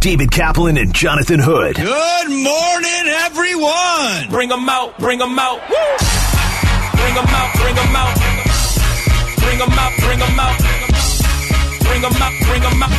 David 0.00 0.30
Kaplan 0.30 0.78
and 0.78 0.94
Jonathan 0.94 1.40
Hood. 1.40 1.74
Good 1.74 2.30
morning, 2.30 3.04
everyone. 3.26 4.30
Bring 4.30 4.48
them 4.48 4.68
out, 4.68 4.96
bring 4.98 5.18
them 5.18 5.36
out. 5.36 5.58
Woo! 5.68 5.76
Bring 6.94 7.14
them 7.14 7.26
out, 7.26 7.50
bring 7.58 7.74
them 7.74 7.96
out. 7.96 8.14
Bring 9.42 9.58
them 9.58 9.74
out, 9.74 9.92
bring 9.98 10.18
them 10.20 10.38
out. 10.38 10.58
Bring 11.82 12.02
them 12.02 12.14
out, 12.14 12.32
bring 12.46 12.62
them 12.62 12.82
out. 12.82 12.94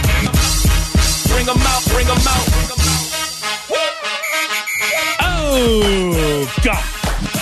Bring 1.32 1.46
them 1.46 1.62
out, 1.64 1.84
bring 1.88 2.06
them 2.06 2.20
out. 2.28 2.46
Oh, 5.22 6.54
God. 6.66 6.84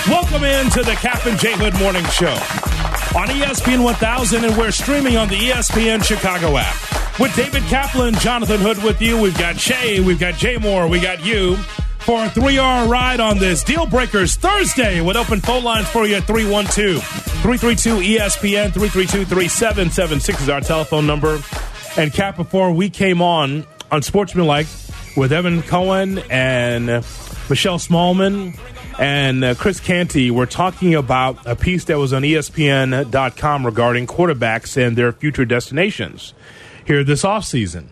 Welcome 0.07 0.43
into 0.43 0.83
the 0.83 0.93
Kap 1.01 1.25
and 1.25 1.39
J 1.39 1.53
Hood 1.57 1.73
Morning 1.79 2.05
Show 2.05 2.76
on 3.15 3.27
ESPN 3.27 3.83
1000, 3.83 4.45
and 4.45 4.57
we're 4.57 4.71
streaming 4.71 5.17
on 5.17 5.27
the 5.27 5.35
ESPN 5.35 6.03
Chicago 6.03 6.57
app. 6.57 6.75
With 7.19 7.35
David 7.35 7.63
Kaplan, 7.63 8.13
Jonathan 8.15 8.59
Hood 8.59 8.83
with 8.83 9.01
you. 9.01 9.19
We've 9.19 9.37
got 9.37 9.59
Shay, 9.59 9.99
we've 9.99 10.19
got 10.19 10.35
Jay 10.35 10.57
Moore, 10.57 10.87
we 10.87 10.99
got 10.99 11.25
you 11.25 11.55
for 12.07 12.23
a 12.23 12.29
three 12.29 12.57
hour 12.57 12.87
ride 12.87 13.19
on 13.19 13.37
this 13.37 13.63
Deal 13.63 13.85
Breakers 13.85 14.35
Thursday 14.35 15.01
with 15.01 15.17
open 15.17 15.41
phone 15.41 15.63
lines 15.63 15.87
for 15.89 16.07
you 16.07 16.15
at 16.15 16.23
312 16.23 17.03
332 17.03 18.17
ESPN 18.17 18.71
332 18.71 19.25
3776 19.25 20.41
is 20.43 20.49
our 20.49 20.61
telephone 20.61 21.05
number. 21.05 21.41
And 21.97 22.13
Kap, 22.13 22.37
before 22.37 22.71
we 22.71 22.89
came 22.89 23.21
on 23.21 23.65
on 23.91 24.03
Sportsmanlike 24.03 24.67
with 25.17 25.33
Evan 25.33 25.63
Cohen 25.63 26.19
and 26.29 26.87
Michelle 27.49 27.79
Smallman 27.79 28.57
and 28.99 29.43
uh, 29.43 29.55
Chris 29.55 29.79
Canty, 29.79 30.31
we're 30.31 30.45
talking 30.45 30.95
about 30.95 31.45
a 31.45 31.55
piece 31.55 31.83
that 31.85 31.99
was 31.99 32.13
on 32.13 32.23
ESPN.com 32.23 33.65
regarding 33.65 34.07
quarterbacks 34.07 34.75
and 34.75 34.97
their 34.97 35.11
future 35.11 35.45
destinations 35.45 36.33
here 36.85 37.03
this 37.03 37.23
offseason. 37.23 37.87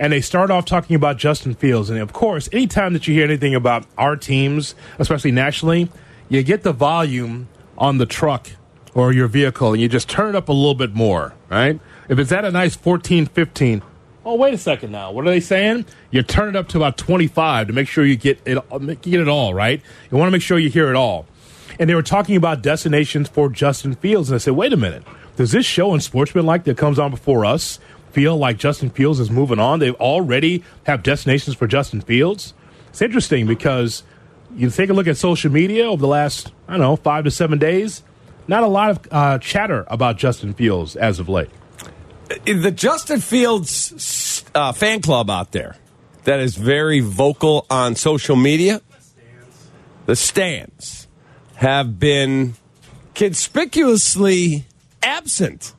And 0.00 0.12
they 0.12 0.20
start 0.20 0.50
off 0.50 0.64
talking 0.64 0.96
about 0.96 1.16
Justin 1.16 1.54
Fields. 1.54 1.90
And 1.90 2.00
of 2.00 2.12
course, 2.12 2.48
anytime 2.52 2.92
that 2.92 3.06
you 3.06 3.14
hear 3.14 3.24
anything 3.24 3.54
about 3.54 3.84
our 3.96 4.16
teams, 4.16 4.74
especially 4.98 5.32
nationally, 5.32 5.90
you 6.28 6.42
get 6.42 6.62
the 6.62 6.72
volume 6.72 7.48
on 7.76 7.98
the 7.98 8.06
truck 8.06 8.50
or 8.94 9.12
your 9.12 9.28
vehicle 9.28 9.72
and 9.72 9.80
you 9.80 9.88
just 9.88 10.08
turn 10.08 10.30
it 10.30 10.36
up 10.36 10.48
a 10.48 10.52
little 10.52 10.74
bit 10.74 10.94
more, 10.94 11.34
right? 11.48 11.78
If 12.08 12.18
it's 12.18 12.32
at 12.32 12.44
a 12.44 12.50
nice 12.50 12.74
14, 12.74 13.26
15, 13.26 13.82
oh, 14.28 14.34
wait 14.34 14.54
a 14.54 14.58
second 14.58 14.92
now. 14.92 15.10
What 15.10 15.26
are 15.26 15.30
they 15.30 15.40
saying? 15.40 15.86
You 16.10 16.22
turn 16.22 16.50
it 16.50 16.56
up 16.56 16.68
to 16.68 16.76
about 16.76 16.98
25 16.98 17.68
to 17.68 17.72
make 17.72 17.88
sure 17.88 18.04
you 18.04 18.16
get 18.16 18.40
it, 18.44 18.58
get 19.02 19.20
it 19.20 19.28
all, 19.28 19.54
right? 19.54 19.80
You 20.10 20.18
want 20.18 20.28
to 20.28 20.32
make 20.32 20.42
sure 20.42 20.58
you 20.58 20.68
hear 20.68 20.90
it 20.90 20.96
all. 20.96 21.26
And 21.78 21.88
they 21.88 21.94
were 21.94 22.02
talking 22.02 22.36
about 22.36 22.62
destinations 22.62 23.28
for 23.28 23.48
Justin 23.48 23.94
Fields. 23.94 24.30
And 24.30 24.34
I 24.34 24.38
said, 24.38 24.54
wait 24.54 24.72
a 24.72 24.76
minute. 24.76 25.04
Does 25.36 25.52
this 25.52 25.64
show 25.64 25.94
in 25.94 26.00
Sportsmanlike 26.00 26.64
that 26.64 26.76
comes 26.76 26.98
on 26.98 27.10
before 27.10 27.44
us 27.44 27.78
feel 28.10 28.36
like 28.36 28.58
Justin 28.58 28.90
Fields 28.90 29.20
is 29.20 29.30
moving 29.30 29.60
on? 29.60 29.78
They 29.78 29.92
already 29.92 30.64
have 30.84 31.02
destinations 31.02 31.56
for 31.56 31.66
Justin 31.66 32.00
Fields. 32.00 32.54
It's 32.88 33.00
interesting 33.00 33.46
because 33.46 34.02
you 34.56 34.70
take 34.70 34.90
a 34.90 34.92
look 34.92 35.06
at 35.06 35.16
social 35.16 35.52
media 35.52 35.88
over 35.88 36.00
the 36.00 36.08
last, 36.08 36.52
I 36.66 36.72
don't 36.72 36.80
know, 36.80 36.96
five 36.96 37.24
to 37.24 37.30
seven 37.30 37.58
days. 37.58 38.02
Not 38.48 38.62
a 38.62 38.66
lot 38.66 38.90
of 38.90 39.00
uh, 39.10 39.38
chatter 39.38 39.84
about 39.88 40.16
Justin 40.16 40.54
Fields 40.54 40.96
as 40.96 41.20
of 41.20 41.28
late. 41.28 41.50
The 42.44 42.70
Justin 42.70 43.20
Fields 43.20 43.94
uh, 44.58 44.72
fan 44.72 45.00
club 45.00 45.30
out 45.30 45.52
there 45.52 45.76
that 46.24 46.40
is 46.40 46.56
very 46.56 47.00
vocal 47.00 47.64
on 47.70 47.94
social 47.94 48.36
media, 48.36 48.80
the 50.06 50.16
stands 50.16 51.06
have 51.54 51.98
been 51.98 52.54
conspicuously 53.14 54.66
absent 55.02 55.74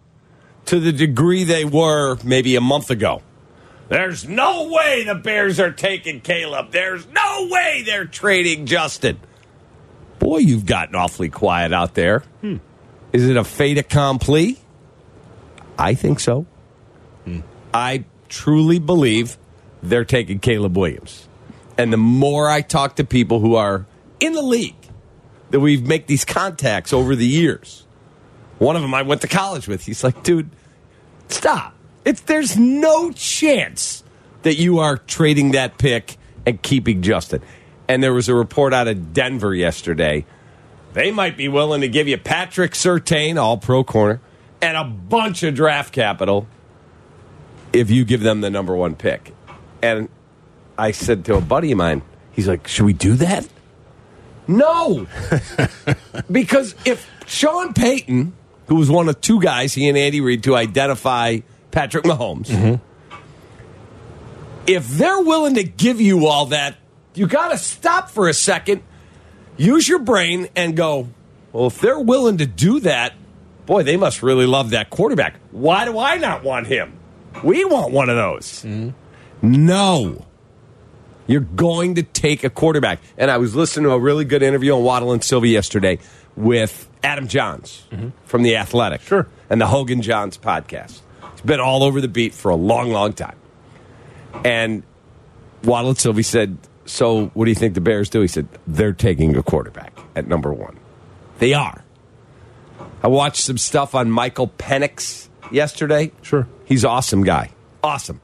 to 0.65 0.79
the 0.79 0.91
degree 0.91 1.43
they 1.43 1.65
were 1.65 2.17
maybe 2.23 2.55
a 2.55 2.61
month 2.61 2.89
ago. 2.89 3.21
There's 3.89 4.27
no 4.27 4.69
way 4.69 5.03
the 5.03 5.15
Bears 5.15 5.59
are 5.59 5.71
taking 5.71 6.21
Caleb. 6.21 6.71
There's 6.71 7.07
no 7.07 7.47
way 7.49 7.83
they're 7.85 8.05
trading 8.05 8.65
Justin. 8.65 9.19
Boy, 10.19 10.37
you've 10.37 10.65
gotten 10.65 10.95
awfully 10.95 11.29
quiet 11.29 11.73
out 11.73 11.95
there. 11.95 12.23
Is 13.11 13.27
it 13.27 13.35
a 13.35 13.43
fait 13.43 13.77
accompli? 13.77 14.59
I 15.77 15.95
think 15.95 16.19
so. 16.19 16.45
I 17.73 18.03
truly 18.29 18.79
believe 18.79 19.37
they're 19.83 20.05
taking 20.05 20.39
Caleb 20.39 20.77
Williams. 20.77 21.27
And 21.77 21.91
the 21.91 21.97
more 21.97 22.49
I 22.49 22.61
talk 22.61 22.97
to 22.97 23.03
people 23.03 23.39
who 23.39 23.55
are 23.55 23.85
in 24.19 24.33
the 24.33 24.41
league, 24.41 24.75
that 25.49 25.59
we've 25.59 25.85
make 25.85 26.07
these 26.07 26.25
contacts 26.25 26.93
over 26.93 27.15
the 27.15 27.25
years. 27.25 27.85
One 28.59 28.75
of 28.75 28.81
them 28.81 28.93
I 28.93 29.01
went 29.01 29.21
to 29.21 29.27
college 29.27 29.67
with. 29.67 29.85
He's 29.85 30.03
like, 30.03 30.23
dude, 30.23 30.49
stop. 31.27 31.73
It's 32.05 32.21
there's 32.21 32.57
no 32.57 33.11
chance 33.11 34.03
that 34.43 34.55
you 34.55 34.79
are 34.79 34.97
trading 34.97 35.51
that 35.51 35.77
pick 35.77 36.17
and 36.45 36.61
keeping 36.61 37.01
Justin. 37.01 37.41
And 37.87 38.03
there 38.03 38.13
was 38.13 38.29
a 38.29 38.35
report 38.35 38.73
out 38.73 38.87
of 38.87 39.13
Denver 39.13 39.53
yesterday. 39.53 40.25
They 40.93 41.11
might 41.11 41.37
be 41.37 41.47
willing 41.47 41.81
to 41.81 41.87
give 41.87 42.07
you 42.07 42.17
Patrick 42.17 42.71
Surtain, 42.73 43.37
all 43.37 43.57
pro 43.57 43.83
corner, 43.83 44.21
and 44.61 44.77
a 44.77 44.83
bunch 44.83 45.43
of 45.43 45.55
draft 45.55 45.93
capital 45.93 46.47
if 47.73 47.89
you 47.89 48.05
give 48.05 48.21
them 48.21 48.41
the 48.41 48.49
number 48.49 48.75
one 48.75 48.95
pick. 48.95 49.33
And 49.81 50.09
I 50.77 50.91
said 50.91 51.25
to 51.25 51.35
a 51.35 51.41
buddy 51.41 51.71
of 51.71 51.77
mine, 51.77 52.01
he's 52.31 52.47
like, 52.47 52.67
Should 52.67 52.85
we 52.85 52.93
do 52.93 53.15
that? 53.15 53.47
No. 54.47 55.07
because 56.31 56.73
if 56.83 57.09
Sean 57.27 57.73
Payton, 57.73 58.33
who 58.67 58.75
was 58.75 58.89
one 58.89 59.07
of 59.07 59.21
two 59.21 59.39
guys, 59.39 59.73
he 59.73 59.87
and 59.87 59.97
Andy 59.97 60.21
Reid, 60.21 60.43
to 60.43 60.55
identify 60.55 61.39
Patrick 61.71 62.03
Mahomes, 62.03 62.47
mm-hmm. 62.47 62.83
if 64.65 64.87
they're 64.87 65.21
willing 65.21 65.55
to 65.55 65.63
give 65.63 66.01
you 66.01 66.25
all 66.25 66.47
that, 66.47 66.77
you 67.13 67.27
got 67.27 67.49
to 67.49 67.57
stop 67.57 68.09
for 68.09 68.27
a 68.27 68.33
second, 68.33 68.81
use 69.57 69.87
your 69.87 69.99
brain, 69.99 70.47
and 70.55 70.75
go, 70.75 71.09
well, 71.51 71.67
if 71.67 71.79
they're 71.79 71.99
willing 71.99 72.37
to 72.37 72.45
do 72.45 72.79
that, 72.81 73.13
boy, 73.65 73.83
they 73.83 73.97
must 73.97 74.23
really 74.23 74.45
love 74.47 74.71
that 74.71 74.89
quarterback. 74.89 75.35
Why 75.51 75.85
do 75.85 75.99
I 75.99 76.17
not 76.17 76.43
want 76.43 76.67
him? 76.67 76.98
We 77.43 77.65
want 77.65 77.91
one 77.91 78.09
of 78.09 78.15
those. 78.15 78.65
No. 79.41 80.25
You're 81.27 81.41
going 81.41 81.95
to 81.95 82.03
take 82.03 82.43
a 82.43 82.49
quarterback. 82.49 82.99
And 83.17 83.29
I 83.29 83.37
was 83.37 83.55
listening 83.55 83.85
to 83.85 83.91
a 83.91 83.99
really 83.99 84.25
good 84.25 84.41
interview 84.41 84.75
on 84.75 84.83
Waddle 84.83 85.11
and 85.11 85.23
Silvy 85.23 85.49
yesterday 85.49 85.99
with 86.35 86.89
Adam 87.03 87.27
Jahns 87.27 87.81
from 88.25 88.43
The 88.43 88.55
Athletic. 88.57 89.01
Sure. 89.01 89.27
And 89.49 89.61
the 89.61 89.67
Hoge 89.67 89.91
and 89.91 90.03
Jahns 90.03 90.39
podcast. 90.39 91.01
He's 91.31 91.41
been 91.45 91.59
all 91.59 91.83
over 91.83 92.01
the 92.01 92.07
beat 92.07 92.33
for 92.33 92.49
a 92.49 92.55
long, 92.55 92.91
long 92.91 93.13
time. 93.13 93.37
And 94.43 94.83
Waddle 95.63 95.91
and 95.91 95.99
Silvy 95.99 96.23
said, 96.23 96.57
So 96.85 97.27
what 97.27 97.45
do 97.45 97.51
you 97.51 97.55
think 97.55 97.75
the 97.75 97.81
Bears 97.81 98.09
do? 98.09 98.21
He 98.21 98.27
said, 98.27 98.47
They're 98.67 98.93
taking 98.93 99.35
a 99.35 99.43
quarterback 99.43 99.97
at 100.15 100.27
number 100.27 100.51
one. 100.53 100.77
They 101.37 101.53
are. 101.53 101.83
I 103.01 103.07
watched 103.07 103.41
some 103.41 103.57
stuff 103.57 103.95
on 103.95 104.11
Michael 104.11 104.49
Penix 104.49 105.28
yesterday. 105.51 106.11
Sure. 106.21 106.47
He's 106.65 106.83
an 106.83 106.91
awesome 106.91 107.23
guy. 107.23 107.51
Awesome. 107.83 108.21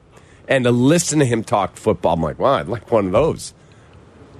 And 0.48 0.64
to 0.64 0.70
listen 0.70 1.18
to 1.18 1.24
him 1.24 1.42
talk 1.42 1.76
football, 1.76 2.14
I'm 2.14 2.22
like, 2.22 2.38
wow, 2.38 2.54
I'd 2.54 2.68
like 2.68 2.90
one 2.90 3.06
of 3.06 3.12
those. 3.12 3.52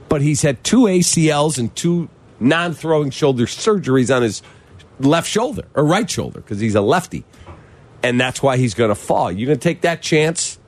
But 0.08 0.22
he's 0.22 0.42
had 0.42 0.62
two 0.62 0.82
ACLs 0.82 1.58
and 1.58 1.74
two 1.74 2.08
non 2.38 2.74
throwing 2.74 3.10
shoulder 3.10 3.46
surgeries 3.46 4.14
on 4.14 4.22
his 4.22 4.42
left 5.00 5.28
shoulder 5.28 5.66
or 5.74 5.84
right 5.84 6.08
shoulder 6.08 6.40
because 6.40 6.60
he's 6.60 6.74
a 6.74 6.80
lefty. 6.80 7.24
And 8.02 8.20
that's 8.20 8.42
why 8.42 8.56
he's 8.56 8.74
going 8.74 8.90
to 8.90 8.94
fall. 8.94 9.32
You're 9.32 9.46
going 9.46 9.58
to 9.58 9.62
take 9.62 9.80
that 9.80 10.00
chance 10.00 10.58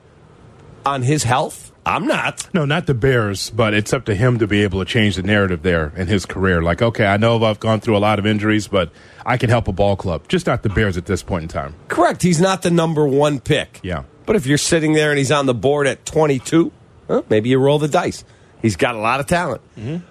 on 0.84 1.02
his 1.02 1.22
health? 1.22 1.67
I'm 1.88 2.06
not. 2.06 2.46
No, 2.52 2.67
not 2.67 2.87
the 2.87 2.93
Bears, 2.93 3.49
but 3.49 3.73
it's 3.73 3.94
up 3.94 4.05
to 4.05 4.14
him 4.14 4.38
to 4.40 4.46
be 4.46 4.62
able 4.62 4.79
to 4.81 4.85
change 4.85 5.17
the 5.17 5.23
narrative 5.23 5.62
there 5.62 5.90
in 5.96 6.06
his 6.06 6.26
career. 6.26 6.61
Like, 6.62 6.82
okay, 6.82 7.06
I 7.06 7.17
know 7.17 7.43
I've 7.43 7.61
gone 7.61 7.81
through 7.81 7.96
a 7.96 7.99
lot 7.99 8.19
of 8.19 8.26
injuries, 8.26 8.69
but 8.69 8.93
I 9.25 9.38
can 9.38 9.49
help 9.49 9.69
a 9.69 9.73
ball 9.73 9.96
club. 9.96 10.29
Just 10.29 10.46
not 10.46 10.62
the 10.62 10.69
Bears 10.69 10.99
at 10.99 11.06
this 11.06 11.23
point 11.23 11.44
in 11.44 11.49
time. 11.49 11.75
Correct. 11.88 12.23
He's 12.23 12.40
not 12.40 12.61
the 12.61 12.70
number 12.70 13.06
one 13.06 13.40
pick. 13.40 13.81
Yeah. 13.82 14.02
But 14.26 14.37
if 14.37 14.46
you're 14.46 14.58
sitting 14.58 14.93
there 14.93 15.08
and 15.11 15.17
he's 15.19 15.32
on 15.32 15.46
the 15.46 15.55
board 15.55 15.87
at 15.87 16.05
22, 16.05 16.70
well, 17.08 17.25
maybe 17.31 17.49
you 17.49 17.58
roll 17.58 17.79
the 17.79 17.88
dice. 17.88 18.23
He's 18.61 18.76
got 18.76 18.94
a 18.94 18.99
lot 18.99 19.20
of 19.20 19.26
talent. 19.26 19.62
Mm-hmm. 19.79 20.05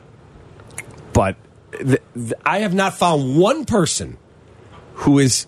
But 1.13 1.35
th- 1.73 2.01
th- 2.15 2.33
I 2.43 2.59
have 2.59 2.73
not 2.73 2.95
found 2.95 3.37
one 3.37 3.65
person 3.65 4.17
who 4.95 5.19
is 5.19 5.45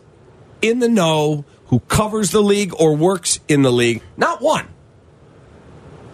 in 0.61 0.77
the 0.77 0.89
know, 0.89 1.45
who 1.67 1.79
covers 1.79 2.29
the 2.29 2.41
league 2.41 2.73
or 2.79 2.95
works 2.95 3.39
in 3.47 3.63
the 3.63 3.71
league, 3.71 4.03
not 4.15 4.41
one, 4.41 4.67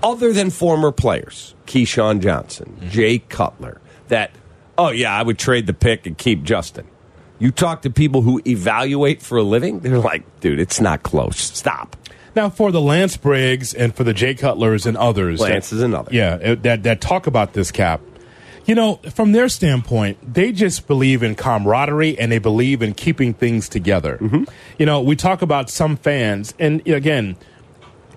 other 0.05 0.31
than 0.31 0.49
former 0.51 0.91
players, 0.91 1.55
Keyshawn 1.65 2.21
Johnson, 2.21 2.77
Jay 2.89 3.19
Cutler, 3.19 3.81
that 4.07 4.31
Oh, 4.77 4.89
yeah, 4.89 5.15
I 5.15 5.23
would 5.23 5.39
trade 5.39 5.67
the 5.67 5.73
pick 5.73 6.05
and 6.05 6.17
keep 6.17 6.43
Justin. 6.43 6.87
You 7.39 7.51
talk 7.51 7.81
to 7.83 7.89
people 7.89 8.21
who 8.21 8.41
evaluate 8.45 9.21
for 9.21 9.37
a 9.37 9.43
living, 9.43 9.79
they're 9.79 9.99
like, 9.99 10.39
dude, 10.39 10.59
it's 10.59 10.79
not 10.79 11.03
close. 11.03 11.37
Stop. 11.37 11.95
Now, 12.35 12.49
for 12.49 12.71
the 12.71 12.81
Lance 12.81 13.15
Briggs 13.15 13.73
and 13.73 13.95
for 13.95 14.03
the 14.03 14.13
Jay 14.13 14.35
Cutlers 14.35 14.85
and 14.85 14.97
others, 14.97 15.39
Lance 15.39 15.69
that, 15.69 15.75
is 15.77 15.81
another. 15.81 16.09
Yeah, 16.13 16.33
uh, 16.33 16.55
that 16.63 16.83
that 16.83 17.01
talk 17.01 17.27
about 17.27 17.53
this 17.53 17.71
Kap. 17.71 18.01
You 18.65 18.75
know, 18.75 18.95
from 19.13 19.31
their 19.31 19.47
standpoint, 19.47 20.33
they 20.33 20.51
just 20.51 20.87
believe 20.87 21.21
in 21.23 21.35
camaraderie 21.35 22.17
and 22.17 22.31
they 22.31 22.39
believe 22.39 22.81
in 22.81 22.95
keeping 22.95 23.33
things 23.33 23.69
together. 23.69 24.19
You 24.79 24.85
know, 24.87 25.01
we 25.01 25.15
talk 25.15 25.43
about 25.43 25.69
some 25.69 25.97
fans, 25.97 26.53
and 26.57 26.85
again, 26.87 27.37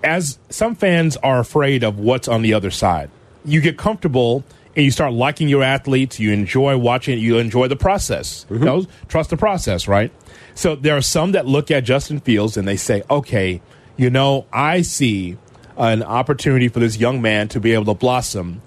as 0.03 0.39
some 0.49 0.75
fans 0.75 1.17
are 1.17 1.39
afraid 1.39 1.83
of 1.83 1.99
what's 1.99 2.27
on 2.27 2.41
the 2.41 2.53
other 2.53 2.71
side, 2.71 3.09
you 3.45 3.61
get 3.61 3.77
comfortable 3.77 4.43
and 4.75 4.85
you 4.85 4.91
start 4.91 5.13
liking 5.13 5.49
your 5.49 5.63
athletes. 5.63 6.19
You 6.19 6.31
enjoy 6.31 6.77
watching 6.77 7.17
it. 7.17 7.21
You 7.21 7.37
enjoy 7.37 7.67
the 7.67 7.75
process. 7.75 8.45
Mm-hmm. 8.45 8.53
You 8.55 8.65
know, 8.65 8.85
trust 9.07 9.29
the 9.29 9.37
process, 9.37 9.87
right? 9.87 10.11
So 10.55 10.75
there 10.75 10.95
are 10.95 11.01
some 11.01 11.31
that 11.33 11.45
look 11.45 11.71
at 11.71 11.83
Justin 11.83 12.19
Fields 12.19 12.57
and 12.57 12.67
they 12.67 12.77
say, 12.77 13.03
okay, 13.09 13.61
you 13.97 14.09
know, 14.09 14.45
I 14.51 14.81
see 14.81 15.37
an 15.77 16.03
opportunity 16.03 16.67
for 16.67 16.79
this 16.79 16.97
young 16.97 17.21
man 17.21 17.47
to 17.49 17.59
be 17.59 17.73
able 17.73 17.85
to 17.85 17.93
blossom 17.93 18.61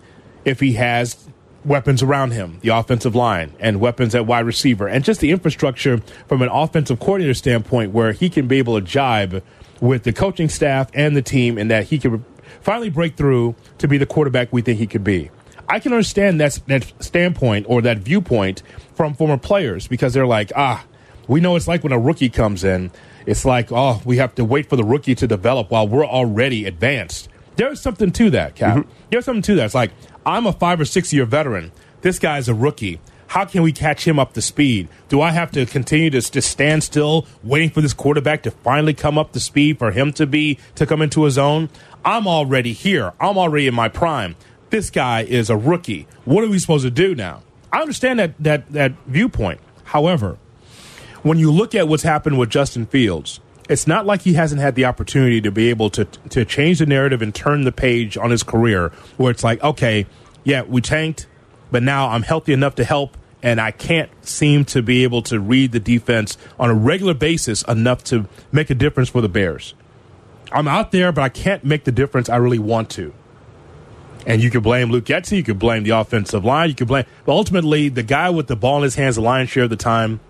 if 0.45 0.61
he 0.61 0.75
has 0.75 1.17
weapons 1.65 2.03
around 2.03 2.33
him, 2.33 2.59
the 2.63 2.71
offensive 2.71 3.15
line, 3.15 3.53
and 3.61 3.81
weapons 3.81 4.15
at 4.15 4.27
wide 4.27 4.45
receiver, 4.45 4.89
and 4.89 5.05
just 5.05 5.21
the 5.21 5.31
infrastructure 5.31 5.99
from 6.27 6.43
an 6.43 6.49
offensive 6.49 6.99
coordinator 6.99 7.35
standpoint 7.35 7.93
where 7.93 8.13
he 8.13 8.29
can 8.29 8.49
be 8.49 8.59
able 8.59 8.81
to 8.81 8.85
jibe 8.85 9.43
with 9.83 10.05
the 10.05 10.13
coaching 10.13 10.49
staff 10.49 10.89
and 10.95 11.15
the 11.15 11.21
team, 11.21 11.59
and 11.59 11.71
that 11.71 11.85
he 11.85 11.99
can 11.99 12.25
finally 12.61 12.89
break 12.89 13.17
through 13.17 13.55
to 13.79 13.89
be 13.89 13.99
the 13.99 14.07
quarterback 14.07 14.53
we 14.53 14.63
think 14.63 14.79
he 14.79 14.87
could 14.87 15.05
be. 15.05 15.31
I 15.69 15.81
can 15.81 15.93
understand 15.93 16.41
that, 16.41 16.59
that 16.69 16.91
standpoint 17.01 17.67
or 17.69 17.83
that 17.83 17.99
viewpoint 17.99 18.63
from 18.95 19.15
former 19.15 19.37
players 19.37 19.89
because 19.89 20.15
they're 20.15 20.27
like, 20.27 20.53
ah, 20.57 20.85
we 21.27 21.41
know 21.41 21.57
it's 21.57 21.67
like 21.67 21.83
when 21.83 21.93
a 21.93 21.99
rookie 21.99 22.29
comes 22.29 22.63
in. 22.63 22.93
It's 23.27 23.45
like, 23.45 23.73
oh, 23.73 24.01
we 24.05 24.17
have 24.19 24.35
to 24.37 24.45
wait 24.45 24.69
for 24.69 24.77
the 24.77 24.85
rookie 24.85 25.15
to 25.17 25.27
develop 25.27 25.71
while 25.71 25.87
we're 25.87 26.07
already 26.07 26.65
advanced. 26.65 27.29
There's 27.57 27.81
something 27.81 28.13
to 28.13 28.31
that, 28.31 28.55
Kap. 28.55 28.87
There's 29.11 29.25
something 29.25 29.43
to 29.43 29.55
that. 29.57 29.67
It's 29.67 29.75
like, 29.75 29.93
I'm 30.25 30.47
a 30.47 30.53
five 30.53 30.81
or 30.81 30.85
six 30.85 31.13
year 31.13 31.25
veteran. 31.25 31.73
This 32.03 32.19
guy's 32.19 32.49
a 32.49 32.55
rookie. 32.55 33.01
How 33.33 33.47
can 33.47 33.63
we 33.63 33.73
catch 33.73 34.07
him 34.07 34.19
up 34.19 34.35
to 34.35 34.43
speed? 34.43 34.89
Do 35.09 35.23
I 35.23 35.31
have 35.31 35.51
to 35.53 35.65
continue 35.65 36.11
to 36.11 36.21
just 36.21 36.51
stand 36.51 36.85
still, 36.85 37.27
waiting 37.43 37.71
for 37.71 37.81
this 37.81 37.95
quarterback 37.95 38.43
to 38.43 38.51
finally 38.51 38.93
come 38.93 39.17
up 39.17 39.33
to 39.33 39.41
speed 39.41 39.79
for 39.79 39.91
him 39.91 40.13
to 40.13 40.27
be 40.27 40.59
to 40.75 40.85
come 40.85 41.01
into 41.01 41.25
his 41.25 41.39
own? 41.39 41.71
I'm 42.05 42.27
already 42.27 42.75
here. 42.75 43.15
I'm 43.19 43.39
already 43.39 43.67
in 43.67 43.75
my 43.75 43.89
prime. 43.89 44.37
This 44.69 44.91
guy 44.91 45.23
is 45.23 45.49
a 45.49 45.57
rookie. 45.57 46.07
What 46.27 46.45
are 46.45 46.49
we 46.51 46.59
supposed 46.59 46.85
to 46.85 46.91
do 46.91 47.15
now? 47.15 47.43
I 47.73 47.81
understand 47.81 48.19
that 48.19 48.35
that 48.39 48.71
that 48.73 48.93
viewpoint. 49.07 49.61
However, 49.85 50.37
when 51.23 51.39
you 51.39 51.51
look 51.51 51.75
at 51.75 51.89
what's 51.89 52.03
happened 52.03 52.39
with 52.39 52.51
Justin 52.51 52.85
Fields, 52.85 53.41
it's 53.67 53.87
not 53.87 54.05
like 54.05 54.21
he 54.21 54.35
hasn't 54.35 54.61
had 54.61 54.75
the 54.75 54.85
opportunity 54.85 55.41
to 55.41 55.51
be 55.51 55.71
able 55.71 55.89
to 55.89 56.05
to 56.05 56.45
change 56.45 56.81
the 56.81 56.87
narrative 56.87 57.23
and 57.23 57.35
turn 57.35 57.63
the 57.63 57.73
page 57.73 58.19
on 58.19 58.31
his 58.31 58.43
career 58.43 58.93
where 59.17 59.31
it's 59.31 59.43
like, 59.43 59.63
okay, 59.63 60.05
yeah, 60.45 60.65
we 60.65 60.83
tanked, 60.83 61.29
but 61.71 61.83
now 61.83 62.11
I'm 62.11 62.25
healthy 62.25 62.53
enough 62.53 62.75
to 62.75 62.85
help 62.85 63.17
and 63.43 63.61
I 63.61 63.71
can't 63.71 64.11
seem 64.25 64.65
to 64.67 64.83
be 64.83 65.03
able 65.03 65.23
to 65.23 65.41
read 65.41 65.73
the 65.73 65.81
defense 65.81 66.39
on 66.59 66.71
a 66.71 66.75
regular 66.75 67.15
basis 67.15 67.63
enough 67.63 68.05
to 68.05 68.29
make 68.53 68.71
a 68.71 68.75
difference 68.75 69.09
for 69.09 69.21
the 69.21 69.29
Bears. 69.29 69.75
I'm 70.53 70.69
out 70.69 70.93
there, 70.93 71.13
but 71.13 71.23
I 71.23 71.29
can't 71.29 71.65
make 71.65 71.85
the 71.85 71.93
difference 71.93 72.29
I 72.29 72.37
really 72.37 72.59
want 72.59 72.91
to. 72.91 73.13
And 74.27 74.41
you 74.41 74.51
could 74.51 74.63
blame 74.63 74.91
Luke 74.91 75.05
Getsy, 75.05 75.39
you 75.39 75.43
could 75.43 75.59
blame 75.59 75.83
the 75.83 75.91
offensive 75.91 76.45
line, 76.45 76.69
you 76.69 76.75
could 76.77 76.87
blame, 76.87 77.05
but 77.25 77.33
ultimately, 77.33 77.89
the 77.89 78.05
guy 78.05 78.31
with 78.31 78.47
the 78.47 78.55
ball 78.55 78.77
in 78.77 78.83
his 78.85 78.95
hands, 78.95 79.17
the 79.17 79.23
lion's 79.23 79.51
share 79.51 79.65
of 79.65 79.71
the 79.71 79.77
time, 79.77 80.21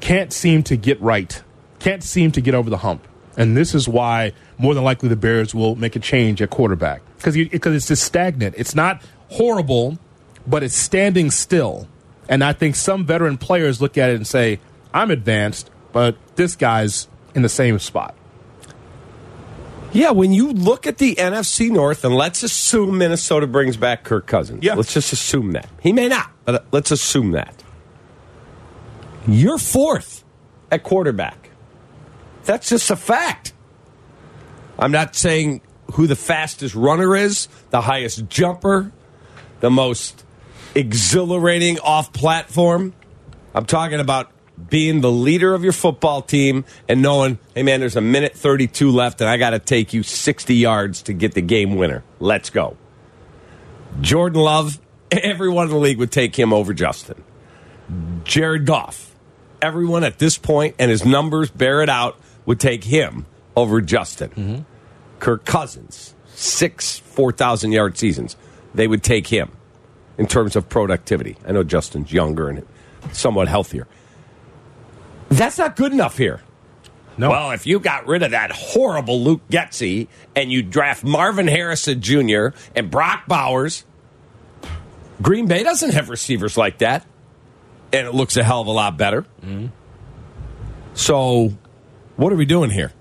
can't 0.00 0.32
seem 0.32 0.62
to 0.64 0.76
get 0.76 1.00
right, 1.00 1.42
can't 1.80 2.04
seem 2.04 2.30
to 2.32 2.40
get 2.40 2.54
over 2.54 2.70
the 2.70 2.78
hump. 2.78 3.08
And 3.36 3.56
this 3.56 3.74
is 3.74 3.88
why 3.88 4.32
more 4.58 4.74
than 4.74 4.84
likely 4.84 5.08
the 5.08 5.16
Bears 5.16 5.54
will 5.54 5.74
make 5.74 5.96
a 5.96 5.98
change 5.98 6.40
at 6.40 6.50
quarterback 6.50 7.02
because 7.16 7.34
because 7.34 7.74
it's 7.74 7.88
just 7.88 8.04
stagnant. 8.04 8.54
It's 8.56 8.74
not 8.74 9.02
horrible, 9.30 9.98
but 10.46 10.62
it's 10.62 10.76
standing 10.76 11.30
still. 11.30 11.88
And 12.28 12.42
I 12.42 12.52
think 12.52 12.76
some 12.76 13.04
veteran 13.04 13.38
players 13.38 13.80
look 13.80 13.98
at 13.98 14.10
it 14.10 14.16
and 14.16 14.26
say, 14.26 14.60
"I'm 14.92 15.10
advanced, 15.10 15.70
but 15.92 16.16
this 16.36 16.56
guy's 16.56 17.08
in 17.34 17.42
the 17.42 17.48
same 17.48 17.78
spot." 17.78 18.14
Yeah, 19.92 20.10
when 20.10 20.32
you 20.32 20.52
look 20.52 20.88
at 20.88 20.98
the 20.98 21.14
NFC 21.14 21.70
North, 21.70 22.04
and 22.04 22.16
let's 22.16 22.42
assume 22.42 22.98
Minnesota 22.98 23.46
brings 23.46 23.76
back 23.76 24.02
Kirk 24.02 24.26
Cousins. 24.26 24.64
Yeah. 24.64 24.74
Let's 24.74 24.92
just 24.92 25.12
assume 25.12 25.52
that. 25.52 25.68
He 25.80 25.92
may 25.92 26.08
not, 26.08 26.30
but 26.44 26.66
let's 26.72 26.90
assume 26.90 27.30
that. 27.30 27.62
You're 29.28 29.58
fourth 29.58 30.24
at 30.72 30.82
quarterback. 30.82 31.50
That's 32.44 32.68
just 32.68 32.90
a 32.90 32.96
fact. 32.96 33.52
I'm 34.78 34.90
not 34.90 35.14
saying 35.14 35.60
who 35.92 36.08
the 36.08 36.16
fastest 36.16 36.74
runner 36.74 37.14
is, 37.14 37.48
the 37.70 37.82
highest 37.82 38.28
jumper, 38.28 38.90
the 39.60 39.70
most 39.70 40.23
exhilarating 40.74 41.78
off 41.80 42.12
platform. 42.12 42.94
I'm 43.54 43.66
talking 43.66 44.00
about 44.00 44.30
being 44.68 45.00
the 45.00 45.10
leader 45.10 45.54
of 45.54 45.64
your 45.64 45.72
football 45.72 46.22
team 46.22 46.64
and 46.88 47.02
knowing, 47.02 47.38
hey 47.54 47.62
man, 47.62 47.80
there's 47.80 47.96
a 47.96 48.00
minute 48.00 48.34
32 48.34 48.90
left 48.90 49.20
and 49.20 49.28
I 49.28 49.36
got 49.36 49.50
to 49.50 49.58
take 49.58 49.92
you 49.92 50.02
60 50.02 50.54
yards 50.54 51.02
to 51.02 51.12
get 51.12 51.34
the 51.34 51.42
game 51.42 51.76
winner. 51.76 52.04
Let's 52.20 52.50
go. 52.50 52.76
Jordan 54.00 54.40
Love, 54.40 54.80
everyone 55.10 55.66
in 55.66 55.70
the 55.70 55.78
league 55.78 55.98
would 55.98 56.12
take 56.12 56.36
him 56.36 56.52
over 56.52 56.72
Justin. 56.72 57.22
Jared 58.24 58.64
Goff, 58.64 59.14
everyone 59.60 60.04
at 60.04 60.18
this 60.18 60.38
point, 60.38 60.76
and 60.78 60.90
his 60.90 61.04
numbers 61.04 61.50
bear 61.50 61.82
it 61.82 61.88
out, 61.88 62.18
would 62.46 62.58
take 62.58 62.84
him 62.84 63.26
over 63.56 63.80
Justin. 63.80 64.30
Mm-hmm. 64.30 64.62
Kirk 65.18 65.44
Cousins, 65.44 66.14
six 66.34 66.98
4,000 66.98 67.72
yard 67.72 67.98
seasons, 67.98 68.36
they 68.74 68.86
would 68.86 69.02
take 69.02 69.26
him 69.26 69.50
in 70.18 70.26
terms 70.26 70.56
of 70.56 70.68
productivity. 70.68 71.36
I 71.46 71.52
know 71.52 71.64
Justin's 71.64 72.12
younger 72.12 72.48
and 72.48 72.66
somewhat 73.12 73.48
healthier. 73.48 73.86
That's 75.28 75.58
not 75.58 75.76
good 75.76 75.92
enough 75.92 76.18
here. 76.18 76.40
No. 77.16 77.30
Well, 77.30 77.50
if 77.52 77.66
you 77.66 77.78
got 77.78 78.06
rid 78.06 78.22
of 78.22 78.32
that 78.32 78.50
horrible 78.50 79.22
Luke 79.22 79.42
Getsy 79.48 80.08
and 80.34 80.50
you 80.50 80.62
draft 80.62 81.04
Marvin 81.04 81.46
Harrison 81.46 82.00
Jr. 82.00 82.48
and 82.74 82.90
Brock 82.90 83.26
Bowers, 83.28 83.84
Green 85.22 85.46
Bay 85.46 85.62
doesn't 85.62 85.92
have 85.92 86.08
receivers 86.08 86.56
like 86.56 86.78
that, 86.78 87.06
and 87.92 88.06
it 88.06 88.14
looks 88.14 88.36
a 88.36 88.42
hell 88.42 88.60
of 88.60 88.66
a 88.66 88.72
lot 88.72 88.96
better. 88.96 89.22
Mm-hmm. 89.42 89.66
So, 90.94 91.52
what 92.16 92.32
are 92.32 92.36
we 92.36 92.46
doing 92.46 92.70
here? 92.70 92.92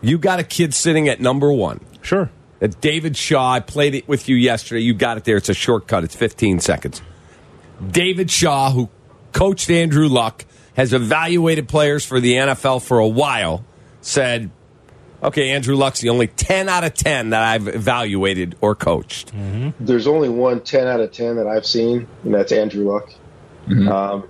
You 0.00 0.18
got 0.18 0.40
a 0.40 0.44
kid 0.44 0.74
sitting 0.74 1.08
at 1.08 1.20
number 1.20 1.52
one. 1.52 1.80
Sure. 2.00 2.30
Uh, 2.62 2.68
David 2.80 3.16
Shaw, 3.16 3.52
I 3.52 3.60
played 3.60 3.94
it 3.94 4.06
with 4.06 4.28
you 4.28 4.36
yesterday. 4.36 4.82
You 4.82 4.94
got 4.94 5.16
it 5.16 5.24
there. 5.24 5.36
It's 5.36 5.48
a 5.48 5.54
shortcut. 5.54 6.04
It's 6.04 6.14
15 6.14 6.60
seconds. 6.60 7.02
David 7.90 8.30
Shaw, 8.30 8.70
who 8.70 8.88
coached 9.32 9.68
Andrew 9.70 10.08
Luck, 10.08 10.44
has 10.76 10.92
evaluated 10.92 11.68
players 11.68 12.04
for 12.04 12.20
the 12.20 12.34
NFL 12.34 12.82
for 12.82 12.98
a 12.98 13.08
while, 13.08 13.64
said, 14.00 14.50
okay, 15.22 15.50
Andrew 15.50 15.74
Luck's 15.74 16.00
the 16.00 16.08
only 16.08 16.28
10 16.28 16.68
out 16.68 16.84
of 16.84 16.94
10 16.94 17.30
that 17.30 17.42
I've 17.42 17.68
evaluated 17.68 18.56
or 18.60 18.74
coached. 18.74 19.32
There's 19.80 20.06
only 20.06 20.28
one 20.28 20.60
10 20.60 20.86
out 20.86 21.00
of 21.00 21.12
10 21.12 21.36
that 21.36 21.46
I've 21.46 21.66
seen, 21.66 22.06
and 22.24 22.34
that's 22.34 22.52
Andrew 22.52 22.88
Luck. 22.90 23.12
Um, 23.88 24.28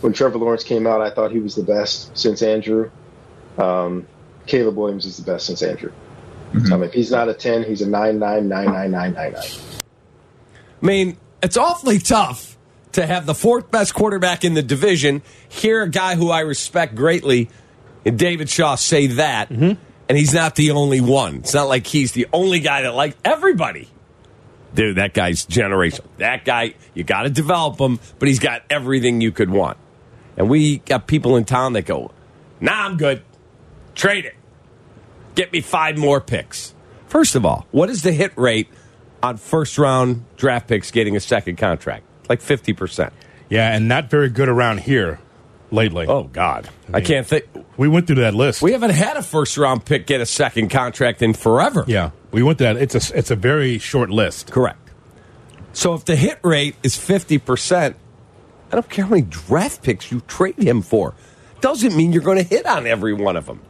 when 0.00 0.12
Trevor 0.12 0.38
Lawrence 0.38 0.64
came 0.64 0.86
out, 0.86 1.00
I 1.00 1.10
thought 1.10 1.32
he 1.32 1.40
was 1.40 1.54
the 1.54 1.62
best 1.62 2.16
since 2.16 2.42
Andrew. 2.42 2.90
Um, 3.58 4.06
Caleb 4.46 4.76
Williams 4.76 5.06
is 5.06 5.16
the 5.16 5.30
best 5.30 5.46
since 5.46 5.62
Andrew. 5.62 5.92
Um, 6.72 6.82
if 6.82 6.92
he's 6.92 7.10
not 7.10 7.28
a 7.28 7.34
10, 7.34 7.64
he's 7.64 7.82
a 7.82 7.88
9, 7.88 8.18
9, 8.18 8.48
9, 8.48 8.64
9, 8.64 8.90
9, 8.90 9.12
9, 9.12 9.32
9. 9.32 9.34
I 9.34 10.86
mean, 10.86 11.16
it's 11.42 11.56
awfully 11.56 11.98
tough 11.98 12.56
to 12.92 13.06
have 13.06 13.26
the 13.26 13.34
fourth 13.34 13.70
best 13.70 13.94
quarterback 13.94 14.44
in 14.44 14.54
the 14.54 14.62
division, 14.62 15.22
hear 15.48 15.82
a 15.82 15.88
guy 15.88 16.14
who 16.14 16.30
I 16.30 16.40
respect 16.40 16.94
greatly, 16.94 17.50
and 18.06 18.18
David 18.18 18.48
Shaw 18.48 18.74
say 18.76 19.08
that, 19.08 19.50
and 19.50 19.78
he's 20.08 20.32
not 20.32 20.54
the 20.54 20.70
only 20.70 21.00
one. 21.00 21.36
It's 21.36 21.52
not 21.54 21.68
like 21.68 21.86
he's 21.86 22.12
the 22.12 22.26
only 22.32 22.60
guy 22.60 22.82
that 22.82 22.94
likes 22.94 23.16
everybody. 23.24 23.88
Dude, 24.74 24.96
that 24.96 25.12
guy's 25.12 25.44
generational. 25.44 26.06
That 26.18 26.44
guy, 26.44 26.74
you 26.94 27.04
got 27.04 27.22
to 27.22 27.30
develop 27.30 27.78
him, 27.80 27.98
but 28.18 28.28
he's 28.28 28.38
got 28.38 28.62
everything 28.70 29.20
you 29.20 29.32
could 29.32 29.50
want. 29.50 29.76
And 30.36 30.48
we 30.48 30.78
got 30.78 31.06
people 31.06 31.36
in 31.36 31.44
town 31.44 31.72
that 31.74 31.86
go, 31.86 32.12
nah, 32.60 32.86
I'm 32.86 32.96
good. 32.96 33.22
Trade 33.94 34.26
it. 34.26 34.35
Get 35.36 35.52
me 35.52 35.60
five 35.60 35.96
more 35.96 36.20
picks. 36.20 36.74
First 37.06 37.36
of 37.36 37.46
all, 37.46 37.66
what 37.70 37.88
is 37.88 38.02
the 38.02 38.10
hit 38.10 38.32
rate 38.36 38.68
on 39.22 39.36
first 39.36 39.78
round 39.78 40.24
draft 40.36 40.66
picks 40.66 40.90
getting 40.90 41.14
a 41.14 41.20
second 41.20 41.56
contract? 41.56 42.04
Like 42.28 42.40
50%. 42.40 43.12
Yeah, 43.48 43.72
and 43.72 43.86
not 43.86 44.10
very 44.10 44.28
good 44.28 44.48
around 44.48 44.80
here 44.80 45.20
lately. 45.70 46.06
Oh, 46.08 46.24
God. 46.24 46.68
I 46.92 47.00
can't 47.00 47.26
think. 47.26 47.44
We 47.76 47.86
went 47.86 48.06
through 48.08 48.16
that 48.16 48.34
list. 48.34 48.62
We 48.62 48.72
haven't 48.72 48.90
had 48.90 49.16
a 49.16 49.22
first 49.22 49.56
round 49.56 49.84
pick 49.84 50.06
get 50.06 50.20
a 50.20 50.26
second 50.26 50.70
contract 50.70 51.22
in 51.22 51.34
forever. 51.34 51.84
yeah, 51.86 52.10
we 52.32 52.42
went 52.42 52.58
through 52.58 52.74
that. 52.74 52.76
It's 52.78 53.10
a 53.10 53.16
it's 53.18 53.30
a 53.30 53.36
very 53.36 53.78
short 53.78 54.10
list. 54.10 54.50
Correct. 54.50 54.90
So 55.74 55.92
if 55.92 56.06
the 56.06 56.16
hit 56.16 56.38
rate 56.42 56.74
is 56.82 56.96
50%, 56.96 57.94
I 58.72 58.74
don't 58.74 58.88
care 58.88 59.04
how 59.04 59.10
many 59.10 59.22
draft 59.22 59.82
picks 59.82 60.10
you 60.10 60.20
trade 60.22 60.58
him 60.58 60.80
for. 60.80 61.14
Doesn't 61.60 61.94
mean 61.94 62.12
you're 62.14 62.22
going 62.22 62.38
to 62.38 62.42
hit 62.42 62.64
on 62.64 62.86
every 62.86 63.12
one 63.12 63.36
of 63.36 63.44
them. 63.44 63.60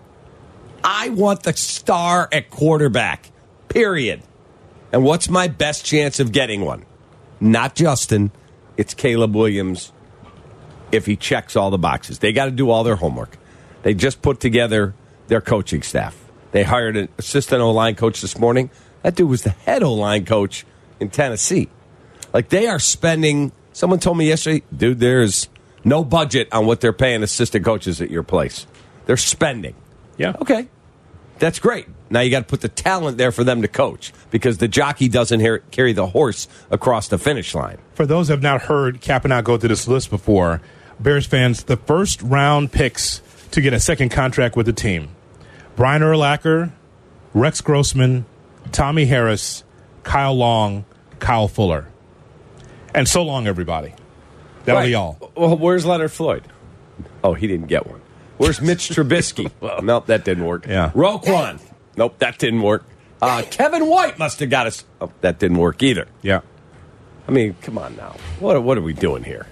I 0.89 1.09
want 1.09 1.43
the 1.43 1.53
star 1.53 2.29
at 2.31 2.49
quarterback, 2.49 3.33
period. 3.69 4.23
And 4.93 5.03
what's 5.03 5.29
my 5.29 5.49
best 5.49 5.85
chance 5.85 6.21
of 6.21 6.31
getting 6.31 6.61
one? 6.65 6.87
Not 7.41 7.75
Justin, 7.75 8.31
it's 8.77 8.95
Caleb 8.95 9.35
Williams 9.35 9.93
if 10.93 11.05
he 11.05 11.17
checks 11.17 11.57
all 11.57 11.71
the 11.73 11.79
boxes. 11.79 12.21
They 12.21 12.33
got 12.33 12.45
to 12.45 12.53
do 12.53 12.71
all 12.71 12.85
their 12.85 12.95
homework. 12.95 13.37
They 13.83 13.95
just 13.95 14.23
put 14.23 14.39
together 14.39 14.95
their 15.27 15.41
coaching 15.41 15.83
staff. 15.83 16.17
They 16.53 16.63
hired 16.63 16.97
an 16.97 17.09
assistant 17.19 17.61
O 17.63 17.73
line 17.73 17.97
coach 17.97 18.21
this 18.21 18.39
morning. 18.39 18.71
That 19.03 19.17
dude 19.17 19.29
was 19.29 19.43
the 19.43 19.51
head 19.51 19.83
O 19.83 19.93
line 19.93 20.25
coach 20.25 20.65
in 21.01 21.11
Tennessee. 21.11 21.69
Like 22.33 22.49
they 22.49 22.69
are 22.69 22.79
spending. 22.79 23.51
Someone 23.73 23.99
told 23.99 24.19
me 24.19 24.29
yesterday, 24.29 24.63
dude, 24.75 25.01
there's 25.01 25.49
no 25.83 26.05
budget 26.05 26.49
on 26.53 26.65
what 26.65 26.81
they're 26.81 26.93
paying 26.93 27.25
assistant 27.25 27.65
coaches 27.65 28.01
at 28.01 28.09
your 28.09 28.23
place. 28.23 28.69
They're 29.07 29.17
spending. 29.17 29.75
Yeah. 30.17 30.37
Okay. 30.41 30.69
That's 31.39 31.59
great. 31.59 31.87
Now 32.09 32.21
you 32.21 32.31
got 32.31 32.41
to 32.41 32.47
put 32.47 32.61
the 32.61 32.69
talent 32.69 33.19
there 33.19 33.33
for 33.33 33.45
them 33.45 33.63
to 33.63 33.69
coach 33.69 34.13
because 34.31 34.59
the 34.59 34.69
jockey 34.69 35.09
doesn't 35.09 35.41
hear, 35.41 35.59
carry 35.71 35.93
the 35.93 36.07
horse 36.07 36.49
across 36.71 37.09
the 37.09 37.19
finish 37.19 37.55
line. 37.55 37.79
For 37.95 38.07
those 38.07 38.29
who 38.29 38.33
have 38.33 38.43
not 38.43 38.63
heard 38.63 39.01
Kap 39.01 39.25
and 39.25 39.35
I 39.35 39.43
go 39.43 39.59
through 39.59 39.69
this 39.69 39.87
list 39.89 40.11
before, 40.11 40.63
Bears 40.99 41.27
fans, 41.27 41.65
the 41.65 41.77
first 41.77 42.23
round 42.23 42.73
picks 42.73 43.21
to 43.51 43.61
get 43.61 43.73
a 43.73 43.81
second 43.81 44.11
contract 44.11 44.57
with 44.57 44.67
the 44.67 44.73
team 44.73 45.09
Brian 45.75 46.03
Urlacher, 46.03 46.73
Rex 47.35 47.61
Grossman, 47.61 48.25
Tommie 48.73 49.07
Harris, 49.07 49.63
Kyle 50.05 50.35
Long, 50.35 50.85
Kyle 51.19 51.49
Fuller. 51.49 51.89
And 52.95 53.07
so 53.07 53.23
long, 53.23 53.47
everybody. 53.47 53.93
That'll 54.65 54.83
be 54.83 54.95
all. 54.95 55.33
Well, 55.37 55.57
where's 55.59 55.85
Leonard 55.85 56.13
Floyd? 56.13 56.45
Oh, 57.23 57.35
he 57.35 57.47
didn't 57.47 57.67
get 57.67 57.87
one. 57.87 58.01
Where's 58.39 58.61
Mitch 58.61 58.89
Trubisky? 58.91 59.51
well, 59.61 59.83
nope, 59.83 60.07
that 60.07 60.25
didn't 60.25 60.45
work. 60.45 60.67
Yeah. 60.67 60.91
Roquan. 60.95 61.61
Nope, 61.97 62.19
that 62.19 62.39
didn't 62.39 62.63
work. 62.63 62.85
Uh, 63.23 63.43
Kevin 63.51 63.87
White 63.87 64.19
must 64.19 64.41
have 64.41 64.51
got 64.51 64.67
us. 64.67 64.85
Oh, 65.01 65.11
that 65.23 65.39
didn't 65.39 65.57
work 65.59 65.83
either. 65.83 66.07
Yeah. 66.23 66.41
I 67.27 67.31
mean, 67.33 67.57
come 67.63 67.79
on 67.79 67.97
now. 67.97 68.15
What, 68.41 68.63
what 68.63 68.77
are 68.79 68.83
we 68.83 68.93
doing 68.93 69.25
here? 69.25 69.47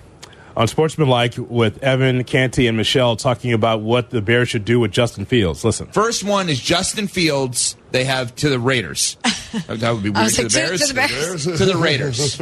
On 0.56 0.68
Sportsmanlike 0.68 1.34
with 1.38 1.82
Evan, 1.82 2.22
Canty, 2.22 2.68
and 2.68 2.76
Michelle 2.76 3.16
talking 3.16 3.52
about 3.52 3.80
what 3.80 4.10
the 4.10 4.20
Bears 4.22 4.50
should 4.50 4.64
do 4.64 4.78
with 4.78 4.92
Justin 4.92 5.24
Fields. 5.24 5.64
Listen. 5.64 5.86
First 5.88 6.22
one 6.22 6.48
is 6.48 6.60
Justin 6.60 7.08
Fields. 7.08 7.76
They 7.90 8.04
have 8.04 8.34
to 8.36 8.48
the 8.48 8.60
Raiders. 8.60 9.16
That 9.66 9.92
would 9.92 10.02
be 10.02 10.10
weird. 10.10 10.16
I 10.18 10.22
was 10.24 10.36
to, 10.36 10.42
the 10.44 10.48
to- 10.48 10.56
Bears? 10.56 10.80
to 10.80 10.86
the 10.88 10.94
Bears. 10.94 11.44
to 11.44 11.64
the 11.64 11.76
Raiders. 11.76 12.40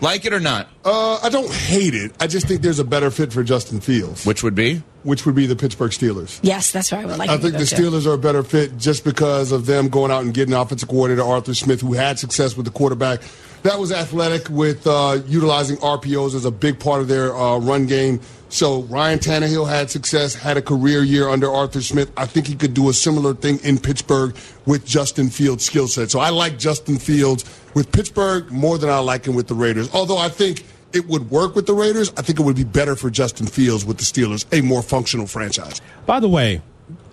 like 0.00 0.24
it 0.24 0.32
or 0.32 0.40
not? 0.40 0.68
Uh, 0.84 1.18
I 1.22 1.28
don't 1.28 1.50
hate 1.52 1.94
it. 1.94 2.12
I 2.20 2.26
just 2.26 2.46
think 2.48 2.62
there's 2.62 2.78
a 2.78 2.84
better 2.84 3.10
fit 3.10 3.32
for 3.32 3.42
Justin 3.42 3.80
Fields, 3.80 4.26
Which 4.26 4.42
would 4.42 4.54
be? 4.54 4.82
which 5.04 5.26
would 5.26 5.34
be 5.34 5.46
the 5.46 5.56
Pittsburgh 5.56 5.90
Steelers. 5.90 6.38
Yes, 6.42 6.70
that's 6.70 6.92
where 6.92 7.00
I 7.00 7.04
would 7.04 7.18
like 7.18 7.28
I 7.28 7.34
him 7.34 7.38
to 7.40 7.42
think 7.42 7.52
go 7.54 7.58
the 7.58 7.66
to. 7.66 7.74
Steelers 7.76 8.06
are 8.06 8.12
a 8.14 8.18
better 8.18 8.42
fit 8.44 8.76
just 8.78 9.04
because 9.04 9.50
of 9.50 9.66
them 9.66 9.88
going 9.88 10.12
out 10.12 10.22
and 10.24 10.32
getting 10.32 10.54
offensive 10.54 10.88
coordinator 10.88 11.26
Arthur 11.26 11.54
Smith, 11.54 11.80
who 11.80 11.92
had 11.94 12.18
success 12.20 12.56
with 12.56 12.66
the 12.66 12.72
quarterback. 12.72 13.20
That 13.64 13.78
was 13.78 13.90
athletic 13.92 14.48
with 14.48 14.86
uh, 14.86 15.18
utilizing 15.26 15.76
RPOs 15.78 16.34
as 16.34 16.44
a 16.44 16.50
big 16.50 16.78
part 16.80 17.00
of 17.00 17.08
their 17.08 17.36
uh, 17.36 17.58
run 17.58 17.86
game. 17.86 18.20
So 18.52 18.82
Ryan 18.82 19.18
Tannehill 19.18 19.66
had 19.66 19.90
success, 19.90 20.34
had 20.34 20.58
a 20.58 20.62
career 20.62 21.02
year 21.02 21.26
under 21.30 21.50
Arthur 21.50 21.80
Smith. 21.80 22.12
I 22.18 22.26
think 22.26 22.46
he 22.46 22.54
could 22.54 22.74
do 22.74 22.90
a 22.90 22.92
similar 22.92 23.32
thing 23.32 23.58
in 23.64 23.78
Pittsburgh 23.78 24.36
with 24.66 24.84
Justin 24.84 25.30
Fields' 25.30 25.64
skill 25.64 25.88
set. 25.88 26.10
So 26.10 26.20
I 26.20 26.28
like 26.28 26.58
Justin 26.58 26.98
Fields 26.98 27.46
with 27.72 27.90
Pittsburgh 27.90 28.52
more 28.52 28.76
than 28.76 28.90
I 28.90 28.98
like 28.98 29.24
him 29.24 29.34
with 29.34 29.48
the 29.48 29.54
Raiders. 29.54 29.88
Although 29.94 30.18
I 30.18 30.28
think 30.28 30.64
it 30.92 31.08
would 31.08 31.30
work 31.30 31.54
with 31.54 31.66
the 31.66 31.72
Raiders, 31.72 32.12
I 32.18 32.20
think 32.20 32.38
it 32.38 32.42
would 32.42 32.56
be 32.56 32.62
better 32.62 32.94
for 32.94 33.08
Justin 33.08 33.46
Fields 33.46 33.86
with 33.86 33.96
the 33.96 34.04
Steelers, 34.04 34.44
a 34.52 34.60
more 34.60 34.82
functional 34.82 35.26
franchise. 35.26 35.80
By 36.04 36.20
the 36.20 36.28
way, 36.28 36.60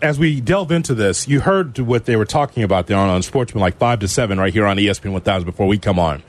as 0.01 0.19
we 0.19 0.41
delve 0.41 0.73
into 0.73 0.93
this, 0.93 1.25
you 1.25 1.39
heard 1.39 1.79
what 1.79 2.03
they 2.03 2.17
were 2.17 2.25
talking 2.25 2.63
about 2.63 2.87
there 2.87 2.97
on, 2.97 3.07
on 3.07 3.23
Sportsman 3.23 3.61
like 3.61 3.77
5 3.77 3.99
to 3.99 4.09
7 4.09 4.37
right 4.37 4.51
here 4.51 4.65
on 4.65 4.75
ESPN 4.75 5.13
1000 5.13 5.45
before 5.45 5.67
we 5.67 5.77
come 5.77 5.99
on. 5.99 6.21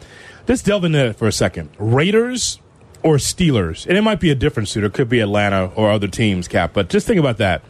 Let's 0.46 0.62
delve 0.62 0.84
into 0.84 1.06
it 1.06 1.16
for 1.16 1.26
a 1.26 1.32
second. 1.32 1.70
Raiders 1.80 2.60
or 3.02 3.16
Steelers? 3.16 3.86
And 3.86 3.96
it 3.96 4.02
might 4.02 4.20
be 4.20 4.30
a 4.30 4.34
different 4.34 4.68
suit. 4.68 4.84
It 4.84 4.92
could 4.92 5.08
be 5.08 5.20
Atlanta 5.20 5.72
or 5.74 5.90
other 5.90 6.08
teams, 6.08 6.48
Kap. 6.48 6.72
But 6.72 6.88
just 6.88 7.06
think 7.06 7.18
about 7.18 7.38
that. 7.38 7.62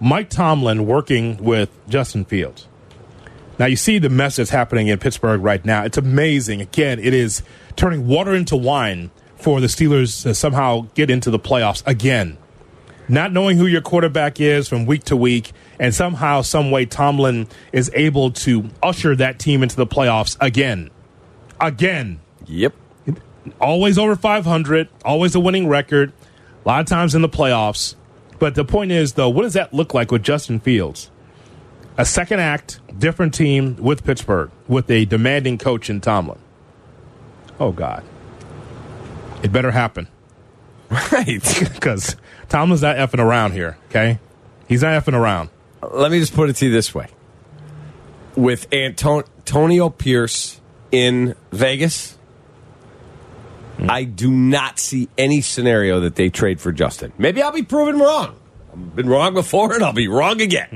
Mike 0.00 0.30
Tomlin 0.30 0.86
working 0.86 1.36
with 1.38 1.70
Justin 1.88 2.24
Fields. 2.24 2.66
Now, 3.58 3.66
you 3.66 3.76
see 3.76 3.98
the 3.98 4.08
mess 4.08 4.36
that's 4.36 4.50
happening 4.50 4.86
in 4.86 4.98
Pittsburgh 4.98 5.42
right 5.42 5.64
now. 5.64 5.84
It's 5.84 5.98
amazing. 5.98 6.60
Again, 6.60 7.00
it 7.00 7.12
is 7.12 7.42
turning 7.74 8.06
water 8.06 8.32
into 8.32 8.56
wine 8.56 9.10
for 9.36 9.60
the 9.60 9.66
Steelers 9.66 10.22
to 10.22 10.34
somehow 10.34 10.86
get 10.94 11.10
into 11.10 11.30
the 11.30 11.40
playoffs 11.40 11.82
again 11.84 12.38
not 13.08 13.32
knowing 13.32 13.56
who 13.56 13.66
your 13.66 13.80
quarterback 13.80 14.40
is 14.40 14.68
from 14.68 14.86
week 14.86 15.04
to 15.04 15.16
week, 15.16 15.52
and 15.78 15.94
somehow, 15.94 16.42
some 16.42 16.70
way, 16.70 16.84
Tomlin 16.86 17.48
is 17.72 17.90
able 17.94 18.30
to 18.32 18.68
usher 18.82 19.16
that 19.16 19.38
team 19.38 19.62
into 19.62 19.76
the 19.76 19.86
playoffs 19.86 20.36
again. 20.40 20.90
Again. 21.60 22.20
Yep. 22.46 22.74
Always 23.60 23.98
over 23.98 24.16
500, 24.16 24.88
always 25.04 25.34
a 25.34 25.40
winning 25.40 25.68
record, 25.68 26.12
a 26.64 26.68
lot 26.68 26.80
of 26.80 26.86
times 26.86 27.14
in 27.14 27.22
the 27.22 27.28
playoffs. 27.28 27.94
But 28.38 28.54
the 28.54 28.64
point 28.64 28.92
is, 28.92 29.14
though, 29.14 29.28
what 29.28 29.42
does 29.42 29.54
that 29.54 29.74
look 29.74 29.94
like 29.94 30.10
with 30.12 30.22
Justin 30.22 30.60
Fields? 30.60 31.10
A 31.96 32.04
second 32.04 32.40
act, 32.40 32.80
different 32.96 33.34
team 33.34 33.76
with 33.76 34.04
Pittsburgh, 34.04 34.50
with 34.68 34.88
a 34.90 35.04
demanding 35.04 35.58
coach 35.58 35.90
in 35.90 36.00
Tomlin. 36.00 36.38
Oh, 37.58 37.72
God. 37.72 38.04
It 39.42 39.52
better 39.52 39.70
happen 39.70 40.08
Right. 40.90 41.40
because 41.74 42.16
Tomlin's 42.48 42.82
not 42.82 42.96
effing 42.96 43.20
around 43.20 43.52
here. 43.52 43.76
Okay, 43.88 44.18
he's 44.68 44.82
not 44.82 45.02
effing 45.02 45.14
around. 45.14 45.50
Let 45.82 46.10
me 46.10 46.18
just 46.18 46.34
put 46.34 46.50
it 46.50 46.56
to 46.56 46.66
you 46.66 46.72
this 46.72 46.94
way. 46.94 47.06
With 48.36 48.66
Anton- 48.72 49.24
Antonio 49.38 49.90
Pierce 49.90 50.60
in 50.90 51.34
Vegas, 51.52 52.17
Mm. 53.78 53.90
I 53.90 54.04
do 54.04 54.30
not 54.30 54.78
see 54.78 55.08
any 55.16 55.40
scenario 55.40 56.00
that 56.00 56.16
they 56.16 56.28
trade 56.28 56.60
for 56.60 56.72
Justin. 56.72 57.12
Maybe 57.16 57.40
I'll 57.42 57.52
be 57.52 57.62
proven 57.62 57.98
wrong. 57.98 58.36
I've 58.72 58.96
been 58.96 59.08
wrong 59.08 59.34
before 59.34 59.72
and 59.74 59.84
I'll 59.84 59.92
be 59.92 60.08
wrong 60.08 60.40
again. 60.40 60.68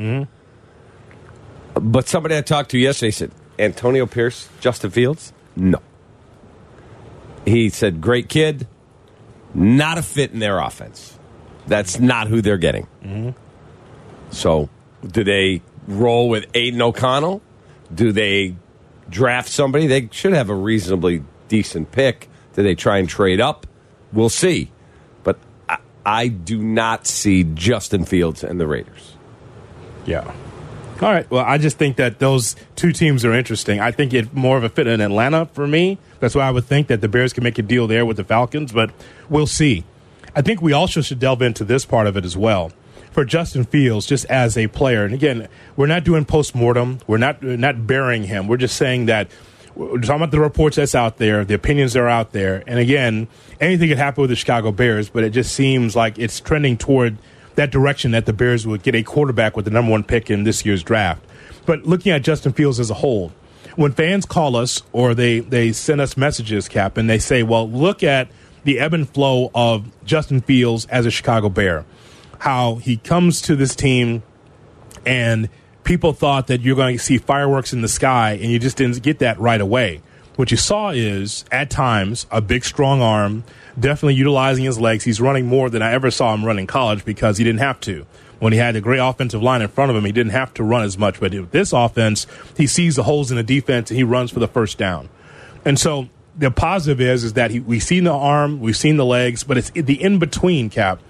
Mm-hmm. 1.74 1.90
But 1.90 2.08
somebody 2.08 2.36
I 2.36 2.42
talked 2.42 2.70
to 2.70 2.78
yesterday 2.78 3.10
said, 3.10 3.32
Antonio 3.58 4.06
Pierce, 4.06 4.48
Justin 4.60 4.90
Fields? 4.90 5.32
No. 5.56 5.80
He 7.44 7.70
said, 7.70 8.00
great 8.00 8.28
kid, 8.28 8.66
not 9.52 9.98
a 9.98 10.02
fit 10.02 10.30
in 10.32 10.38
their 10.38 10.58
offense. 10.58 11.18
That's 11.66 11.98
not 11.98 12.28
who 12.28 12.40
they're 12.40 12.56
getting. 12.56 12.86
Mm-hmm. 13.02 13.30
So, 14.30 14.68
do 15.06 15.24
they 15.24 15.62
roll 15.88 16.28
with 16.28 16.46
Aidan 16.54 16.80
O'Connell? 16.82 17.42
Do 17.92 18.12
they 18.12 18.56
draft 19.10 19.48
somebody? 19.48 19.86
They 19.86 20.08
should 20.12 20.32
have 20.32 20.50
a 20.50 20.54
reasonably 20.54 21.24
decent 21.48 21.92
pick. 21.92 22.28
Do 22.54 22.62
they 22.62 22.74
try 22.74 22.98
and 22.98 23.08
trade 23.08 23.40
up? 23.40 23.66
We'll 24.12 24.28
see. 24.28 24.70
But 25.24 25.38
I, 25.68 25.78
I 26.04 26.28
do 26.28 26.62
not 26.62 27.06
see 27.06 27.44
Justin 27.44 28.04
Fields 28.04 28.44
and 28.44 28.60
the 28.60 28.66
Raiders. 28.66 29.14
Yeah. 30.06 30.32
All 31.00 31.10
right. 31.10 31.28
Well, 31.30 31.44
I 31.44 31.58
just 31.58 31.78
think 31.78 31.96
that 31.96 32.20
those 32.20 32.54
two 32.76 32.92
teams 32.92 33.24
are 33.24 33.32
interesting. 33.32 33.80
I 33.80 33.90
think 33.90 34.14
it's 34.14 34.32
more 34.32 34.56
of 34.56 34.62
a 34.62 34.68
fit 34.68 34.86
in 34.86 35.00
Atlanta 35.00 35.46
for 35.46 35.66
me. 35.66 35.98
That's 36.20 36.34
why 36.36 36.46
I 36.46 36.50
would 36.52 36.64
think 36.64 36.86
that 36.88 37.00
the 37.00 37.08
Bears 37.08 37.32
can 37.32 37.42
make 37.42 37.58
a 37.58 37.62
deal 37.62 37.88
there 37.88 38.06
with 38.06 38.18
the 38.18 38.24
Falcons, 38.24 38.70
but 38.70 38.92
we'll 39.28 39.48
see. 39.48 39.84
I 40.36 40.42
think 40.42 40.62
we 40.62 40.72
also 40.72 41.00
should 41.00 41.18
delve 41.18 41.42
into 41.42 41.64
this 41.64 41.84
part 41.84 42.06
of 42.06 42.16
it 42.16 42.24
as 42.24 42.36
well. 42.36 42.70
For 43.10 43.24
Justin 43.24 43.64
Fields, 43.64 44.06
just 44.06 44.24
as 44.26 44.56
a 44.56 44.68
player, 44.68 45.04
and 45.04 45.12
again, 45.12 45.48
we're 45.76 45.86
not 45.86 46.04
doing 46.04 46.24
post 46.24 46.54
mortem. 46.54 47.00
We're 47.06 47.18
not 47.18 47.42
we're 47.42 47.56
not 47.58 47.86
burying 47.86 48.22
him. 48.24 48.46
We're 48.46 48.56
just 48.56 48.76
saying 48.76 49.06
that 49.06 49.28
we're 49.74 49.98
talking 50.00 50.16
about 50.16 50.30
the 50.30 50.40
reports 50.40 50.76
that's 50.76 50.94
out 50.94 51.18
there, 51.18 51.44
the 51.44 51.54
opinions 51.54 51.92
that 51.94 52.00
are 52.00 52.08
out 52.08 52.32
there, 52.32 52.62
and 52.66 52.78
again, 52.78 53.28
anything 53.60 53.88
could 53.88 53.98
happen 53.98 54.22
with 54.22 54.30
the 54.30 54.36
Chicago 54.36 54.72
Bears, 54.72 55.08
but 55.08 55.24
it 55.24 55.30
just 55.30 55.54
seems 55.54 55.96
like 55.96 56.18
it's 56.18 56.40
trending 56.40 56.76
toward 56.76 57.18
that 57.54 57.70
direction 57.70 58.12
that 58.12 58.26
the 58.26 58.32
Bears 58.32 58.66
would 58.66 58.82
get 58.82 58.94
a 58.94 59.02
quarterback 59.02 59.56
with 59.56 59.64
the 59.64 59.70
number 59.70 59.90
one 59.90 60.04
pick 60.04 60.30
in 60.30 60.44
this 60.44 60.64
year's 60.64 60.82
draft. 60.82 61.22
But 61.66 61.84
looking 61.84 62.12
at 62.12 62.22
Justin 62.22 62.52
Fields 62.52 62.80
as 62.80 62.90
a 62.90 62.94
whole, 62.94 63.32
when 63.76 63.92
fans 63.92 64.26
call 64.26 64.56
us 64.56 64.82
or 64.92 65.14
they, 65.14 65.40
they 65.40 65.72
send 65.72 66.00
us 66.00 66.16
messages, 66.16 66.68
Kap, 66.68 66.96
and 66.96 67.08
they 67.08 67.18
say, 67.18 67.42
well, 67.42 67.68
look 67.70 68.02
at 68.02 68.28
the 68.64 68.78
ebb 68.78 68.94
and 68.94 69.08
flow 69.08 69.50
of 69.54 69.90
Justin 70.04 70.40
Fields 70.40 70.86
as 70.86 71.06
a 71.06 71.10
Chicago 71.10 71.48
Bear, 71.48 71.84
how 72.38 72.76
he 72.76 72.96
comes 72.96 73.40
to 73.42 73.56
this 73.56 73.74
team 73.74 74.22
and 75.06 75.48
people 75.84 76.12
thought 76.12 76.46
that 76.46 76.60
you're 76.60 76.76
going 76.76 76.96
to 76.96 77.02
see 77.02 77.18
fireworks 77.18 77.72
in 77.72 77.82
the 77.82 77.88
sky 77.88 78.32
and 78.32 78.50
you 78.50 78.58
just 78.58 78.76
didn't 78.76 79.02
get 79.02 79.18
that 79.20 79.38
right 79.38 79.60
away. 79.60 80.02
What 80.36 80.50
you 80.50 80.56
saw 80.56 80.90
is, 80.90 81.44
at 81.52 81.68
times, 81.68 82.26
a 82.30 82.40
big, 82.40 82.64
strong 82.64 83.02
arm, 83.02 83.44
definitely 83.78 84.14
utilizing 84.14 84.64
his 84.64 84.78
legs. 84.78 85.04
He's 85.04 85.20
running 85.20 85.46
more 85.46 85.68
than 85.68 85.82
I 85.82 85.92
ever 85.92 86.10
saw 86.10 86.32
him 86.32 86.44
run 86.44 86.58
in 86.58 86.66
college 86.66 87.04
because 87.04 87.36
he 87.36 87.44
didn't 87.44 87.60
have 87.60 87.80
to. 87.80 88.06
When 88.38 88.52
he 88.52 88.58
had 88.58 88.74
a 88.74 88.80
great 88.80 88.98
offensive 88.98 89.42
line 89.42 89.62
in 89.62 89.68
front 89.68 89.90
of 89.90 89.96
him, 89.96 90.04
he 90.04 90.12
didn't 90.12 90.32
have 90.32 90.54
to 90.54 90.64
run 90.64 90.82
as 90.82 90.96
much. 90.96 91.20
But 91.20 91.32
with 91.32 91.50
this 91.50 91.72
offense, 91.72 92.26
he 92.56 92.66
sees 92.66 92.96
the 92.96 93.02
holes 93.02 93.30
in 93.30 93.36
the 93.36 93.42
defense 93.42 93.90
and 93.90 93.98
he 93.98 94.04
runs 94.04 94.30
for 94.30 94.40
the 94.40 94.48
first 94.48 94.78
down. 94.78 95.10
And 95.64 95.78
so 95.78 96.08
the 96.36 96.50
positive 96.50 97.00
is 97.00 97.24
is 97.24 97.34
that 97.34 97.50
he, 97.50 97.60
we've 97.60 97.82
seen 97.82 98.04
the 98.04 98.12
arm, 98.12 98.60
we've 98.60 98.76
seen 98.76 98.96
the 98.96 99.04
legs, 99.04 99.44
but 99.44 99.58
it's 99.58 99.70
the 99.70 100.02
in 100.02 100.18
between 100.18 100.70
Kap. 100.70 101.00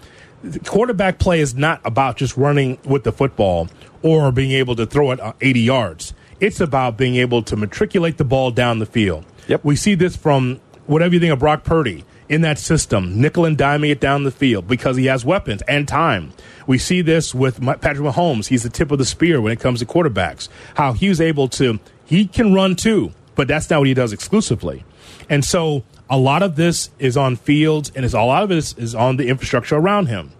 Quarterback 0.64 1.18
play 1.18 1.40
is 1.40 1.54
not 1.54 1.80
about 1.84 2.16
just 2.16 2.36
running 2.36 2.78
with 2.84 3.04
the 3.04 3.12
football 3.12 3.68
or 4.02 4.32
being 4.32 4.52
able 4.52 4.74
to 4.76 4.86
throw 4.86 5.12
it 5.12 5.20
uh, 5.20 5.32
80 5.40 5.60
yards. 5.60 6.14
It's 6.40 6.60
about 6.60 6.96
being 6.96 7.16
able 7.16 7.42
to 7.44 7.56
matriculate 7.56 8.18
the 8.18 8.24
ball 8.24 8.50
down 8.50 8.80
the 8.80 8.86
field. 8.86 9.24
Yep. 9.46 9.64
We 9.64 9.76
see 9.76 9.94
this 9.94 10.16
from 10.16 10.60
whatever 10.86 11.14
you 11.14 11.20
think 11.20 11.32
of 11.32 11.38
Brock 11.38 11.62
Purdy 11.62 12.04
in 12.28 12.40
that 12.40 12.58
system, 12.58 13.20
nickel 13.20 13.44
and 13.44 13.56
diming 13.56 13.90
it 13.90 14.00
down 14.00 14.24
the 14.24 14.30
field 14.30 14.66
because 14.66 14.96
he 14.96 15.06
has 15.06 15.24
weapons 15.24 15.62
and 15.68 15.86
time. 15.86 16.32
We 16.66 16.78
see 16.78 17.02
this 17.02 17.34
with 17.34 17.60
Patrick 17.60 17.98
Mahomes. 17.98 18.46
He's 18.46 18.62
the 18.62 18.70
tip 18.70 18.90
of 18.90 18.98
the 18.98 19.04
spear 19.04 19.40
when 19.40 19.52
it 19.52 19.60
comes 19.60 19.80
to 19.80 19.86
quarterbacks. 19.86 20.48
How 20.74 20.92
he 20.92 21.08
was 21.08 21.20
able 21.20 21.48
to, 21.50 21.78
he 22.04 22.26
can 22.26 22.54
run 22.54 22.74
too, 22.74 23.12
but 23.34 23.48
that's 23.48 23.68
not 23.70 23.80
what 23.80 23.88
he 23.88 23.94
does 23.94 24.12
exclusively. 24.12 24.84
And 25.28 25.44
so 25.44 25.84
a 26.12 26.18
lot 26.18 26.42
of 26.42 26.56
this 26.56 26.90
is 26.98 27.16
on 27.16 27.36
fields, 27.36 27.90
and 27.96 28.04
it's, 28.04 28.12
a 28.12 28.20
lot 28.20 28.42
of 28.42 28.52
it 28.52 28.58
is 28.76 28.94
on 28.94 29.16
the 29.16 29.28
infrastructure 29.28 29.76
around 29.76 30.06
him. 30.06 30.30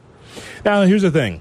Now, 0.67 0.83
here's 0.83 1.00
the 1.00 1.11
thing. 1.11 1.41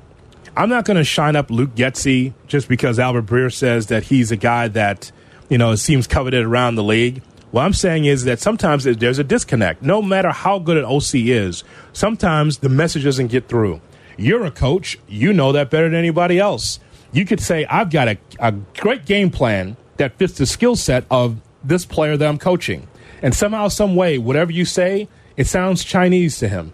I'm 0.56 0.70
not 0.70 0.86
going 0.86 0.96
to 0.96 1.04
shine 1.04 1.36
up 1.36 1.52
Luke 1.52 1.76
Getsy 1.76 2.34
just 2.48 2.70
because 2.70 2.98
Albert 2.98 3.26
Breer 3.26 3.54
says 3.54 3.88
that 3.88 4.06
he's 4.06 4.32
a 4.32 4.38
guy 4.38 4.70
that, 4.70 5.12
you 5.50 5.58
know, 5.58 5.76
seems 5.76 6.08
coveted 6.08 6.46
around 6.46 6.76
the 6.76 6.84
league. 6.84 7.22
What 7.52 7.66
I'm 7.66 7.74
saying 7.74 8.06
is 8.06 8.24
that 8.24 8.40
sometimes 8.40 8.86
there's 8.86 9.20
a 9.20 9.24
disconnect. 9.26 9.82
No 9.82 10.02
matter 10.02 10.32
how 10.32 10.60
good 10.60 10.78
an 10.78 10.86
OC 10.86 11.16
is, 11.16 11.66
sometimes 11.92 12.60
the 12.60 12.70
message 12.70 13.04
doesn't 13.04 13.28
get 13.28 13.50
through. 13.50 13.82
You're 14.16 14.46
a 14.46 14.52
coach. 14.52 14.98
You 15.10 15.34
know 15.34 15.52
that 15.52 15.70
better 15.70 15.90
than 15.90 16.00
anybody 16.00 16.40
else. 16.40 16.80
You 17.12 17.26
could 17.26 17.42
say, 17.42 17.66
I've 17.66 17.90
got 17.90 18.08
a, 18.08 18.18
a 18.40 18.54
great 18.54 19.06
game 19.06 19.30
plan 19.30 19.76
that 19.98 20.18
fits 20.18 20.38
the 20.38 20.46
skill 20.46 20.78
set 20.78 21.04
of 21.12 21.42
this 21.66 21.84
player 21.86 22.16
that 22.16 22.28
I'm 22.28 22.38
coaching. 22.38 22.88
And 23.22 23.36
somehow, 23.36 23.68
some 23.68 23.96
way, 23.96 24.18
whatever 24.18 24.52
you 24.52 24.66
say, 24.66 25.08
it 25.38 25.48
sounds 25.48 25.84
Chinese 25.84 26.40
to 26.40 26.48
him. 26.48 26.74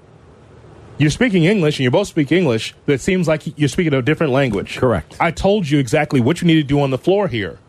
You're 0.97 1.11
speaking 1.11 1.43
English 1.43 1.77
and 1.77 1.83
you 1.83 1.91
both 1.91 2.07
speak 2.07 2.31
English, 2.31 2.73
but 2.85 2.93
it 2.93 3.01
seems 3.01 3.27
like 3.27 3.57
you're 3.57 3.69
speaking 3.69 3.93
a 3.93 4.01
different 4.01 4.33
language. 4.33 4.77
Correct. 4.77 5.15
I 5.19 5.31
told 5.31 5.69
you 5.69 5.77
exactly 5.77 6.19
what 6.19 6.41
you 6.41 6.47
need 6.47 6.55
to 6.55 6.63
do 6.63 6.81
on 6.81 6.89
the 6.89 6.97
floor 6.97 7.27
here. 7.27 7.59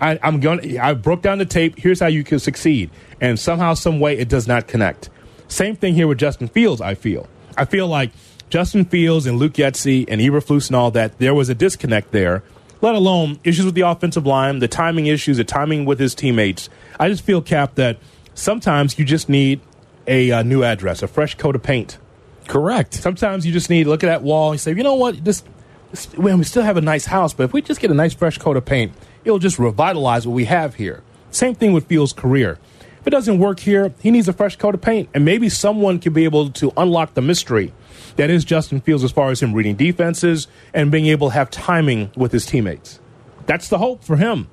I, 0.00 0.18
I'm 0.22 0.40
going. 0.40 0.78
I 0.78 0.94
broke 0.94 1.22
down 1.22 1.38
the 1.38 1.46
tape. 1.46 1.78
Here's 1.78 2.00
how 2.00 2.08
you 2.08 2.24
can 2.24 2.40
succeed, 2.40 2.90
and 3.20 3.38
somehow, 3.38 3.74
some 3.74 4.00
way, 4.00 4.18
it 4.18 4.28
does 4.28 4.48
not 4.48 4.66
connect. 4.66 5.08
Same 5.46 5.76
thing 5.76 5.94
here 5.94 6.08
with 6.08 6.18
Justin 6.18 6.48
Fields. 6.48 6.80
I 6.80 6.94
feel. 6.94 7.28
I 7.56 7.64
feel 7.64 7.86
like 7.86 8.10
Justin 8.50 8.84
Fields 8.84 9.26
and 9.26 9.38
Luke 9.38 9.52
Getsy 9.52 10.04
and 10.08 10.20
Eberflus 10.20 10.66
and 10.66 10.74
all 10.74 10.90
that. 10.90 11.18
There 11.18 11.32
was 11.32 11.48
a 11.48 11.54
disconnect 11.54 12.10
there. 12.10 12.42
Let 12.80 12.96
alone 12.96 13.38
issues 13.44 13.64
with 13.64 13.76
the 13.76 13.82
offensive 13.82 14.26
line, 14.26 14.58
the 14.58 14.68
timing 14.68 15.06
issues, 15.06 15.36
the 15.36 15.44
timing 15.44 15.84
with 15.84 16.00
his 16.00 16.14
teammates. 16.14 16.68
I 16.98 17.08
just 17.08 17.22
feel, 17.22 17.40
Kap, 17.40 17.76
that 17.76 17.98
sometimes 18.34 18.98
you 18.98 19.04
just 19.04 19.28
need 19.28 19.60
a, 20.06 20.30
uh 20.30 20.42
new 20.42 20.62
address, 20.62 21.02
a 21.02 21.08
fresh 21.08 21.34
coat 21.36 21.56
of 21.56 21.62
paint. 21.62 21.98
Correct. 22.46 22.94
Sometimes 22.94 23.46
you 23.46 23.52
just 23.52 23.70
need 23.70 23.84
to 23.84 23.90
look 23.90 24.04
at 24.04 24.08
that 24.08 24.22
wall 24.22 24.50
and 24.50 24.60
say, 24.60 24.74
you 24.74 24.82
know 24.82 24.94
what, 24.94 25.24
this, 25.24 25.42
this 25.90 26.14
well, 26.16 26.36
we 26.36 26.44
still 26.44 26.62
have 26.62 26.76
a 26.76 26.82
nice 26.82 27.06
house, 27.06 27.32
but 27.32 27.44
if 27.44 27.52
we 27.52 27.62
just 27.62 27.80
get 27.80 27.90
a 27.90 27.94
nice 27.94 28.12
fresh 28.14 28.38
coat 28.38 28.56
of 28.56 28.64
paint, 28.64 28.92
it'll 29.24 29.38
just 29.38 29.58
revitalize 29.58 30.26
what 30.26 30.34
we 30.34 30.44
have 30.44 30.74
here. 30.74 31.02
Same 31.30 31.54
thing 31.54 31.72
with 31.72 31.86
Fields' 31.86 32.12
career. 32.12 32.58
If 33.00 33.08
it 33.08 33.10
doesn't 33.10 33.38
work 33.38 33.60
here, 33.60 33.92
he 34.00 34.10
needs 34.10 34.28
a 34.28 34.32
fresh 34.32 34.56
coat 34.56 34.74
of 34.74 34.80
paint, 34.80 35.10
and 35.12 35.24
maybe 35.24 35.48
someone 35.48 35.98
can 35.98 36.12
be 36.12 36.24
able 36.24 36.50
to 36.50 36.72
unlock 36.76 37.14
the 37.14 37.20
mystery 37.20 37.72
that 38.16 38.30
is 38.30 38.44
Justin 38.44 38.80
Fields 38.80 39.04
as 39.04 39.12
far 39.12 39.30
as 39.30 39.42
him 39.42 39.52
reading 39.52 39.76
defenses 39.76 40.46
and 40.72 40.90
being 40.90 41.06
able 41.06 41.28
to 41.28 41.34
have 41.34 41.50
timing 41.50 42.10
with 42.16 42.32
his 42.32 42.46
teammates. 42.46 43.00
That's 43.46 43.68
the 43.68 43.78
hope 43.78 44.04
for 44.04 44.16
him. 44.16 44.48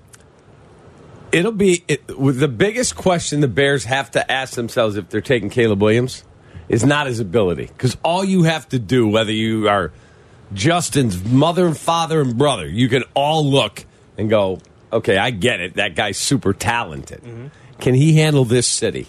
It'll 1.31 1.51
be 1.51 1.83
it, 1.87 2.17
with 2.17 2.39
the 2.39 2.47
biggest 2.47 2.95
question 2.95 3.39
the 3.39 3.47
Bears 3.47 3.85
have 3.85 4.11
to 4.11 4.31
ask 4.31 4.55
themselves 4.55 4.97
if 4.97 5.09
they're 5.09 5.21
taking 5.21 5.49
Caleb 5.49 5.81
Williams 5.81 6.23
is 6.67 6.83
not 6.85 7.07
his 7.07 7.19
ability. 7.19 7.67
Because 7.67 7.97
all 8.03 8.23
you 8.23 8.43
have 8.43 8.67
to 8.69 8.79
do, 8.79 9.07
whether 9.07 9.31
you 9.31 9.69
are 9.69 9.91
Justin's 10.53 11.23
mother 11.23 11.67
and 11.67 11.77
father 11.77 12.21
and 12.21 12.37
brother, 12.37 12.67
you 12.67 12.89
can 12.89 13.03
all 13.13 13.45
look 13.49 13.85
and 14.17 14.29
go, 14.29 14.59
okay, 14.91 15.17
I 15.17 15.31
get 15.31 15.61
it. 15.61 15.75
That 15.75 15.95
guy's 15.95 16.17
super 16.17 16.53
talented. 16.53 17.21
Mm-hmm. 17.21 17.47
Can 17.79 17.93
he 17.95 18.13
handle 18.17 18.45
this 18.45 18.67
city? 18.67 19.07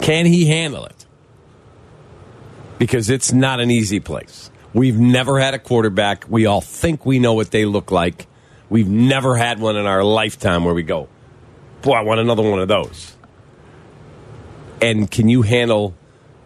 Can 0.00 0.26
he 0.26 0.46
handle 0.46 0.86
it? 0.86 1.06
Because 2.78 3.08
it's 3.10 3.32
not 3.32 3.60
an 3.60 3.70
easy 3.70 4.00
place. 4.00 4.50
We've 4.72 4.98
never 4.98 5.38
had 5.38 5.54
a 5.54 5.58
quarterback. 5.58 6.24
We 6.28 6.46
all 6.46 6.60
think 6.60 7.06
we 7.06 7.18
know 7.18 7.34
what 7.34 7.50
they 7.50 7.64
look 7.64 7.90
like. 7.90 8.26
We've 8.74 8.88
never 8.88 9.36
had 9.36 9.60
one 9.60 9.76
in 9.76 9.86
our 9.86 10.02
lifetime 10.02 10.64
where 10.64 10.74
we 10.74 10.82
go, 10.82 11.08
boy, 11.82 11.92
I 11.92 12.00
want 12.00 12.18
another 12.18 12.42
one 12.42 12.58
of 12.58 12.66
those. 12.66 13.14
And 14.82 15.08
can 15.08 15.28
you 15.28 15.42
handle 15.42 15.94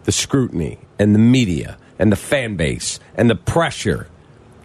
the 0.03 0.11
scrutiny 0.11 0.77
and 0.99 1.15
the 1.15 1.19
media 1.19 1.79
and 1.97 2.11
the 2.11 2.15
fan 2.15 2.55
base 2.55 2.99
and 3.15 3.31
the 3.31 3.35
pressure 3.35 4.09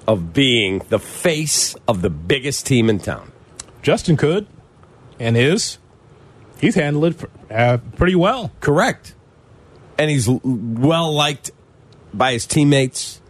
of 0.07 0.35
being 0.35 0.83
the 0.91 0.99
face 0.99 1.75
of 1.89 2.03
the 2.03 2.11
biggest 2.11 2.67
team 2.67 2.91
in 2.91 2.99
town? 2.99 3.33
Justin 3.81 4.19
could 4.19 4.47
and 5.19 5.35
is. 5.35 5.79
He's 6.61 6.75
handled 6.75 7.15
it 7.15 7.31
uh, 7.51 7.79
pretty 7.97 8.15
well. 8.15 8.53
Correct. 8.61 9.15
And 9.97 10.11
he's 10.11 10.29
well 10.29 11.15
liked 11.15 11.51
by 12.13 12.35
his 12.35 12.47
teammates. 12.47 13.23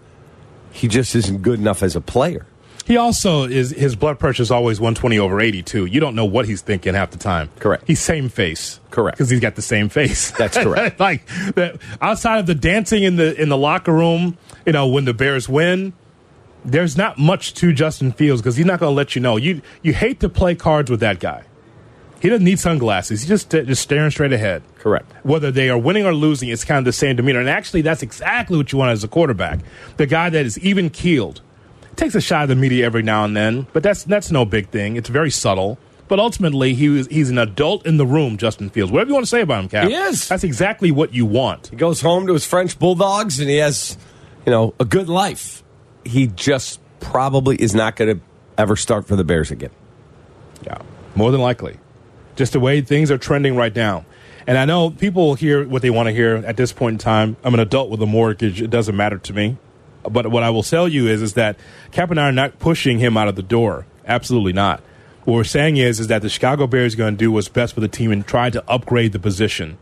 He 0.72 0.88
just 0.88 1.14
isn't 1.14 1.42
good 1.42 1.60
enough 1.60 1.84
as 1.84 1.94
a 1.94 2.00
player. 2.00 2.48
He 2.84 2.98
also 2.98 3.44
is 3.44 3.70
his 3.70 3.96
blood 3.96 4.18
pressure 4.18 4.42
is 4.42 4.50
always 4.50 4.78
120 4.78 5.18
over 5.18 5.40
82. 5.40 5.86
You 5.86 6.00
don't 6.00 6.14
know 6.14 6.26
what 6.26 6.46
he's 6.46 6.60
thinking 6.60 6.94
half 6.94 7.10
the 7.10 7.18
time. 7.18 7.50
Correct. 7.58 7.84
He's 7.86 8.00
same 8.00 8.28
face. 8.28 8.78
Correct. 8.90 9.16
Because 9.16 9.30
he's 9.30 9.40
got 9.40 9.54
the 9.54 9.62
same 9.62 9.88
face. 9.88 10.30
That's 10.32 10.56
correct. 10.62 11.00
like 11.00 11.26
the, 11.26 11.78
outside 12.02 12.38
of 12.40 12.46
the 12.46 12.54
dancing 12.54 13.02
in 13.02 13.16
the 13.16 13.40
in 13.40 13.48
the 13.48 13.56
locker 13.56 13.92
room, 13.92 14.36
you 14.66 14.72
know, 14.72 14.86
when 14.86 15.06
the 15.06 15.14
Bears 15.14 15.48
win, 15.48 15.94
there's 16.64 16.96
not 16.96 17.18
much 17.18 17.54
to 17.54 17.72
Justin 17.72 18.12
Fields 18.12 18.42
because 18.42 18.56
he's 18.56 18.66
not 18.66 18.80
going 18.80 18.90
to 18.90 18.96
let 18.96 19.14
you 19.14 19.22
know. 19.22 19.36
You 19.36 19.62
you 19.82 19.94
hate 19.94 20.20
to 20.20 20.28
play 20.28 20.54
cards 20.54 20.90
with 20.90 21.00
that 21.00 21.20
guy. 21.20 21.44
He 22.20 22.28
doesn't 22.28 22.44
need 22.44 22.58
sunglasses. 22.58 23.22
He's 23.22 23.28
just 23.28 23.50
just 23.50 23.82
staring 23.82 24.10
straight 24.10 24.32
ahead. 24.32 24.62
Correct. 24.78 25.10
Whether 25.24 25.50
they 25.50 25.70
are 25.70 25.78
winning 25.78 26.04
or 26.04 26.12
losing, 26.12 26.50
it's 26.50 26.64
kind 26.64 26.78
of 26.78 26.84
the 26.84 26.92
same 26.92 27.16
demeanor. 27.16 27.40
And 27.40 27.48
actually, 27.48 27.80
that's 27.80 28.02
exactly 28.02 28.58
what 28.58 28.72
you 28.72 28.78
want 28.78 28.92
as 28.92 29.04
a 29.04 29.08
quarterback. 29.08 29.60
The 29.96 30.06
guy 30.06 30.28
that 30.30 30.44
is 30.44 30.58
even 30.58 30.90
keeled 30.90 31.40
takes 31.96 32.14
a 32.14 32.20
shot 32.20 32.44
at 32.44 32.46
the 32.46 32.56
media 32.56 32.86
every 32.86 33.02
now 33.02 33.24
and 33.24 33.36
then, 33.36 33.66
but 33.72 33.82
that's 33.82 34.04
that's 34.04 34.30
no 34.30 34.44
big 34.44 34.68
thing. 34.68 34.96
It's 34.96 35.08
very 35.08 35.30
subtle. 35.30 35.78
But 36.06 36.18
ultimately, 36.18 36.74
he 36.74 36.90
was, 36.90 37.06
he's 37.06 37.30
an 37.30 37.38
adult 37.38 37.86
in 37.86 37.96
the 37.96 38.04
room, 38.04 38.36
Justin 38.36 38.68
Fields. 38.68 38.92
Whatever 38.92 39.08
you 39.08 39.14
want 39.14 39.24
to 39.24 39.30
say 39.30 39.40
about 39.40 39.64
him, 39.64 39.68
Kap. 39.70 39.88
He 39.88 39.94
is. 39.94 40.28
That's 40.28 40.44
exactly 40.44 40.90
what 40.90 41.14
you 41.14 41.24
want. 41.24 41.68
He 41.68 41.76
goes 41.76 42.02
home 42.02 42.26
to 42.26 42.34
his 42.34 42.46
French 42.46 42.78
bulldogs 42.78 43.40
and 43.40 43.48
he 43.48 43.56
has, 43.56 43.96
you 44.44 44.52
know, 44.52 44.74
a 44.78 44.84
good 44.84 45.08
life. 45.08 45.62
He 46.04 46.26
just 46.26 46.78
probably 47.00 47.56
is 47.56 47.74
not 47.74 47.96
going 47.96 48.18
to 48.18 48.24
ever 48.58 48.76
start 48.76 49.06
for 49.06 49.16
the 49.16 49.24
Bears 49.24 49.50
again. 49.50 49.70
Yeah, 50.62 50.78
more 51.14 51.30
than 51.30 51.40
likely. 51.40 51.78
Just 52.36 52.52
the 52.52 52.60
way 52.60 52.82
things 52.82 53.10
are 53.10 53.18
trending 53.18 53.56
right 53.56 53.74
now. 53.74 54.04
And 54.46 54.58
I 54.58 54.66
know 54.66 54.90
people 54.90 55.34
hear 55.34 55.66
what 55.66 55.80
they 55.80 55.90
want 55.90 56.08
to 56.08 56.12
hear 56.12 56.36
at 56.36 56.58
this 56.58 56.72
point 56.72 56.94
in 56.94 56.98
time. 56.98 57.36
I'm 57.42 57.54
an 57.54 57.60
adult 57.60 57.88
with 57.88 58.02
a 58.02 58.06
mortgage. 58.06 58.60
It 58.60 58.68
doesn't 58.68 58.94
matter 58.94 59.18
to 59.18 59.32
me. 59.32 59.56
But 60.10 60.30
what 60.30 60.42
I 60.42 60.50
will 60.50 60.62
tell 60.62 60.88
you 60.88 61.06
is, 61.06 61.22
is 61.22 61.34
that 61.34 61.56
Kap 61.92 62.10
and 62.10 62.20
I 62.20 62.28
are 62.28 62.32
not 62.32 62.58
pushing 62.58 62.98
him 62.98 63.16
out 63.16 63.28
of 63.28 63.36
the 63.36 63.42
door. 63.42 63.86
Absolutely 64.06 64.52
not. 64.52 64.80
What 65.24 65.34
we're 65.34 65.44
saying 65.44 65.78
is, 65.78 66.00
is 66.00 66.08
that 66.08 66.22
the 66.22 66.28
Chicago 66.28 66.66
Bears 66.66 66.94
are 66.94 66.98
going 66.98 67.14
to 67.14 67.18
do 67.18 67.32
what's 67.32 67.48
best 67.48 67.74
for 67.74 67.80
the 67.80 67.88
team 67.88 68.12
and 68.12 68.26
try 68.26 68.50
to 68.50 68.62
upgrade 68.68 69.12
the 69.12 69.18
position. 69.18 69.78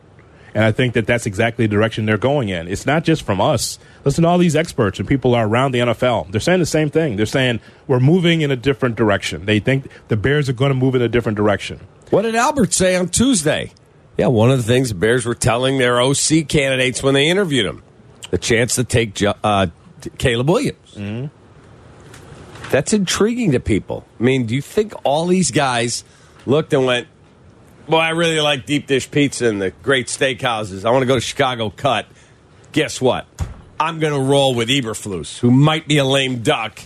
And 0.55 0.65
I 0.65 0.71
think 0.71 0.95
that 0.95 1.07
that's 1.07 1.27
exactly 1.27 1.67
the 1.67 1.71
direction 1.75 2.05
they're 2.05 2.19
going 2.19 2.51
in. 2.51 2.69
It's 2.69 2.85
not 2.85 3.05
just 3.05 3.23
from 3.23 3.41
us. 3.41 3.79
Listen 4.05 4.23
to 4.23 4.29
all 4.29 4.39
these 4.39 4.55
experts 4.55 4.99
and 4.99 5.09
people 5.09 5.35
are 5.35 5.47
around 5.47 5.73
the 5.73 5.79
NFL. 5.81 6.31
They're 6.31 6.41
saying 6.41 6.61
the 6.61 6.67
same 6.67 6.91
thing. 6.91 7.17
They're 7.17 7.27
saying 7.27 7.61
we're 7.87 8.01
moving 8.01 8.43
in 8.43 8.51
a 8.51 8.57
different 8.57 8.97
direction. 8.97 9.47
They 9.47 9.61
think 9.61 9.89
the 10.09 10.17
Bears 10.17 10.49
are 10.49 10.53
going 10.53 10.71
to 10.71 10.75
move 10.75 10.95
in 10.95 11.03
a 11.03 11.09
different 11.09 11.37
direction. 11.37 11.81
What 12.11 12.23
did 12.23 12.35
Albert 12.35 12.75
say 12.75 12.97
on 12.97 13.09
Tuesday? 13.09 13.73
Yeah, 14.19 14.27
one 14.27 14.51
of 14.51 14.59
the 14.59 14.65
things 14.65 14.91
the 14.91 14.95
Bears 14.95 15.25
were 15.25 15.35
telling 15.35 15.79
their 15.79 16.01
OC 16.01 16.47
candidates 16.49 17.03
when 17.03 17.15
they 17.15 17.29
interviewed 17.29 17.65
him 17.65 17.83
the 18.31 18.39
chance 18.39 18.75
to 18.75 18.85
take 18.85 19.15
Ju- 19.15 19.33
uh, 19.43 19.69
Caleb 20.19 20.49
Williams. 20.51 21.31
That's 22.71 22.93
intriguing 22.93 23.53
to 23.53 23.61
people. 23.61 24.07
I 24.19 24.23
mean, 24.23 24.47
do 24.47 24.55
you 24.55 24.63
think 24.63 24.95
all 25.05 25.27
these 25.27 25.51
guys 25.51 26.05
looked 26.47 26.73
and 26.73 26.87
went, 26.87 27.09
Boy, 27.89 27.99
I 27.99 28.11
really 28.11 28.41
like 28.41 28.65
deep 28.65 28.87
dish 28.87 29.11
pizza 29.11 29.47
and 29.49 29.61
the 29.61 29.71
great 29.83 30.07
steakhouses. 30.07 30.85
I 30.85 30.91
want 30.93 31.03
to 31.03 31.07
go 31.07 31.17
to 31.17 31.21
Chicago 31.21 31.69
Cut. 31.69 32.07
Guess 32.71 33.01
what? 33.01 33.27
I'm 33.79 33.99
going 33.99 34.13
to 34.13 34.21
roll 34.21 34.55
with 34.55 34.69
Eberflus, 34.69 35.41
who 35.41 35.51
might 35.51 35.89
be 35.89 35.99
a 35.99 36.05
lame 36.05 36.43
duck, 36.43 36.81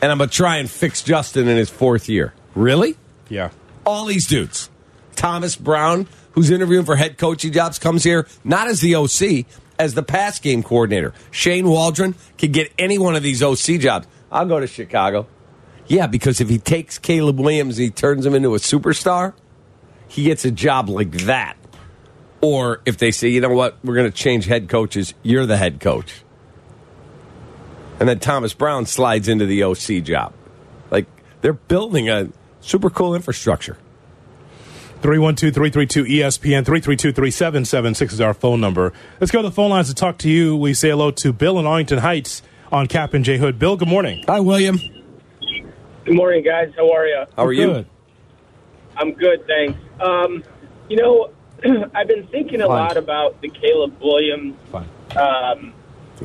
and 0.00 0.12
I'm 0.12 0.18
going 0.18 0.30
to 0.30 0.34
try 0.36 0.58
and 0.58 0.70
fix 0.70 1.02
Justin 1.02 1.48
in 1.48 1.56
his 1.56 1.68
fourth 1.68 2.08
year. 2.08 2.32
Really? 2.54 2.96
Yeah. 3.28 3.50
all 3.84 4.04
these 4.06 4.26
dudes. 4.28 4.70
Thomas 5.16 5.56
Brown, 5.56 6.06
who's 6.32 6.50
interviewing 6.50 6.84
for 6.84 6.94
head 6.96 7.18
coaching 7.18 7.52
jobs, 7.52 7.78
comes 7.80 8.04
here 8.04 8.28
not 8.44 8.68
as 8.68 8.80
the 8.80 8.94
OC, 8.94 9.44
as 9.78 9.94
the 9.94 10.02
pass 10.02 10.38
game 10.38 10.62
coordinator. 10.62 11.12
Shane 11.30 11.68
Waldron 11.68 12.14
can 12.38 12.52
get 12.52 12.72
any 12.78 12.98
one 12.98 13.16
of 13.16 13.22
these 13.22 13.42
OC 13.42 13.80
jobs. 13.80 14.06
I'll 14.30 14.46
go 14.46 14.60
to 14.60 14.66
Chicago. 14.66 15.26
Yeah, 15.86 16.06
because 16.06 16.40
if 16.40 16.48
he 16.48 16.58
takes 16.58 16.98
Caleb 16.98 17.38
Williams 17.38 17.78
and 17.78 17.84
he 17.84 17.90
turns 17.90 18.24
him 18.24 18.34
into 18.34 18.54
a 18.54 18.58
superstar, 18.58 19.34
he 20.08 20.24
gets 20.24 20.44
a 20.44 20.50
job 20.50 20.88
like 20.88 21.10
that. 21.26 21.56
Or 22.40 22.80
if 22.84 22.98
they 22.98 23.10
say, 23.10 23.28
you 23.28 23.40
know 23.40 23.50
what, 23.50 23.78
we're 23.84 23.94
going 23.94 24.10
to 24.10 24.16
change 24.16 24.46
head 24.46 24.68
coaches, 24.68 25.14
you're 25.22 25.46
the 25.46 25.56
head 25.56 25.80
coach. 25.80 26.22
And 28.00 28.08
then 28.08 28.18
Thomas 28.18 28.52
Brown 28.52 28.86
slides 28.86 29.28
into 29.28 29.46
the 29.46 29.62
OC 29.62 30.02
job. 30.02 30.32
Like 30.90 31.06
they're 31.40 31.52
building 31.52 32.08
a 32.08 32.30
super 32.60 32.90
cool 32.90 33.14
infrastructure. 33.14 33.76
312 35.02 35.52
332 35.52 36.04
ESPN 36.04 36.64
332 36.64 37.12
3776 37.12 38.12
is 38.14 38.20
our 38.20 38.32
phone 38.32 38.60
number. 38.60 38.92
Let's 39.20 39.32
go 39.32 39.42
to 39.42 39.48
the 39.48 39.54
phone 39.54 39.70
lines 39.70 39.88
to 39.88 39.94
talk 39.94 40.18
to 40.18 40.30
you. 40.30 40.56
We 40.56 40.74
say 40.74 40.90
hello 40.90 41.10
to 41.10 41.32
Bill 41.32 41.58
in 41.58 41.66
Arlington 41.66 41.98
Heights 41.98 42.42
on 42.70 42.86
Kap 42.86 43.12
and 43.12 43.24
J 43.24 43.36
Hood. 43.36 43.58
Bill, 43.58 43.76
good 43.76 43.88
morning. 43.88 44.24
Hi, 44.28 44.40
William. 44.40 44.78
Good 46.04 46.14
morning, 46.14 46.44
guys. 46.44 46.72
How 46.76 46.90
are 46.92 47.06
you? 47.06 47.24
How 47.36 47.44
are 47.44 47.52
you? 47.52 47.66
Good. 47.66 47.86
I'm 48.96 49.12
good, 49.12 49.46
thanks. 49.46 49.78
Um, 50.00 50.44
you 50.88 50.96
know, 50.96 51.30
I've 51.94 52.08
been 52.08 52.26
thinking 52.28 52.60
a 52.60 52.66
Fine. 52.66 52.76
lot 52.76 52.96
about 52.96 53.40
the 53.40 53.48
Caleb 53.48 54.00
Williams, 54.00 54.56
um, 55.16 55.74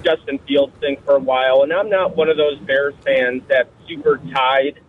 Justin 0.04 0.40
Fields 0.48 0.74
thing 0.80 0.98
for 1.04 1.16
a 1.16 1.20
while, 1.20 1.64
and 1.64 1.74
I'm 1.74 1.90
not 1.90 2.16
one 2.16 2.30
of 2.30 2.38
those 2.38 2.60
Bears 2.60 2.94
fans 3.04 3.42
that's 3.48 3.70
super 3.88 4.20
tied 4.34 4.80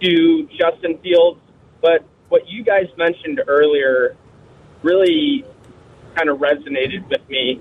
to 0.00 0.48
Justin 0.58 0.98
Fields. 0.98 1.40
But 1.80 2.04
what 2.34 2.48
you 2.48 2.64
guys 2.64 2.88
mentioned 2.96 3.40
earlier 3.46 4.16
really 4.82 5.44
kind 6.16 6.28
of 6.28 6.38
resonated 6.38 7.08
with 7.08 7.20
me 7.28 7.60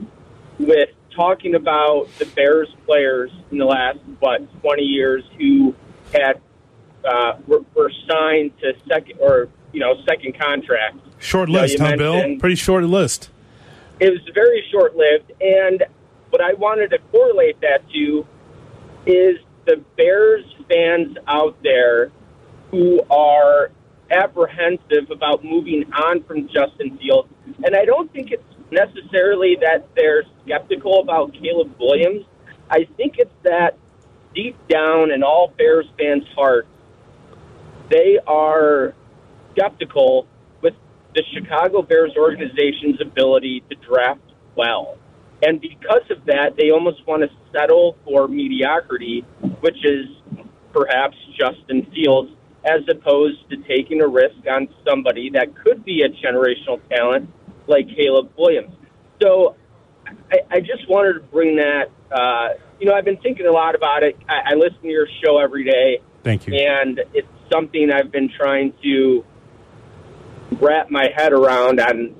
with 0.57 0.89
talking 1.15 1.53
about 1.53 2.07
the 2.17 2.25
Bears 2.25 2.69
players 2.87 3.29
in 3.51 3.59
the 3.59 3.65
last 3.65 3.99
what 4.17 4.41
20 4.61 4.81
years 4.81 5.23
who 5.37 5.75
had 6.11 6.41
uh, 7.07 7.33
were, 7.45 7.59
were 7.75 7.91
signed 8.09 8.51
to 8.61 8.73
second 8.87 9.19
or 9.19 9.47
you 9.73 9.79
know 9.79 9.93
second 10.07 10.39
contract. 10.39 10.97
Short 11.19 11.49
list, 11.49 11.77
huh, 11.77 11.95
Bill? 11.95 12.39
Pretty 12.39 12.55
short 12.55 12.83
list. 12.83 13.29
It 13.99 14.09
was 14.09 14.21
very 14.33 14.65
short 14.71 14.95
lived, 14.95 15.33
and 15.39 15.83
what 16.31 16.41
I 16.41 16.53
wanted 16.53 16.89
to 16.89 16.97
correlate 17.11 17.61
that 17.61 17.87
to 17.91 18.25
is 19.05 19.37
the 19.67 19.83
Bears 19.97 20.43
fans 20.67 21.15
out 21.27 21.61
there 21.61 22.11
who 22.71 23.03
are 23.11 23.69
apprehensive 24.11 25.11
about 25.11 25.43
moving 25.43 25.91
on 25.93 26.23
from 26.23 26.47
Justin 26.47 26.97
Fields. 26.97 27.29
And 27.63 27.75
I 27.75 27.85
don't 27.85 28.11
think 28.11 28.31
it's 28.31 28.43
necessarily 28.71 29.57
that 29.61 29.87
they're 29.95 30.23
skeptical 30.45 30.99
about 31.01 31.33
Caleb 31.33 31.75
Williams. 31.79 32.25
I 32.69 32.87
think 32.97 33.15
it's 33.17 33.33
that 33.43 33.77
deep 34.33 34.57
down 34.67 35.11
in 35.11 35.23
all 35.23 35.53
Bears 35.57 35.85
fans' 35.97 36.25
hearts, 36.35 36.67
they 37.89 38.19
are 38.25 38.93
skeptical 39.51 40.27
with 40.61 40.73
the 41.13 41.23
Chicago 41.33 41.81
Bears 41.81 42.13
organization's 42.17 42.99
ability 43.01 43.63
to 43.69 43.75
draft 43.75 44.21
well. 44.55 44.97
And 45.41 45.59
because 45.59 46.09
of 46.09 46.25
that, 46.25 46.55
they 46.57 46.71
almost 46.71 47.05
want 47.05 47.23
to 47.23 47.29
settle 47.51 47.97
for 48.05 48.27
mediocrity, 48.27 49.25
which 49.59 49.77
is 49.83 50.05
perhaps 50.71 51.17
Justin 51.37 51.85
Fields, 51.93 52.31
as 52.65 52.81
opposed 52.89 53.49
to 53.49 53.57
taking 53.57 54.01
a 54.01 54.07
risk 54.07 54.35
on 54.49 54.67
somebody 54.87 55.29
that 55.31 55.55
could 55.55 55.83
be 55.83 56.03
a 56.03 56.09
generational 56.09 56.79
talent 56.89 57.29
like 57.67 57.87
Caleb 57.95 58.31
Williams. 58.37 58.73
So 59.21 59.55
I, 60.31 60.39
I 60.49 60.59
just 60.59 60.87
wanted 60.87 61.13
to 61.13 61.19
bring 61.19 61.57
that. 61.57 61.89
Uh, 62.11 62.49
you 62.79 62.87
know, 62.87 62.93
I've 62.93 63.05
been 63.05 63.17
thinking 63.17 63.45
a 63.47 63.51
lot 63.51 63.75
about 63.75 64.03
it. 64.03 64.17
I, 64.27 64.51
I 64.51 64.53
listen 64.55 64.81
to 64.81 64.87
your 64.87 65.07
show 65.23 65.39
every 65.39 65.63
day, 65.63 65.99
Thank 66.23 66.47
you. 66.47 66.53
and 66.55 67.01
it's 67.13 67.27
something 67.51 67.91
I've 67.91 68.11
been 68.11 68.29
trying 68.29 68.73
to 68.83 69.25
wrap 70.59 70.89
my 70.89 71.07
head 71.15 71.33
around 71.33 71.79
on 71.79 72.15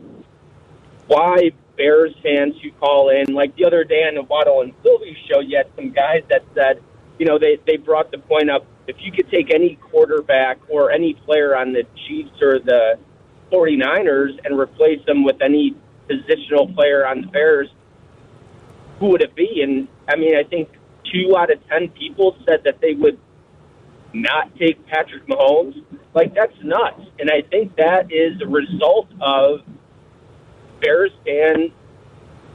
why 1.07 1.51
Bears 1.77 2.13
fans 2.23 2.55
who 2.61 2.71
call 2.71 3.09
in, 3.09 3.33
like 3.33 3.55
the 3.55 3.65
other 3.65 3.83
day 3.83 4.03
on 4.07 4.15
the 4.15 4.23
Waddle 4.23 4.61
and 4.61 4.73
Silvy 4.83 5.17
show, 5.29 5.39
you 5.39 5.57
had 5.57 5.67
some 5.75 5.91
guys 5.91 6.23
that 6.29 6.43
said, 6.53 6.81
you 7.19 7.25
know, 7.25 7.37
they, 7.37 7.57
they 7.67 7.77
brought 7.77 8.11
the 8.11 8.19
point 8.19 8.49
up 8.49 8.65
if 8.87 8.97
you 8.99 9.11
could 9.11 9.29
take 9.29 9.53
any 9.53 9.75
quarterback 9.75 10.57
or 10.69 10.91
any 10.91 11.13
player 11.13 11.55
on 11.55 11.73
the 11.73 11.83
Chiefs 12.07 12.41
or 12.41 12.59
the 12.59 12.99
49ers 13.51 14.39
and 14.43 14.59
replace 14.59 15.03
them 15.05 15.23
with 15.23 15.41
any 15.41 15.75
positional 16.09 16.73
player 16.75 17.05
on 17.05 17.21
the 17.21 17.27
Bears, 17.27 17.69
who 18.99 19.07
would 19.09 19.21
it 19.21 19.35
be? 19.35 19.61
And 19.63 19.87
I 20.07 20.15
mean, 20.15 20.35
I 20.35 20.43
think 20.43 20.69
two 21.11 21.35
out 21.37 21.51
of 21.51 21.65
10 21.69 21.89
people 21.89 22.35
said 22.47 22.63
that 22.65 22.81
they 22.81 22.93
would 22.93 23.19
not 24.13 24.55
take 24.57 24.85
Patrick 24.87 25.25
Mahomes. 25.27 25.83
Like, 26.13 26.35
that's 26.35 26.53
nuts. 26.63 27.01
And 27.19 27.31
I 27.31 27.41
think 27.49 27.75
that 27.77 28.11
is 28.11 28.41
a 28.41 28.47
result 28.47 29.07
of 29.21 29.61
Bears 30.81 31.11
fan 31.25 31.71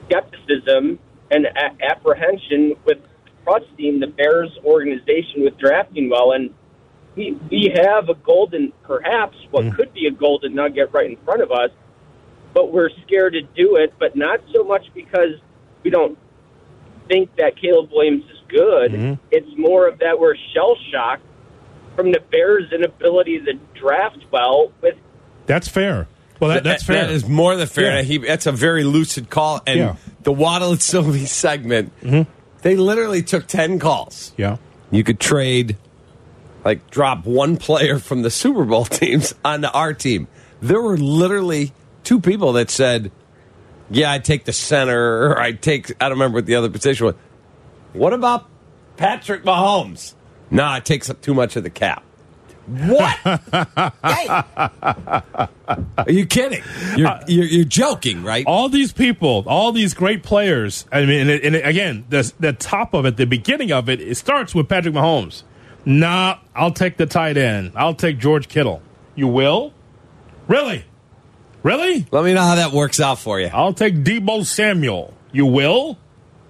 skepticism 0.07 0.99
and 1.31 1.47
a- 1.47 1.85
apprehension 1.85 2.75
with 2.85 2.99
trusting 3.49 4.01
the 4.01 4.07
Bears 4.07 4.51
organization 4.65 5.43
with 5.43 5.57
drafting 5.59 6.11
well. 6.11 6.33
And 6.33 6.51
we, 7.17 7.33
we 7.51 7.75
have 7.75 8.09
a 8.09 8.15
golden, 8.15 8.73
perhaps 8.83 9.37
what 9.51 9.65
hmm. 9.65 9.71
could 9.71 9.93
be 9.93 10.07
a 10.07 10.11
golden 10.11 10.55
nugget 10.55 10.91
right 10.93 11.11
in 11.11 11.17
front 11.25 11.43
of 11.43 11.51
us, 11.51 11.71
but 12.55 12.73
we're 12.73 12.91
scared 13.07 13.35
to 13.35 13.43
do 13.43 13.77
it, 13.77 13.95
but 13.99 14.17
not 14.17 14.41
so 14.55 14.65
much 14.65 14.87
because 14.95 15.41
we 15.83 15.91
don't 15.91 16.19
think 17.09 17.35
that 17.37 17.57
Caleb 17.61 17.91
Williams 17.93 18.25
is 18.25 18.39
good. 18.49 18.93
Hmm. 18.93 19.15
It's 19.31 19.51
more 19.57 19.89
of 19.89 19.99
that 20.01 20.19
we're 20.19 20.37
shell 20.55 20.77
shocked 20.93 21.23
from 21.97 22.13
the 22.13 22.21
Bears' 22.31 22.73
inability 22.73 23.41
to 23.41 23.55
draft 23.75 24.19
well 24.31 24.73
with 24.81 24.97
That's 25.47 25.69
fair. 25.69 26.07
Well, 26.41 26.51
that, 26.51 26.63
that's 26.63 26.85
fair. 26.85 27.07
That 27.07 27.11
is 27.11 27.29
more 27.29 27.57
than 27.57 27.67
fair. 27.67 27.97
Yeah. 27.97 28.03
He, 28.03 28.19
that's 28.19 28.47
a 28.47 28.53
very 28.53 28.85
lucid 28.85 29.29
call. 29.29 29.61
And 29.67 29.79
Yeah. 29.79 29.97
the 30.23 30.31
Waddle 30.31 30.71
and 30.71 30.81
Silvy 30.81 31.27
segment, 31.27 31.93
mm-hmm. 32.01 32.31
They 32.63 32.77
literally 32.77 33.23
took 33.23 33.47
10 33.47 33.79
calls. 33.79 34.33
yeah. 34.37 34.57
You 34.91 35.05
could 35.05 35.21
trade, 35.21 35.77
like, 36.65 36.91
drop 36.91 37.27
one 37.27 37.59
player 37.59 37.99
from 37.99 38.23
the 38.23 38.31
Super 38.31 38.65
Bowl 38.65 38.85
teams 38.87 39.35
onto 39.45 39.69
our 39.69 39.93
team. 39.93 40.29
There 40.63 40.81
were 40.81 40.97
literally 40.97 41.73
two 42.05 42.21
people 42.21 42.55
that 42.55 42.71
said, 42.71 43.13
Yeah, 43.91 44.11
I'd 44.11 44.25
take 44.25 44.45
the 44.47 44.53
center, 44.53 45.29
or 45.29 45.39
I'd 45.39 45.61
take, 45.61 45.91
I 46.01 46.09
don't 46.09 46.13
remember 46.13 46.37
what 46.37 46.47
the 46.47 46.55
other 46.55 46.71
position 46.71 47.07
was. 47.07 47.15
What 47.93 48.13
about 48.13 48.49
Patrick 48.97 49.45
Mahomes? 49.45 50.15
Nah, 50.51 50.79
it 50.79 50.85
takes 50.85 51.11
up 51.11 51.21
too 51.21 51.35
much 51.35 51.57
of 51.57 51.63
the 51.63 51.71
cap. 51.71 52.03
What? 52.69 53.17
Hey. 54.05 54.27
Are 55.99 56.11
you 56.11 56.27
kidding? 56.27 56.63
You're, 56.97 57.09
uh, 57.09 57.25
you're, 57.27 57.45
you're 57.45 57.65
joking, 57.65 58.23
right? 58.25 58.45
all 58.47 58.69
these 58.69 58.93
people, 58.93 59.45
all 59.47 59.73
these 59.73 59.93
great 59.95 60.23
players. 60.23 60.87
I 60.91 61.01
mean, 61.05 61.21
and, 61.23 61.31
it, 61.31 61.45
and 61.45 61.57
it- 61.57 61.67
again, 61.67 62.05
the 62.09 62.33
the 62.41 62.53
top 62.53 62.95
of 62.95 63.05
it, 63.07 63.17
the 63.17 63.27
beginning 63.27 63.73
of 63.73 63.89
it, 63.89 64.01
it 64.01 64.15
starts 64.17 64.55
with 64.55 64.69
Patrick 64.69 64.95
Mahomes. 64.95 65.43
Nah, 65.85 66.39
I'll 66.55 66.71
take 66.73 66.97
the 66.97 67.07
tight 67.07 67.37
end. 67.37 67.73
I'll 67.75 67.95
take 67.95 68.19
George 68.19 68.49
Kittle. 68.49 68.83
You 69.15 69.27
will? 69.29 69.73
Really? 70.47 70.85
Really? 71.63 72.07
Let 72.11 72.25
me 72.25 72.35
know 72.35 72.43
how 72.43 72.55
that 72.57 72.73
works 72.73 73.01
out 73.01 73.19
for 73.19 73.41
you. 73.41 73.51
I'll 73.53 73.75
take 73.75 73.95
Deebo 73.97 74.45
Samuel. 74.47 75.13
You 75.33 75.47
will? 75.47 75.99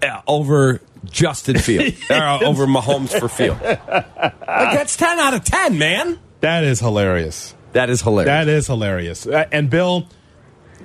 Yeah, 0.02 0.22
over 0.26 0.80
Justin 1.04 1.58
Field, 1.58 1.94
or 2.10 2.44
over 2.44 2.66
Mahomes 2.66 3.18
for 3.18 3.28
Field. 3.28 3.58
Like 4.48 4.72
that's 4.72 4.96
ten 4.96 5.20
out 5.20 5.34
of 5.34 5.44
ten, 5.44 5.78
man. 5.78 6.18
That 6.40 6.64
is 6.64 6.80
hilarious. 6.80 7.54
That 7.72 7.90
is 7.90 8.02
hilarious. 8.02 8.26
That 8.26 8.48
is 8.48 8.66
hilarious. 8.66 9.26
Uh, 9.26 9.44
and 9.52 9.70
Bill, 9.70 10.08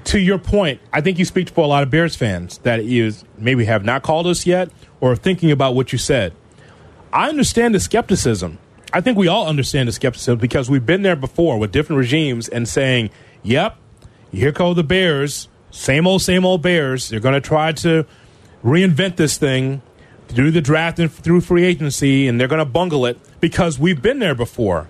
to 0.05 0.19
your 0.19 0.37
point, 0.37 0.81
I 0.91 1.01
think 1.01 1.17
you 1.17 1.25
speak 1.25 1.49
for 1.49 1.63
a 1.63 1.67
lot 1.67 1.81
of 1.81 1.89
Bears 1.89 2.15
fans 2.15 2.57
that 2.59 2.85
you 2.85 3.13
maybe 3.37 3.65
have 3.65 3.83
not 3.83 4.03
called 4.03 4.27
us 4.27 4.45
yet 4.45 4.69
or 4.99 5.13
are 5.13 5.15
thinking 5.15 5.49
about 5.49 5.75
what 5.75 5.91
you 5.91 5.97
said. 5.97 6.33
I 7.11 7.29
understand 7.29 7.73
the 7.73 7.79
skepticism. 7.79 8.59
I 8.91 9.01
think 9.01 9.17
we 9.17 9.27
all 9.27 9.47
understand 9.47 9.87
the 9.87 9.93
skepticism 9.93 10.37
because 10.37 10.69
we've 10.69 10.85
been 10.85 11.01
there 11.01 11.15
before 11.15 11.57
with 11.57 11.71
different 11.71 11.99
regimes 11.99 12.47
and 12.47 12.67
saying, 12.67 13.09
"Yep, 13.43 13.77
here 14.31 14.51
go 14.51 14.73
the 14.73 14.83
Bears, 14.83 15.47
same 15.71 16.05
old, 16.05 16.21
same 16.21 16.45
old 16.45 16.61
Bears. 16.61 17.09
They're 17.09 17.19
going 17.19 17.33
to 17.33 17.41
try 17.41 17.71
to 17.71 18.05
reinvent 18.63 19.15
this 19.15 19.37
thing." 19.37 19.81
Do 20.33 20.51
the 20.51 20.61
draft 20.61 20.99
and 20.99 21.11
through 21.11 21.41
free 21.41 21.63
agency, 21.65 22.27
and 22.27 22.39
they're 22.39 22.47
going 22.47 22.59
to 22.59 22.65
bungle 22.65 23.05
it 23.05 23.19
because 23.39 23.77
we've 23.79 24.01
been 24.01 24.19
there 24.19 24.35
before. 24.35 24.87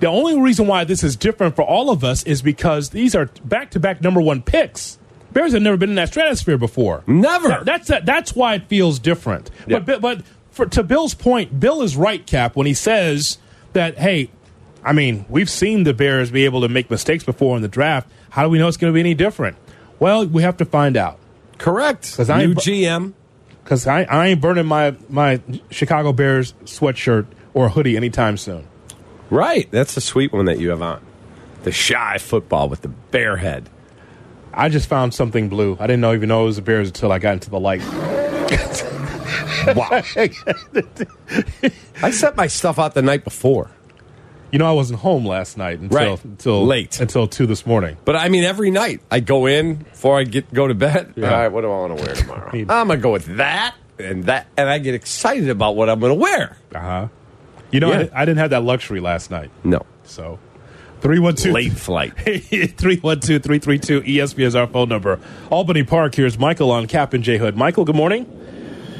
The 0.00 0.08
only 0.08 0.40
reason 0.40 0.66
why 0.66 0.84
this 0.84 1.04
is 1.04 1.14
different 1.14 1.54
for 1.54 1.62
all 1.62 1.90
of 1.90 2.02
us 2.02 2.24
is 2.24 2.42
because 2.42 2.90
these 2.90 3.14
are 3.14 3.26
back 3.44 3.70
to 3.72 3.80
back 3.80 4.00
number 4.02 4.20
one 4.20 4.42
picks. 4.42 4.98
Bears 5.32 5.52
have 5.52 5.62
never 5.62 5.76
been 5.76 5.90
in 5.90 5.94
that 5.94 6.08
stratosphere 6.08 6.58
before. 6.58 7.04
Never. 7.06 7.48
That- 7.48 7.64
that's 7.64 7.88
that's 8.04 8.34
why 8.34 8.54
it 8.56 8.64
feels 8.68 8.98
different. 8.98 9.50
Yeah. 9.66 9.78
But 9.78 10.00
but 10.02 10.22
for, 10.50 10.66
to 10.66 10.82
Bill's 10.82 11.14
point, 11.14 11.58
Bill 11.60 11.80
is 11.82 11.96
right, 11.96 12.26
Kap, 12.26 12.56
when 12.56 12.66
he 12.66 12.74
says 12.74 13.38
that. 13.74 13.96
Hey, 13.98 14.30
I 14.84 14.92
mean, 14.92 15.24
we've 15.28 15.48
seen 15.48 15.84
the 15.84 15.94
Bears 15.94 16.30
be 16.32 16.44
able 16.44 16.60
to 16.62 16.68
make 16.68 16.90
mistakes 16.90 17.22
before 17.24 17.54
in 17.56 17.62
the 17.62 17.68
draft. 17.68 18.10
How 18.30 18.42
do 18.42 18.48
we 18.50 18.58
know 18.58 18.66
it's 18.68 18.76
going 18.76 18.92
to 18.92 18.94
be 18.94 19.00
any 19.00 19.14
different? 19.14 19.56
Well, 20.00 20.26
we 20.26 20.42
have 20.42 20.56
to 20.56 20.64
find 20.64 20.96
out. 20.96 21.18
correct. 21.58 22.18
New 22.18 22.54
GM. 22.56 23.12
Because 23.72 23.86
I, 23.86 24.02
I 24.02 24.26
ain't 24.26 24.42
burning 24.42 24.66
my, 24.66 24.94
my 25.08 25.40
Chicago 25.70 26.12
Bears 26.12 26.52
sweatshirt 26.64 27.24
or 27.54 27.70
hoodie 27.70 27.96
anytime 27.96 28.36
soon. 28.36 28.68
Right. 29.30 29.66
That's 29.70 29.96
a 29.96 30.00
sweet 30.02 30.30
one 30.30 30.44
that 30.44 30.58
you 30.58 30.68
have 30.68 30.82
on. 30.82 31.02
the 31.62 31.72
shy 31.72 32.18
football 32.18 32.68
with 32.68 32.82
the 32.82 32.88
bear 32.88 33.38
head. 33.38 33.70
I 34.52 34.68
just 34.68 34.90
found 34.90 35.14
something 35.14 35.48
blue. 35.48 35.78
I 35.80 35.86
didn't 35.86 36.02
know 36.02 36.12
even 36.12 36.28
know 36.28 36.42
it 36.42 36.48
was 36.48 36.56
the 36.56 36.62
Bears 36.62 36.88
until 36.88 37.12
I 37.12 37.18
got 37.18 37.32
into 37.32 37.48
the 37.48 37.58
light. 37.58 37.80
Wow. 39.74 39.88
I 42.02 42.10
set 42.10 42.36
my 42.36 42.48
stuff 42.48 42.78
out 42.78 42.92
the 42.92 43.00
night 43.00 43.24
before. 43.24 43.70
You 44.52 44.58
know, 44.58 44.66
I 44.68 44.72
wasn't 44.72 45.00
home 45.00 45.24
last 45.24 45.56
night 45.56 45.78
until 45.80 45.98
Right. 45.98 46.24
until 46.24 46.66
Late. 46.66 47.00
until 47.00 47.26
two 47.26 47.46
this 47.46 47.64
morning. 47.66 47.96
But 48.04 48.16
I 48.16 48.28
mean, 48.28 48.44
every 48.44 48.70
night 48.70 49.00
I 49.10 49.20
go 49.20 49.46
in 49.46 49.76
before 49.76 50.18
I 50.18 50.24
get 50.24 50.52
go 50.52 50.68
to 50.68 50.74
bed. 50.74 51.14
Yeah. 51.16 51.30
All 51.32 51.38
right, 51.40 51.48
what 51.48 51.62
do 51.62 51.68
I 51.68 51.70
want 51.88 51.98
to 51.98 52.04
wear 52.04 52.14
tomorrow? 52.14 52.50
I'm 52.52 52.66
gonna 52.66 52.98
go 52.98 53.12
with 53.12 53.36
that 53.38 53.74
and 53.98 54.24
that, 54.24 54.46
and 54.58 54.68
I 54.68 54.78
get 54.78 54.94
excited 54.94 55.48
about 55.48 55.74
what 55.74 55.88
I'm 55.88 56.00
gonna 56.00 56.14
wear. 56.14 56.58
Uh 56.74 56.78
huh. 56.78 57.08
You 57.70 57.80
know, 57.80 57.90
I, 57.90 57.92
Yeah. 57.92 58.02
di- 58.04 58.10
I 58.14 58.24
didn't 58.26 58.38
have 58.40 58.50
that 58.50 58.62
luxury 58.62 59.00
last 59.00 59.30
night. 59.30 59.50
No, 59.64 59.80
So, 60.04 60.38
three 61.00 61.18
one 61.18 61.34
two 61.34 61.50
late 61.52 61.72
flight. 61.72 62.12
312 62.18 63.42
332 63.42 64.02
ESP 64.02 64.44
is 64.44 64.54
our 64.54 64.66
phone 64.66 64.90
number. 64.90 65.18
Albany 65.48 65.82
Park, 65.82 66.14
here's 66.14 66.38
Michael 66.38 66.70
on 66.70 66.86
Kap 66.86 67.14
and 67.14 67.24
J 67.24 67.38
Hood. 67.38 67.56
Michael, 67.56 67.86
good 67.86 67.96
morning. 67.96 68.26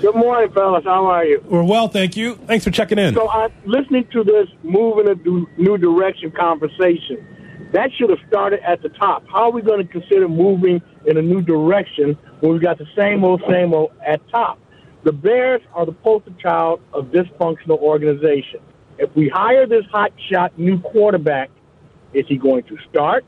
Good 0.03 0.17
morning, 0.17 0.51
fellas. 0.53 0.83
How 0.83 1.07
are 1.07 1.25
you? 1.25 1.41
We're 1.49 1.63
well, 1.63 1.87
thank 1.87 2.17
you. 2.17 2.35
Thanks 2.35 2.65
for 2.65 2.73
checking 2.73 2.99
in. 2.99 3.15
So, 3.15 3.31
I'm 3.31 3.53
listening 3.65 4.05
to 4.11 4.25
this 4.25 4.49
move 4.65 4.99
in 4.99 5.09
a 5.09 5.15
new 5.15 5.79
direction 5.79 6.33
conversation. 6.33 7.25
That 7.71 7.91
should 7.93 8.11
have 8.11 8.19
started 8.27 8.59
at 8.67 8.83
the 8.83 8.89
top. 8.89 9.25
How 9.29 9.45
are 9.45 9.53
we 9.53 9.63
going 9.63 9.79
to 9.79 9.93
consider 9.93 10.29
moving 10.29 10.83
in 11.07 11.19
a 11.19 11.23
new 11.23 11.41
direction 11.41 12.19
when 12.41 12.51
we've 12.51 12.61
got 12.61 12.79
the 12.79 12.89
same 12.97 13.23
old, 13.23 13.45
same 13.49 13.73
old 13.73 13.93
at 14.05 14.29
top? 14.29 14.59
The 15.05 15.13
Bears 15.13 15.63
are 15.73 15.87
the 15.87 15.93
poster 15.93 16.33
child 16.43 16.81
of 16.93 17.13
dysfunctional 17.13 17.79
organization. 17.79 18.59
If 18.99 19.15
we 19.15 19.29
hire 19.29 19.69
this 19.69 19.85
hot 19.93 20.11
shot 20.29 20.59
new 20.59 20.81
quarterback, 20.81 21.49
is 22.13 22.27
he 22.27 22.39
going 22.39 22.65
to 22.65 22.77
start? 22.91 23.25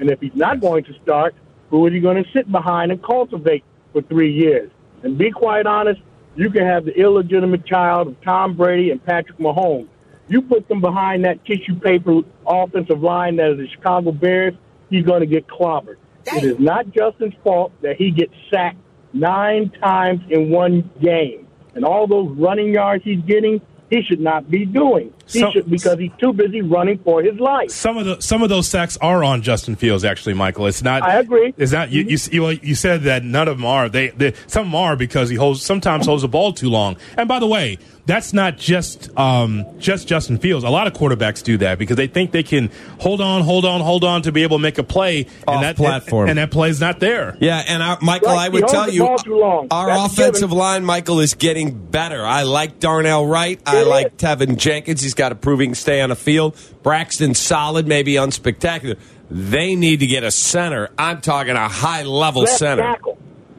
And 0.00 0.10
if 0.10 0.18
he's 0.18 0.34
not 0.34 0.60
going 0.60 0.82
to 0.86 0.92
start, 1.04 1.36
who 1.70 1.86
is 1.86 1.92
he 1.92 2.00
going 2.00 2.20
to 2.20 2.28
sit 2.32 2.50
behind 2.50 2.90
and 2.90 3.00
cultivate 3.00 3.62
for 3.92 4.02
three 4.02 4.32
years? 4.32 4.72
And 5.04 5.18
be 5.18 5.30
quite 5.30 5.66
honest, 5.66 6.00
you 6.34 6.50
can 6.50 6.66
have 6.66 6.84
the 6.84 6.98
illegitimate 6.98 7.64
child 7.64 8.08
of 8.08 8.20
Tom 8.22 8.56
Brady 8.56 8.90
and 8.90 9.04
Patrick 9.04 9.38
Mahomes. 9.38 9.86
You 10.28 10.42
put 10.42 10.66
them 10.66 10.80
behind 10.80 11.24
that 11.26 11.44
tissue 11.44 11.78
paper 11.78 12.22
offensive 12.46 13.02
line 13.02 13.36
that 13.36 13.52
is 13.52 13.58
the 13.58 13.68
Chicago 13.68 14.10
Bears, 14.10 14.54
he's 14.90 15.04
going 15.04 15.20
to 15.20 15.26
get 15.26 15.46
clobbered. 15.46 15.96
It 16.26 16.42
is 16.42 16.58
not 16.58 16.90
Justin's 16.90 17.34
fault 17.44 17.72
that 17.82 17.96
he 17.96 18.10
gets 18.10 18.32
sacked 18.50 18.78
nine 19.12 19.70
times 19.70 20.22
in 20.30 20.50
one 20.50 20.90
game. 21.00 21.46
And 21.74 21.84
all 21.84 22.06
those 22.06 22.36
running 22.38 22.72
yards 22.72 23.04
he's 23.04 23.20
getting, 23.20 23.60
he 23.90 24.02
should 24.02 24.20
not 24.20 24.50
be 24.50 24.64
doing. 24.64 25.12
He 25.28 25.40
So- 25.40 25.52
because 25.68 25.98
he's 25.98 26.10
too 26.18 26.32
busy 26.32 26.60
running 26.62 26.98
for 26.98 27.22
his 27.22 27.38
life. 27.40 27.70
Some 27.70 27.96
of 27.96 28.04
the 28.06 28.20
some 28.20 28.42
of 28.42 28.48
those 28.48 28.68
sacks 28.68 28.96
are 29.00 29.24
on 29.24 29.42
Justin 29.42 29.76
Fields. 29.76 30.04
Actually, 30.04 30.34
Michael, 30.34 30.66
it's 30.66 30.82
not. 30.82 31.02
I 31.02 31.18
agree. 31.18 31.54
It's 31.56 31.72
not. 31.72 31.90
You 31.90 32.02
you, 32.02 32.18
you, 32.30 32.58
you 32.62 32.74
said 32.74 33.02
that 33.02 33.24
none 33.24 33.48
of 33.48 33.56
them 33.58 33.66
are. 33.66 33.88
They, 33.88 34.08
they 34.08 34.34
some 34.46 34.62
of 34.66 34.72
them 34.72 34.74
are 34.76 34.96
because 34.96 35.28
he 35.30 35.36
holds 35.36 35.62
sometimes 35.62 36.06
holds 36.06 36.22
the 36.22 36.28
ball 36.28 36.52
too 36.52 36.68
long. 36.70 36.96
And 37.16 37.26
by 37.28 37.38
the 37.38 37.46
way, 37.46 37.78
that's 38.06 38.32
not 38.34 38.58
just 38.58 39.16
um, 39.18 39.64
just 39.78 40.06
Justin 40.06 40.36
Fields. 40.38 40.64
A 40.64 40.68
lot 40.70 40.86
of 40.86 40.92
quarterbacks 40.92 41.42
do 41.42 41.56
that 41.58 41.78
because 41.78 41.96
they 41.96 42.06
think 42.06 42.32
they 42.32 42.42
can 42.42 42.70
hold 43.00 43.20
on, 43.22 43.42
hold 43.42 43.64
on, 43.64 43.80
hold 43.80 44.04
on 44.04 44.22
to 44.22 44.32
be 44.32 44.42
able 44.42 44.58
to 44.58 44.62
make 44.62 44.76
a 44.78 44.82
play, 44.82 45.24
Off 45.48 45.54
and 45.56 45.62
that 45.64 45.76
platform. 45.76 46.28
and, 46.28 46.36
that 46.38 46.50
play's 46.50 46.80
not 46.80 47.00
there. 47.00 47.36
Yeah, 47.40 47.62
and 47.66 47.82
our, 47.82 47.98
Michael, 48.02 48.28
Right, 48.28 48.44
I 48.46 48.48
would 48.50 48.68
tell 48.68 48.90
you, 48.90 49.16
too 49.24 49.38
long. 49.38 49.68
our 49.70 49.86
That's 49.86 50.12
offensive 50.12 50.50
given. 50.50 50.58
line, 50.58 50.84
Michael, 50.84 51.20
is 51.20 51.32
getting 51.34 51.72
better. 51.72 52.22
I 52.24 52.42
like 52.42 52.78
Darnell 52.78 53.26
Wright. 53.26 53.58
I 53.64 53.80
It 53.80 53.86
like. 53.86 54.16
Teven 54.18 54.56
Jenkins. 54.58 55.00
He's 55.00 55.13
got 55.14 55.30
to 55.30 55.34
prove 55.34 55.60
he 55.60 55.66
can 55.66 55.74
stay 55.74 56.00
on 56.00 56.10
the 56.10 56.16
field. 56.16 56.56
Braxton 56.82 57.34
solid, 57.34 57.86
maybe 57.86 58.14
unspectacular. 58.14 58.98
They 59.30 59.74
need 59.74 60.00
to 60.00 60.06
get 60.06 60.22
a 60.24 60.30
center. 60.30 60.90
I'm 60.98 61.20
talking 61.20 61.56
a 61.56 61.68
high 61.68 62.02
level 62.02 62.42
left 62.42 62.58
center. 62.58 62.82
tackle 62.82 63.18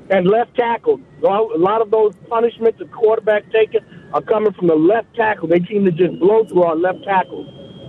and 0.09 0.27
left 0.27 0.55
tackle. 0.55 0.99
A 1.23 1.27
lot 1.27 1.81
of 1.81 1.91
those 1.91 2.13
punishments 2.29 2.79
the 2.79 2.85
quarterback 2.85 3.51
taking 3.51 3.81
are 4.13 4.21
coming 4.21 4.53
from 4.53 4.67
the 4.67 4.75
left 4.75 5.15
tackle. 5.15 5.47
They 5.47 5.59
seem 5.67 5.85
to 5.85 5.91
just 5.91 6.19
blow 6.19 6.45
through 6.45 6.63
our 6.63 6.75
left 6.75 7.03
tackles. 7.03 7.47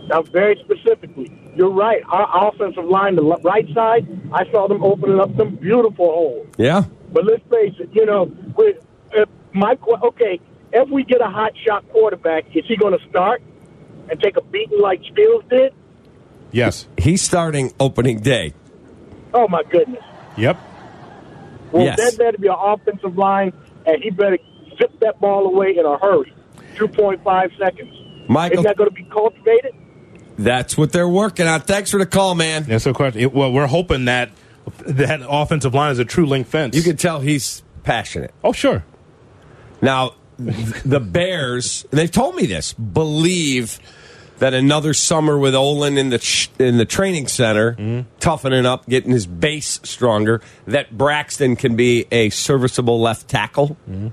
Now, 0.09 0.22
very 0.22 0.57
specifically, 0.64 1.31
you're 1.55 1.70
right. 1.70 2.02
Our 2.09 2.48
offensive 2.48 2.85
line, 2.85 3.16
the 3.16 3.22
right 3.22 3.66
side, 3.74 4.07
I 4.33 4.50
saw 4.50 4.68
them 4.68 4.83
opening 4.83 5.20
up 5.20 5.37
some 5.37 5.57
beautiful 5.57 6.07
holes. 6.07 6.46
Yeah. 6.57 6.85
But 7.12 7.24
let's 7.24 7.42
face 7.50 7.74
it, 7.79 7.90
you 7.92 8.07
know, 8.07 8.31
with 8.57 8.76
uh, 9.16 9.26
my 9.52 9.76
okay, 10.05 10.40
if 10.72 10.88
we 10.90 11.05
get 11.05 11.20
a 11.20 11.29
hot 11.29 11.52
shot 11.66 11.88
quarterback, 11.90 12.44
is 12.55 12.64
he 12.66 12.76
going 12.76 12.96
to 12.96 13.09
start 13.09 13.42
and 14.11 14.21
take 14.21 14.37
a 14.37 14.42
beating 14.42 14.81
like 14.81 15.01
Fields 15.14 15.47
did? 15.49 15.75
Yes. 16.53 16.87
He's 16.99 17.23
starting 17.23 17.73
opening 17.81 18.21
day. 18.21 18.55
Oh 19.35 19.49
my 19.49 19.62
goodness! 19.64 20.03
Yep. 20.37 20.59
Well, 21.73 21.85
Yes. 21.85 21.97
that 21.99 22.16
better 22.19 22.38
be 22.38 22.49
an 22.49 22.55
offensive 22.59 23.19
line, 23.19 23.53
and 23.85 24.03
he 24.03 24.11
better 24.11 24.38
zip 24.79 24.99
that 25.01 25.21
ball 25.21 25.47
away 25.47 25.77
in 25.77 25.85
a 25.85 25.99
hurry. 25.99 26.33
2.5 26.77 27.59
seconds. 27.59 27.92
Michael, 28.29 28.59
Is 28.61 28.64
that 28.64 28.77
going 28.77 28.88
to 28.90 28.95
be 28.95 29.05
cultivated? 29.05 29.75
that's 30.38 30.77
what 30.77 30.92
they're 30.92 31.09
working 31.09 31.47
on. 31.47 31.61
Thanks 31.62 31.90
for 31.90 31.99
the 31.99 32.07
call, 32.07 32.35
man. 32.35 32.64
That's 32.64 32.85
the 32.85 32.92
question. 32.92 33.31
Well, 33.33 33.53
we're 33.53 33.66
hoping 33.66 34.05
that 34.07 34.31
that 34.87 35.21
offensive 35.29 35.75
line 35.75 35.92
is 35.92 35.99
a 35.99 36.05
true 36.05 36.27
link 36.27 36.47
fence. 36.47 36.77
You 36.77 36.83
can 36.83 36.97
tell 36.97 37.21
he's 37.21 37.62
passionate. 37.85 38.33
oh, 38.45 38.53
sure. 38.53 38.85
Now, 39.81 40.14
the 40.85 41.01
Bears, 41.01 41.87
they've 41.90 42.11
told 42.11 42.35
me 42.35 42.46
this, 42.46 42.72
believe 42.72 43.79
that 44.38 44.53
another 44.55 44.92
summer 44.92 45.38
with 45.38 45.55
Olin 45.55 45.96
in 45.96 46.11
the 46.11 46.49
in 46.59 46.77
the 46.77 46.85
training 46.85 47.27
center, 47.27 47.72
mm-hmm. 47.72 48.09
toughening 48.20 48.66
up, 48.66 48.87
getting 48.87 49.12
his 49.12 49.27
base 49.27 49.81
stronger, 49.83 50.42
that 50.66 50.96
Braxton 50.96 51.57
can 51.57 51.77
be 51.77 52.07
a 52.12 52.31
serviceable 52.31 53.01
left 53.01 53.29
tackle. 53.29 53.77
Mm-hmm. 53.88 54.09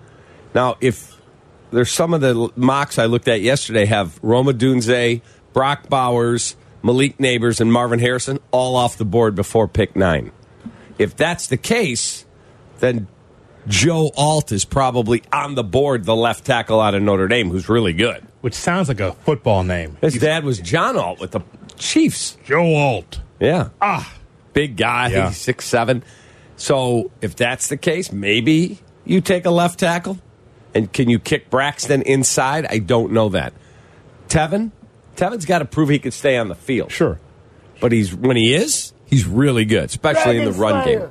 Now, 0.55 0.77
if 0.79 1.19
there's 1.71 1.91
some 1.91 2.13
of 2.13 2.21
the 2.21 2.49
mocks 2.55 2.97
I 2.97 3.05
looked 3.05 3.27
at 3.27 3.41
yesterday 3.41 3.85
have 3.85 4.19
Rome 4.21 4.47
Odunze, 4.47 5.21
Brock 5.51 5.89
Bowers, 5.89 6.55
Malik 6.83 7.17
Nabers, 7.17 7.59
and 7.59 7.73
Marvin 7.73 7.99
Harrison 7.99 8.39
all 8.51 8.75
off 8.75 8.97
the 8.97 9.05
board 9.05 9.35
before 9.35 9.67
pick 9.67 9.95
nine. 9.95 10.31
If 10.99 11.15
that's 11.15 11.47
the 11.47 11.57
case, 11.57 12.25
then 12.79 13.07
Joe 13.67 14.11
Alt 14.17 14.51
is 14.51 14.65
probably 14.65 15.23
on 15.31 15.55
the 15.55 15.63
board, 15.63 16.03
the 16.05 16.15
left 16.15 16.45
tackle 16.45 16.79
out 16.81 16.95
of 16.95 17.01
Notre 17.01 17.27
Dame, 17.27 17.49
who's 17.49 17.69
really 17.69 17.93
good. 17.93 18.25
Which 18.41 18.53
sounds 18.55 18.87
like 18.89 18.99
a 18.99 19.13
football 19.13 19.63
name. 19.63 19.97
His 20.01 20.15
dad 20.15 20.43
was 20.43 20.59
John 20.59 20.97
Alt 20.97 21.19
with 21.19 21.31
the 21.31 21.41
Chiefs. 21.77 22.37
Joe 22.45 22.75
Alt. 22.75 23.21
Yeah. 23.39 23.69
Ah. 23.81 24.13
Big 24.53 24.75
guy, 24.77 25.07
Yeah. 25.09 25.29
he's 25.29 25.37
six 25.37 25.65
seven. 25.65 26.03
So 26.57 27.11
if 27.21 27.35
that's 27.35 27.67
the 27.69 27.77
case, 27.77 28.11
maybe 28.11 28.79
you 29.05 29.21
take 29.21 29.45
a 29.45 29.51
left 29.51 29.79
tackle. 29.79 30.19
And 30.75 30.91
can 30.91 31.09
you 31.09 31.19
kick 31.19 31.49
Braxton 31.49 32.01
inside? 32.01 32.65
I 32.65 32.79
don't 32.79 33.11
know 33.13 33.29
that. 33.29 33.53
Teven? 34.27 34.71
Teven's 35.15 35.45
got 35.45 35.59
to 35.59 35.65
prove 35.65 35.89
he 35.89 35.99
can 35.99 36.11
stay 36.11 36.37
on 36.37 36.47
the 36.47 36.55
field. 36.55 36.91
Sure. 36.91 37.19
But 37.79 37.91
he's 37.91 38.13
when 38.15 38.35
he 38.37 38.53
is, 38.55 38.91
he's 39.05 39.27
really 39.27 39.65
good, 39.65 39.85
especially 39.85 40.39
in 40.39 40.45
the 40.45 40.51
run 40.51 40.85
game. 40.85 41.01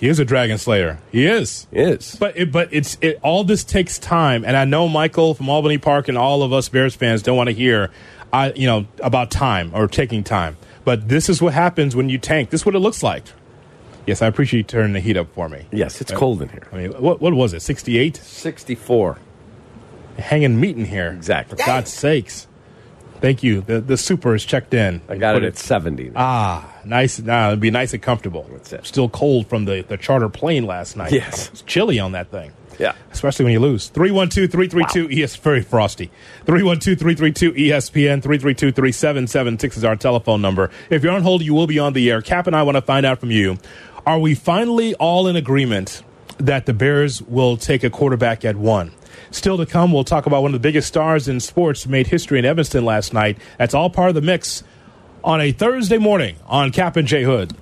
He 0.00 0.08
is 0.08 0.18
a 0.18 0.24
Dragon 0.24 0.56
Slayer. 0.56 0.98
He 1.12 1.26
is. 1.26 1.66
He 1.70 1.78
is. 1.78 2.16
But 2.18 2.36
it, 2.36 2.50
but 2.50 2.72
it's 2.72 2.96
it, 3.02 3.20
all 3.22 3.44
this 3.44 3.62
takes 3.64 3.98
time, 3.98 4.44
and 4.46 4.56
I 4.56 4.64
know 4.64 4.88
Michael 4.88 5.34
from 5.34 5.50
Albany 5.50 5.76
Park 5.76 6.08
and 6.08 6.16
all 6.16 6.42
of 6.42 6.54
us 6.54 6.70
Bears 6.70 6.94
fans 6.94 7.22
don't 7.22 7.36
want 7.36 7.48
to 7.48 7.54
hear, 7.54 7.90
I 8.32 8.52
you 8.52 8.66
know 8.66 8.86
about 9.02 9.30
time 9.30 9.72
or 9.74 9.86
taking 9.88 10.24
time. 10.24 10.56
But 10.84 11.08
this 11.08 11.28
is 11.28 11.42
what 11.42 11.52
happens 11.52 11.94
when 11.94 12.08
you 12.08 12.16
tank. 12.16 12.48
This 12.48 12.62
is 12.62 12.66
what 12.66 12.74
it 12.74 12.78
looks 12.78 13.02
like. 13.02 13.24
Yes, 14.06 14.22
I 14.22 14.26
appreciate 14.26 14.58
you 14.58 14.64
turning 14.64 14.94
the 14.94 15.00
heat 15.00 15.18
up 15.18 15.32
for 15.34 15.50
me. 15.50 15.66
Yes, 15.70 16.00
it's 16.00 16.10
cold 16.10 16.40
in 16.40 16.48
here. 16.48 16.66
I 16.72 16.76
mean, 16.76 16.92
what 16.92 17.20
what 17.20 17.34
was 17.34 17.52
it? 17.52 17.60
Sixty 17.60 17.98
eight, 17.98 18.16
64. 18.16 19.18
hanging 20.18 20.58
meat 20.58 20.76
in 20.78 20.86
here. 20.86 21.10
Exactly. 21.10 21.58
For 21.58 21.66
God's 21.66 21.92
sakes. 21.92 22.46
Thank 23.20 23.42
you. 23.42 23.60
The 23.60 23.82
the 23.82 23.98
super 23.98 24.34
is 24.34 24.46
checked 24.46 24.72
in. 24.72 25.02
I 25.10 25.16
got 25.16 25.34
Put 25.34 25.44
it 25.44 25.48
at 25.48 25.58
70. 25.58 26.12
Ah, 26.16 26.69
nice. 26.84 27.18
Nah, 27.18 27.48
it'd 27.48 27.60
be 27.60 27.70
nice 27.70 27.92
and 27.92 28.02
comfortable. 28.02 28.46
That's 28.52 28.72
it. 28.72 28.86
Still 28.86 29.08
cold 29.08 29.48
from 29.48 29.64
the, 29.64 29.82
the 29.82 29.96
charter 29.96 30.28
plane 30.28 30.66
last 30.66 30.96
night. 30.96 31.12
Yes. 31.12 31.48
It's 31.50 31.62
chilly 31.62 31.98
on 31.98 32.12
that 32.12 32.30
thing. 32.30 32.52
Yeah. 32.78 32.94
Especially 33.12 33.44
when 33.44 33.52
you 33.52 33.60
lose. 33.60 33.88
312 33.88 34.50
332 34.50 35.22
ES 35.22 35.36
very 35.36 35.62
frosty. 35.62 36.10
312 36.46 36.98
332 36.98 37.52
ESPN 37.52 38.22
332 38.22 38.72
3776 38.72 39.76
is 39.76 39.84
our 39.84 39.96
telephone 39.96 40.40
number. 40.40 40.70
If 40.88 41.02
you're 41.02 41.12
on 41.12 41.22
hold, 41.22 41.42
you 41.42 41.52
will 41.52 41.66
be 41.66 41.78
on 41.78 41.92
the 41.92 42.10
air. 42.10 42.22
Kap 42.22 42.46
and 42.46 42.56
I 42.56 42.62
want 42.62 42.76
to 42.76 42.82
find 42.82 43.04
out 43.04 43.20
from 43.20 43.30
you. 43.30 43.58
Are 44.06 44.18
we 44.18 44.34
finally 44.34 44.94
all 44.94 45.26
in 45.26 45.36
agreement 45.36 46.02
that 46.38 46.64
the 46.64 46.72
Bears 46.72 47.20
will 47.20 47.58
take 47.58 47.84
a 47.84 47.90
quarterback 47.90 48.46
at 48.46 48.56
one? 48.56 48.92
Still 49.30 49.58
to 49.58 49.66
come, 49.66 49.92
we'll 49.92 50.04
talk 50.04 50.26
about 50.26 50.42
one 50.42 50.54
of 50.54 50.60
the 50.60 50.66
biggest 50.66 50.88
stars 50.88 51.28
in 51.28 51.38
sports 51.38 51.86
made 51.86 52.06
history 52.06 52.38
in 52.38 52.44
Evanston 52.44 52.84
last 52.84 53.12
night. 53.12 53.38
That's 53.58 53.74
all 53.74 53.90
part 53.90 54.08
of 54.08 54.14
the 54.14 54.22
mix 54.22 54.64
on 55.24 55.40
a 55.40 55.52
Thursday 55.52 55.98
morning 55.98 56.36
on 56.46 56.70
Kap 56.72 56.96
and 56.96 57.06
J 57.06 57.22
Hood. 57.24 57.54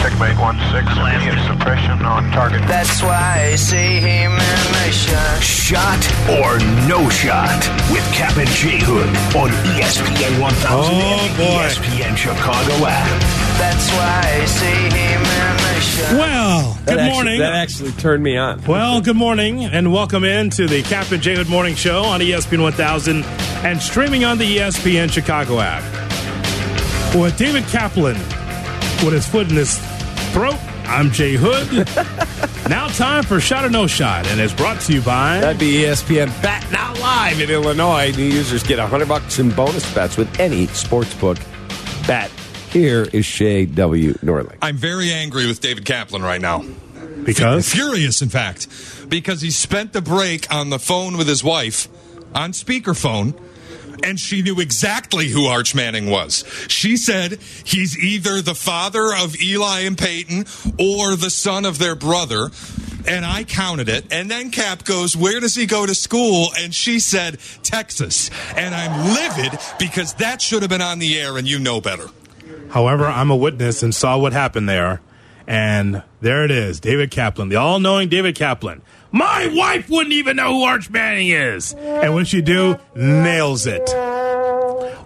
Checkmate 0.00 0.36
1 0.36 0.58
6, 0.72 0.96
immediate 0.98 1.46
suppression 1.46 2.04
on 2.04 2.28
target. 2.32 2.60
That's 2.66 3.00
why 3.02 3.50
I 3.52 3.56
see 3.56 4.00
him 4.00 4.32
in 4.32 4.38
the 4.38 4.90
shine. 4.90 5.40
Shot 5.40 6.02
or 6.28 6.58
No 6.88 7.08
Shot 7.08 7.58
with 7.92 8.04
Kap 8.12 8.36
and 8.36 8.48
J 8.50 8.80
Hood 8.82 9.08
on 9.36 9.50
ESPN 9.76 10.40
1000 10.40 10.66
Oh, 10.68 10.90
and 10.90 11.38
the 11.38 11.44
boy. 11.44 11.62
ESPN 11.68 12.16
Chicago 12.16 12.86
app. 12.86 13.20
That's 13.58 13.90
why 13.92 14.40
I 14.42 14.44
see 14.46 14.66
him 14.66 15.20
in 15.22 15.56
the 15.56 15.80
shot. 15.80 16.12
Well, 16.18 16.78
That 16.84 16.90
good 16.90 16.98
actually- 16.98 17.12
morning. 17.14 17.38
that 17.40 17.52
actually 17.54 17.92
turned 17.92 18.24
me 18.24 18.36
on. 18.36 18.60
Well, 18.66 19.00
good 19.00 19.16
morning, 19.16 19.64
and 19.66 19.92
welcome 19.92 20.24
in 20.24 20.50
to 20.50 20.66
the 20.66 20.82
Kap 20.82 21.12
and 21.12 21.22
J 21.22 21.36
Hood 21.36 21.48
Morning 21.48 21.76
Show 21.76 22.02
on 22.02 22.20
ESPN 22.20 22.60
1000 22.62 23.24
and 23.64 23.80
streaming 23.80 24.24
on 24.24 24.38
the 24.38 24.56
ESPN 24.58 25.12
Chicago 25.12 25.60
app. 25.60 25.84
With 27.14 27.36
David 27.36 27.64
Kaplan 27.64 28.16
with 29.04 29.12
his 29.12 29.26
foot 29.28 29.50
in 29.50 29.56
his 29.56 29.78
throat, 30.32 30.56
I'm 30.86 31.10
Jay 31.10 31.34
Hood. 31.36 31.86
now, 32.70 32.88
time 32.88 33.22
for 33.22 33.38
Shot 33.38 33.66
or 33.66 33.68
No 33.68 33.86
Shot, 33.86 34.26
and 34.28 34.40
it's 34.40 34.54
brought 34.54 34.80
to 34.82 34.94
you 34.94 35.02
by. 35.02 35.38
That'd 35.40 35.60
be 35.60 35.82
ESPN 35.82 36.28
Bet 36.42 36.72
Now 36.72 36.94
Live 36.94 37.38
in 37.38 37.50
Illinois. 37.50 38.12
New 38.16 38.24
users 38.24 38.62
get 38.62 38.78
100 38.78 39.06
bucks 39.06 39.38
in 39.38 39.50
bonus 39.50 39.92
bets 39.94 40.16
with 40.16 40.40
any 40.40 40.68
sportsbook 40.68 41.36
bet. 42.06 42.30
Here 42.70 43.06
is 43.12 43.26
Shay 43.26 43.66
W. 43.66 44.14
Norling. 44.14 44.56
I'm 44.62 44.78
very 44.78 45.12
angry 45.12 45.46
with 45.46 45.60
David 45.60 45.84
Kaplan 45.84 46.22
right 46.22 46.40
now. 46.40 46.64
Because? 47.24 47.68
Furious, 47.70 48.22
in 48.22 48.30
fact. 48.30 48.68
Because 49.10 49.42
he 49.42 49.50
spent 49.50 49.92
the 49.92 50.00
break 50.00 50.50
on 50.50 50.70
the 50.70 50.78
phone 50.78 51.18
with 51.18 51.28
his 51.28 51.44
wife 51.44 51.88
on 52.34 52.52
speakerphone, 52.52 53.38
and 54.02 54.18
she 54.18 54.42
knew 54.42 54.60
exactly 54.60 55.28
who 55.28 55.46
Arch 55.46 55.74
Manning 55.74 56.06
was. 56.06 56.44
She 56.68 56.96
said 56.96 57.38
he's 57.64 57.98
either 57.98 58.42
the 58.42 58.54
father 58.54 59.12
of 59.14 59.40
Eli 59.40 59.80
and 59.80 59.96
Peyton 59.96 60.46
or 60.78 61.16
the 61.16 61.30
son 61.30 61.64
of 61.64 61.78
their 61.78 61.94
brother. 61.94 62.50
And 63.06 63.24
I 63.24 63.42
counted 63.42 63.88
it. 63.88 64.12
And 64.12 64.30
then 64.30 64.50
Kap 64.50 64.84
goes, 64.84 65.16
Where 65.16 65.40
does 65.40 65.56
he 65.56 65.66
go 65.66 65.86
to 65.86 65.94
school? 65.94 66.48
And 66.58 66.72
she 66.72 67.00
said, 67.00 67.38
Texas. 67.64 68.30
And 68.56 68.74
I'm 68.74 69.14
livid 69.14 69.58
because 69.78 70.14
that 70.14 70.40
should 70.40 70.62
have 70.62 70.70
been 70.70 70.82
on 70.82 71.00
the 71.00 71.18
air, 71.18 71.36
and 71.36 71.48
you 71.48 71.58
know 71.58 71.80
better. 71.80 72.06
However, 72.70 73.04
I'm 73.06 73.30
a 73.30 73.36
witness 73.36 73.82
and 73.82 73.92
saw 73.92 74.18
what 74.18 74.32
happened 74.32 74.68
there. 74.68 75.00
And 75.46 76.02
there 76.20 76.44
it 76.44 76.52
is, 76.52 76.78
David 76.78 77.10
Kaplan, 77.10 77.48
the 77.48 77.56
all 77.56 77.80
knowing 77.80 78.08
David 78.08 78.36
Kaplan. 78.36 78.82
My 79.12 79.48
wife 79.54 79.88
wouldn't 79.90 80.12
even 80.14 80.36
know 80.36 80.54
who 80.54 80.62
Arch 80.64 80.90
Manning 80.90 81.28
is. 81.28 81.74
And 81.74 82.14
when 82.14 82.24
she 82.24 82.40
do, 82.42 82.78
nails 82.94 83.66
it. 83.66 83.88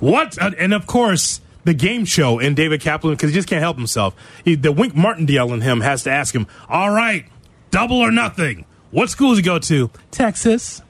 What? 0.01 0.39
uh, 0.41 0.53
And 0.59 0.73
of 0.73 0.87
course, 0.87 1.41
the 1.65 1.75
game 1.75 2.05
show 2.05 2.39
in 2.39 2.55
David 2.55 2.81
Kaplan, 2.81 3.15
because 3.15 3.31
he 3.31 3.35
just 3.35 3.49
can't 3.49 3.61
help 3.63 3.77
himself. 3.77 4.15
He, 4.45 4.55
the 4.55 4.71
Wink 4.73 4.95
Martindale 4.95 5.53
in 5.53 5.61
him 5.61 5.81
has 5.81 6.05
to 6.05 6.11
ask 6.11 6.35
him, 6.35 6.47
all 6.69 6.91
right, 6.91 7.27
double 7.71 7.99
or 7.99 8.13
nothing. 8.13 8.65
What 8.93 9.11
school 9.11 9.31
does 9.31 9.39
he 9.39 9.43
go 9.43 9.59
to? 9.59 9.91
Texas. 10.13 10.83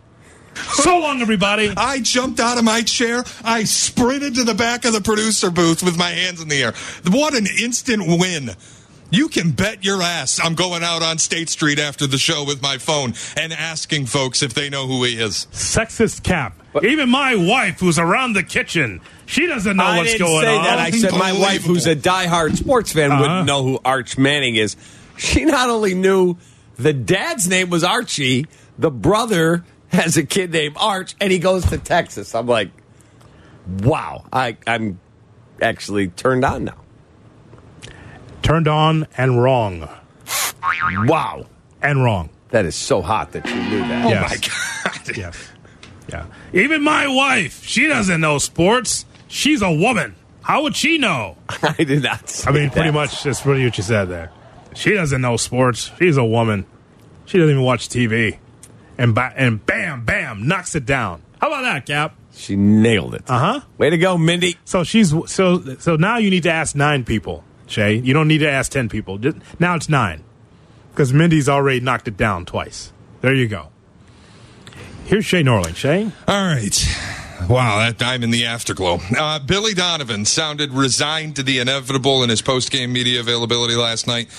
So 0.55 0.99
long, 0.99 1.21
everybody. 1.21 1.73
I 1.77 2.01
jumped 2.01 2.41
out 2.41 2.57
of 2.59 2.65
my 2.65 2.83
chair. 2.83 3.25
I 3.45 3.65
sprinted 3.65 4.37
to 4.37 4.45
the 4.45 4.55
back 4.55 4.85
of 4.85 4.93
the 4.93 5.01
producer 5.03 5.51
booth 5.51 5.83
with 5.83 5.99
my 5.99 6.11
hands 6.11 6.41
in 6.41 6.49
the 6.49 6.63
air. 6.63 6.73
What 7.11 7.35
an 7.35 7.47
instant 7.61 8.05
win. 8.07 8.51
You 9.11 9.29
can 9.29 9.53
bet 9.53 9.85
your 9.85 10.03
ass 10.03 10.41
I'm 10.43 10.55
going 10.55 10.83
out 10.83 11.03
on 11.03 11.19
State 11.19 11.49
Street 11.49 11.79
after 11.79 12.07
the 12.07 12.19
show 12.19 12.45
with 12.45 12.61
my 12.61 12.79
phone 12.79 13.15
and 13.37 13.53
asking 13.53 14.07
folks 14.07 14.43
if 14.43 14.53
they 14.55 14.69
know 14.69 14.87
who 14.87 15.05
he 15.05 15.15
is. 15.21 15.47
Sexist 15.53 16.23
Kap. 16.25 16.61
Even 16.83 17.09
my 17.09 17.35
wife, 17.37 17.81
who's 17.81 17.99
around 17.99 18.33
the 18.35 18.43
kitchen, 18.43 19.01
she 19.25 19.47
doesn't 19.47 19.77
know 19.77 19.85
I 19.85 19.99
what's 19.99 20.13
didn't 20.13 20.27
going 20.27 20.45
say 20.45 20.57
on. 20.57 20.65
that. 20.65 20.79
I 20.79 20.91
said 20.91 21.13
my 21.13 21.33
wife, 21.33 21.63
who's 21.63 21.87
a 21.87 21.97
diehard 21.97 22.57
sports 22.57 22.93
fan, 22.93 23.11
Uh-huh. 23.13 23.21
wouldn't 23.23 23.47
know 23.47 23.63
who 23.63 23.79
Arch 23.85 24.19
Manning 24.19 24.57
is. 24.57 24.77
She 25.17 25.45
not 25.47 25.71
only 25.71 25.95
knew 25.95 26.37
the 26.77 26.93
dad's 26.93 27.49
name 27.49 27.71
was 27.71 27.83
Archie, 27.85 28.47
the 28.79 28.91
brother 28.91 29.65
has 29.89 30.17
a 30.19 30.25
kid 30.25 30.53
named 30.53 30.77
Arch, 30.79 31.15
and 31.21 31.33
he 31.33 31.39
goes 31.39 31.65
to 31.67 31.79
Texas. 31.79 32.35
I'm 32.35 32.47
like, 32.47 32.71
wow. 33.83 34.25
I, 34.33 34.57
I'm 34.67 34.99
actually 35.63 36.09
turned 36.09 36.45
on 36.45 36.65
now. 36.65 36.77
Turned 38.43 38.69
on 38.69 39.07
and 39.17 39.43
wrong. 39.43 39.89
Wow. 41.07 41.47
And 41.83 42.03
wrong. 42.03 42.31
That 42.51 42.65
is 42.65 42.75
so 42.75 43.03
hot 43.03 43.33
that 43.33 43.47
you 43.47 43.55
knew 43.55 43.79
that. 43.81 44.07
Oh, 44.07 44.09
Yes. 44.09 44.31
my 44.31 44.93
God. 45.07 45.17
Yes. 45.17 45.49
Yeah. 46.09 46.27
Even 46.53 46.83
my 46.83 47.07
wife, 47.09 47.65
she 47.65 47.87
doesn't 47.89 48.21
know 48.21 48.39
sports. 48.39 49.05
She's 49.29 49.63
a 49.63 49.71
woman. 49.73 50.15
How 50.43 50.63
would 50.63 50.77
she 50.77 50.99
know? 50.99 51.37
I 51.63 51.73
did 51.83 52.05
not. 52.05 52.45
I 52.47 52.53
mean, 52.53 52.71
pretty 52.71 52.93
much 52.93 53.25
that's 53.25 53.45
really 53.45 53.65
what 53.65 53.77
you 53.77 53.83
said 53.83 54.05
there. 54.09 54.31
She 54.75 54.93
doesn't 54.95 55.21
know 55.21 55.37
sports. 55.37 55.91
She's 55.99 56.17
a 56.17 56.25
woman. 56.25 56.67
She 57.25 57.39
doesn't 57.39 57.51
even 57.51 57.65
watch 57.65 57.89
TV. 57.89 58.39
And 58.99 59.15
ba- 59.15 59.33
and 59.37 59.65
bam, 59.67 60.05
bam, 60.05 60.47
knocks 60.47 60.75
it 60.77 60.87
down. 60.87 61.23
How 61.41 61.49
about 61.49 61.63
that, 61.63 61.87
Kap? 61.87 62.15
She 62.33 62.55
nailed 62.55 63.15
it. 63.15 63.23
Uh 63.29 63.39
huh. 63.39 63.61
Way 63.77 63.91
to 63.91 63.99
go, 63.99 64.17
Mindy. 64.17 64.57
So 64.65 64.85
she's 64.85 65.13
so 65.27 65.77
so 65.79 65.97
now 65.97 66.19
you 66.19 66.31
need 66.31 66.45
to 66.45 66.53
ask 66.53 66.77
nine 66.77 67.05
people, 67.05 67.43
Shay. 67.67 67.95
You 67.95 68.15
don't 68.15 68.29
need 68.29 68.39
to 68.39 68.51
ask 68.51 68.73
ten 68.73 68.89
people. 68.89 69.19
Just, 69.19 69.39
now 69.61 69.75
it's 69.75 69.89
nine 69.89 70.23
because 70.93 71.13
Mindy's 71.13 71.49
already 71.49 71.81
knocked 71.81 72.09
it 72.09 72.17
down 72.17 72.45
twice. 72.47 72.93
There 73.21 73.35
you 73.35 73.49
go. 73.49 73.69
Here's 75.05 75.25
Shay 75.25 75.43
Norling. 75.43 75.77
Shay. 75.77 76.11
All 76.27 76.45
right. 76.47 76.99
Wow, 77.49 77.79
that 77.79 78.03
I'm 78.03 78.23
in 78.23 78.31
the 78.31 78.47
afterglow. 78.47 78.99
Uh, 79.17 79.39
Billy 79.39 79.75
Donovan 79.75 80.25
sounded 80.25 80.73
resigned 80.73 81.37
to 81.37 81.43
the 81.43 81.59
inevitable 81.59 82.23
in 82.23 82.31
his 82.31 82.43
post-game 82.43 82.93
media 82.93 83.21
availability 83.21 83.75
last 83.75 84.07
night. 84.07 84.31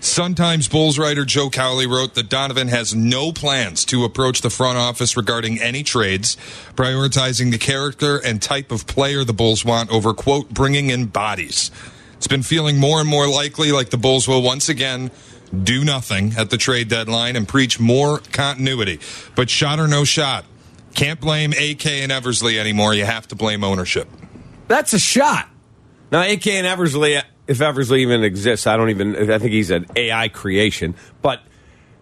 Sun 0.00 0.34
Times 0.34 0.66
Bulls 0.68 0.98
writer 0.98 1.24
Joe 1.24 1.50
Cowley 1.50 1.86
wrote 1.86 2.14
that 2.14 2.28
Donovan 2.28 2.68
has 2.68 2.94
no 2.94 3.30
plans 3.32 3.84
to 3.86 4.04
approach 4.04 4.40
the 4.40 4.50
front 4.50 4.78
office 4.78 5.16
regarding 5.16 5.60
any 5.60 5.82
trades, 5.82 6.36
prioritizing 6.74 7.50
the 7.50 7.58
character 7.58 8.16
and 8.16 8.40
type 8.40 8.72
of 8.72 8.86
player 8.86 9.22
the 9.22 9.32
Bulls 9.32 9.64
want 9.64 9.90
over, 9.90 10.12
quote, 10.14 10.50
bringing 10.50 10.90
in 10.90 11.06
bodies. 11.06 11.70
It's 12.16 12.26
been 12.26 12.42
feeling 12.42 12.78
more 12.78 13.00
and 13.00 13.08
more 13.08 13.28
likely 13.28 13.72
like 13.72 13.90
the 13.90 13.98
Bulls 13.98 14.26
will 14.26 14.42
once 14.42 14.68
again 14.68 15.10
do 15.62 15.84
nothing 15.84 16.34
at 16.36 16.50
the 16.50 16.56
trade 16.56 16.88
deadline 16.88 17.36
and 17.36 17.46
preach 17.46 17.78
more 17.78 18.18
continuity. 18.32 19.00
But 19.34 19.50
shot 19.50 19.78
or 19.78 19.86
no 19.86 20.04
shot, 20.04 20.44
can't 20.94 21.20
blame 21.20 21.52
AK 21.52 21.86
and 21.86 22.10
Eversley 22.10 22.58
anymore. 22.58 22.94
You 22.94 23.04
have 23.04 23.28
to 23.28 23.36
blame 23.36 23.62
ownership. 23.62 24.08
That's 24.68 24.92
a 24.92 24.98
shot. 24.98 25.48
Now, 26.10 26.22
AK 26.22 26.46
and 26.48 26.66
Eversley, 26.66 27.18
if 27.46 27.60
Eversley 27.60 28.02
even 28.02 28.24
exists, 28.24 28.66
I 28.66 28.76
don't 28.76 28.90
even, 28.90 29.30
I 29.30 29.38
think 29.38 29.52
he's 29.52 29.70
an 29.70 29.86
AI 29.94 30.28
creation. 30.28 30.94
But 31.22 31.42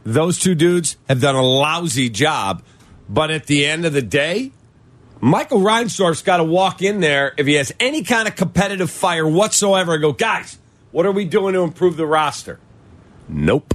those 0.05 0.39
two 0.39 0.55
dudes 0.55 0.97
have 1.09 1.21
done 1.21 1.35
a 1.35 1.43
lousy 1.43 2.09
job. 2.09 2.63
But 3.09 3.31
at 3.31 3.47
the 3.47 3.67
end 3.67 3.85
of 3.85 3.93
the 3.93 4.03
day, 4.03 4.53
Michael 5.25 5.61
Reinsdorf's 5.61 6.21
got 6.21 6.37
to 6.37 6.45
walk 6.45 6.83
in 6.83 7.01
there 7.01 7.33
if 7.39 7.47
he 7.47 7.55
has 7.55 7.73
any 7.81 8.03
kind 8.03 8.29
of 8.29 8.37
competitive 8.37 8.91
fire 8.91 9.27
whatsoever 9.27 9.95
and 9.95 10.03
go, 10.03 10.13
guys, 10.13 10.59
what 10.93 11.07
are 11.07 11.13
we 11.13 11.25
doing 11.25 11.55
to 11.55 11.63
improve 11.63 11.97
the 11.97 12.05
roster? 12.05 12.61
Nope. 13.27 13.73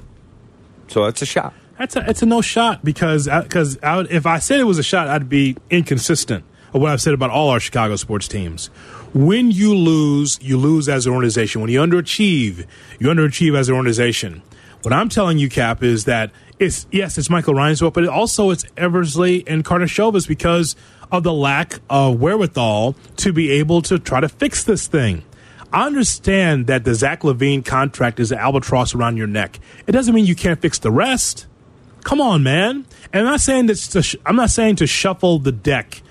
So 0.89 1.05
that's 1.05 1.23
a 1.23 1.25
shot. 1.25 1.55
That's 1.79 1.95
a 1.95 2.07
it's 2.07 2.21
a 2.21 2.27
no 2.27 2.41
shot 2.41 2.85
because 2.85 3.27
uh, 3.27 3.41
because 3.41 3.79
if 3.81 4.27
I 4.27 4.37
said 4.37 4.59
it 4.59 4.65
was 4.65 4.77
a 4.77 4.83
shot, 4.83 5.07
I'd 5.07 5.27
be 5.27 5.57
inconsistent 5.71 6.45
of 6.71 6.81
what 6.81 6.91
I've 6.91 7.01
said 7.01 7.15
about 7.15 7.31
all 7.31 7.49
our 7.49 7.59
Chicago 7.59 7.95
sports 7.95 8.27
teams. 8.27 8.67
When 9.15 9.49
you 9.49 9.73
lose, 9.73 10.37
you 10.43 10.55
lose 10.55 10.87
as 10.87 11.07
an 11.07 11.13
organization. 11.13 11.61
When 11.61 11.71
you 11.71 11.79
underachieve, 11.79 12.67
you 12.99 13.07
underachieve 13.07 13.57
as 13.57 13.69
an 13.69 13.75
organization. 13.75 14.43
What 14.83 14.93
I'm 14.93 15.09
telling 15.09 15.39
you, 15.39 15.49
Kap, 15.49 15.81
is 15.81 16.05
that 16.05 16.29
it's 16.59 16.85
yes, 16.91 17.17
it's 17.17 17.29
Michael 17.29 17.55
Reinsdorf, 17.55 17.93
but 17.93 18.03
it 18.03 18.09
also 18.09 18.51
it's 18.51 18.65
Eversley 18.77 19.43
and 19.47 19.65
Karnisovas 19.65 20.27
because 20.27 20.75
of 21.11 21.23
the 21.23 21.33
lack 21.33 21.79
of 21.89 22.19
wherewithal 22.19 22.95
to 23.17 23.33
be 23.33 23.51
able 23.51 23.81
to 23.83 23.99
try 23.99 24.19
to 24.19 24.29
fix 24.29 24.63
this 24.63 24.87
thing. 24.87 25.23
I 25.71 25.85
understand 25.85 26.67
that 26.67 26.83
the 26.83 26.95
Zach 26.95 27.21
LaVine 27.21 27.63
contract 27.63 28.19
is 28.19 28.31
an 28.31 28.39
albatross 28.39 28.95
around 28.95 29.17
your 29.17 29.27
neck. 29.27 29.59
It 29.85 29.91
doesn't 29.91 30.15
mean 30.15 30.25
you 30.25 30.35
can't 30.35 30.59
fix 30.59 30.79
the 30.79 30.91
rest. 30.91 31.45
Come 32.03 32.21
on, 32.21 32.41
man. 32.43 32.85
And 33.13 33.21
I'm 33.21 33.25
not 33.25 33.41
saying 33.41 33.67
this. 33.67 33.87
To 33.89 34.01
sh- 34.01 34.15
I'm 34.25 34.35
not 34.35 34.49
saying 34.49 34.77
to 34.77 34.87
shuffle 34.87 35.37
the 35.37 35.51
deck, 35.51 36.01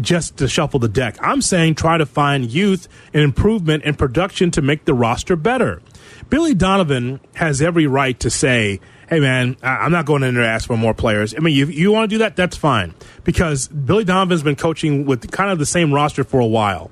just 0.00 0.36
to 0.36 0.48
shuffle 0.48 0.78
the 0.78 0.88
deck. 0.88 1.16
I'm 1.20 1.42
saying 1.42 1.74
try 1.74 1.98
to 1.98 2.06
find 2.06 2.50
youth 2.52 2.88
and 3.12 3.22
improvement 3.22 3.82
and 3.84 3.98
production 3.98 4.50
to 4.52 4.62
make 4.62 4.84
the 4.84 4.94
roster 4.94 5.34
better. 5.34 5.82
Billy 6.28 6.54
Donovan 6.54 7.18
has 7.34 7.60
every 7.60 7.86
right 7.86 8.18
to 8.20 8.30
say, 8.30 8.80
"Hey, 9.10 9.20
man, 9.20 9.56
I- 9.62 9.78
I'm 9.78 9.92
not 9.92 10.06
going 10.06 10.22
in 10.22 10.34
there 10.34 10.44
to 10.44 10.48
ask 10.48 10.66
for 10.66 10.76
more 10.76 10.94
players." 10.94 11.34
I 11.36 11.40
mean, 11.40 11.54
you, 11.54 11.66
you 11.66 11.92
want 11.92 12.08
to 12.08 12.14
do 12.14 12.18
that, 12.18 12.36
that's 12.36 12.56
fine, 12.56 12.94
because 13.24 13.68
Billy 13.68 14.04
Donovan's 14.04 14.42
been 14.42 14.56
coaching 14.56 15.04
with 15.04 15.30
kind 15.30 15.50
of 15.50 15.58
the 15.58 15.66
same 15.66 15.92
roster 15.92 16.24
for 16.24 16.40
a 16.40 16.46
while 16.46 16.90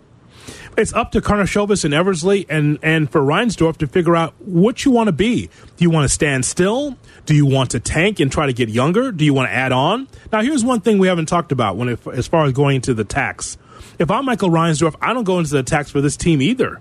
it's 0.78 0.92
up 0.92 1.10
to 1.10 1.20
Karnisovas 1.20 1.84
and 1.84 1.92
Eversley 1.92 2.46
and, 2.48 2.78
and 2.82 3.10
for 3.10 3.20
Reinsdorf 3.20 3.78
to 3.78 3.86
figure 3.86 4.14
out 4.14 4.34
what 4.38 4.84
you 4.84 4.92
want 4.92 5.08
to 5.08 5.12
be. 5.12 5.46
Do 5.76 5.84
you 5.84 5.90
want 5.90 6.04
to 6.04 6.08
stand 6.08 6.44
still? 6.44 6.96
Do 7.26 7.34
you 7.34 7.44
want 7.44 7.70
to 7.72 7.80
tank 7.80 8.20
and 8.20 8.30
try 8.30 8.46
to 8.46 8.52
get 8.52 8.68
younger? 8.68 9.10
Do 9.10 9.24
you 9.24 9.34
want 9.34 9.48
to 9.48 9.52
add 9.52 9.72
on? 9.72 10.06
Now, 10.32 10.40
here's 10.40 10.64
one 10.64 10.80
thing 10.80 10.98
we 10.98 11.08
haven't 11.08 11.26
talked 11.26 11.50
about 11.50 11.76
when 11.76 11.98
as 12.12 12.28
far 12.28 12.46
as 12.46 12.52
going 12.52 12.76
into 12.76 12.94
the 12.94 13.04
tax. 13.04 13.58
If 13.98 14.10
I'm 14.10 14.24
Michael 14.24 14.50
Reinsdorf, 14.50 14.94
I 15.02 15.12
don't 15.12 15.24
go 15.24 15.40
into 15.40 15.50
the 15.50 15.64
tax 15.64 15.90
for 15.90 16.00
this 16.00 16.16
team 16.16 16.40
either. 16.40 16.80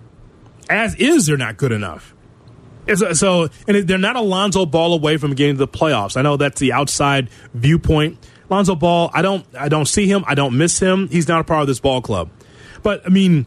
As 0.69 0.93
is, 0.95 1.25
they're 1.25 1.37
not 1.37 1.57
good 1.57 1.71
enough. 1.71 2.13
It's- 2.87 3.19
so, 3.19 3.49
and 3.67 3.87
they're 3.87 3.97
not 3.97 4.15
a 4.15 4.21
Lonzo 4.21 4.65
Ball 4.65 4.93
away 4.93 5.17
from 5.17 5.35
getting 5.35 5.55
to 5.55 5.59
the 5.59 5.67
playoffs. 5.67 6.17
I 6.17 6.21
know 6.21 6.37
that's 6.37 6.59
the 6.59 6.73
outside 6.73 7.29
viewpoint, 7.53 8.17
Lonzo 8.49 8.75
Ball, 8.75 9.11
I 9.13 9.21
don't 9.21 9.45
I 9.57 9.69
don't 9.69 9.87
see 9.87 10.07
him. 10.07 10.23
I 10.27 10.35
don't 10.35 10.57
miss 10.57 10.79
him. 10.79 11.09
He's 11.09 11.27
not 11.27 11.41
a 11.41 11.43
part 11.43 11.61
of 11.61 11.67
this 11.67 11.79
ball 11.79 12.01
club. 12.01 12.29
But 12.83 13.05
I 13.05 13.09
mean, 13.09 13.45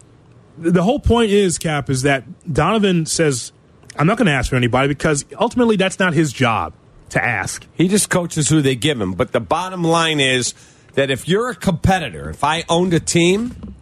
the 0.58 0.82
whole 0.82 1.00
point 1.00 1.30
is, 1.30 1.58
Kap, 1.58 1.88
is 1.88 2.02
that 2.02 2.24
Donovan 2.52 3.06
says, 3.06 3.52
I'm 3.96 4.06
not 4.06 4.18
going 4.18 4.26
to 4.26 4.32
ask 4.32 4.50
for 4.50 4.56
anybody 4.56 4.88
because 4.88 5.24
ultimately 5.38 5.76
that's 5.76 5.98
not 5.98 6.12
his 6.12 6.32
job 6.32 6.74
to 7.10 7.24
ask. 7.24 7.66
He 7.74 7.88
just 7.88 8.10
coaches 8.10 8.48
who 8.48 8.60
they 8.60 8.76
give 8.76 9.00
him. 9.00 9.14
But 9.14 9.32
the 9.32 9.40
bottom 9.40 9.82
line 9.82 10.20
is 10.20 10.54
that 10.94 11.10
if 11.10 11.26
you're 11.28 11.50
a 11.50 11.54
competitor, 11.54 12.28
if 12.30 12.44
I 12.44 12.64
owned 12.68 12.92
a 12.92 13.00
team, 13.00 13.74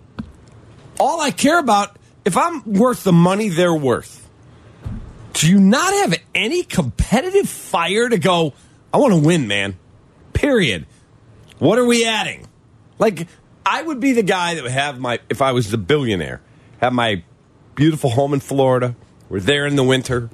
all 1.00 1.20
I 1.20 1.30
care 1.30 1.58
about, 1.58 1.96
if 2.24 2.36
I'm 2.36 2.62
worth 2.64 3.04
the 3.04 3.12
money 3.12 3.48
they're 3.48 3.74
worth, 3.74 4.27
do 5.38 5.48
you 5.48 5.60
not 5.60 5.92
have 5.92 6.20
any 6.34 6.64
competitive 6.64 7.48
fire 7.48 8.08
to 8.08 8.18
go, 8.18 8.54
I 8.92 8.98
want 8.98 9.14
to 9.14 9.20
win, 9.20 9.46
man? 9.46 9.78
Period. 10.32 10.84
What 11.60 11.78
are 11.78 11.84
we 11.84 12.04
adding? 12.04 12.48
Like, 12.98 13.28
I 13.64 13.80
would 13.80 14.00
be 14.00 14.12
the 14.12 14.24
guy 14.24 14.54
that 14.54 14.64
would 14.64 14.72
have 14.72 14.98
my, 14.98 15.20
if 15.30 15.40
I 15.40 15.52
was 15.52 15.70
the 15.70 15.78
billionaire, 15.78 16.40
have 16.80 16.92
my 16.92 17.22
beautiful 17.76 18.10
home 18.10 18.34
in 18.34 18.40
Florida. 18.40 18.96
We're 19.28 19.38
there 19.38 19.64
in 19.64 19.76
the 19.76 19.84
winter. 19.84 20.28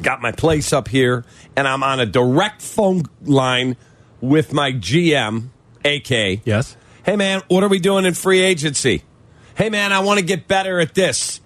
Got 0.00 0.22
my 0.22 0.30
place 0.30 0.72
up 0.72 0.86
here, 0.86 1.24
and 1.56 1.66
I'm 1.66 1.82
on 1.82 1.98
a 1.98 2.06
direct 2.06 2.62
phone 2.62 3.02
line 3.22 3.76
with 4.20 4.52
my 4.52 4.70
GM, 4.70 5.48
AK. 5.84 6.42
Yes. 6.44 6.76
Hey, 7.02 7.16
man, 7.16 7.42
what 7.48 7.64
are 7.64 7.68
we 7.68 7.80
doing 7.80 8.04
in 8.04 8.14
free 8.14 8.42
agency? 8.42 9.02
Hey, 9.56 9.70
man, 9.70 9.92
I 9.92 9.98
want 10.00 10.20
to 10.20 10.24
get 10.24 10.46
better 10.46 10.78
at 10.78 10.94
this. 10.94 11.40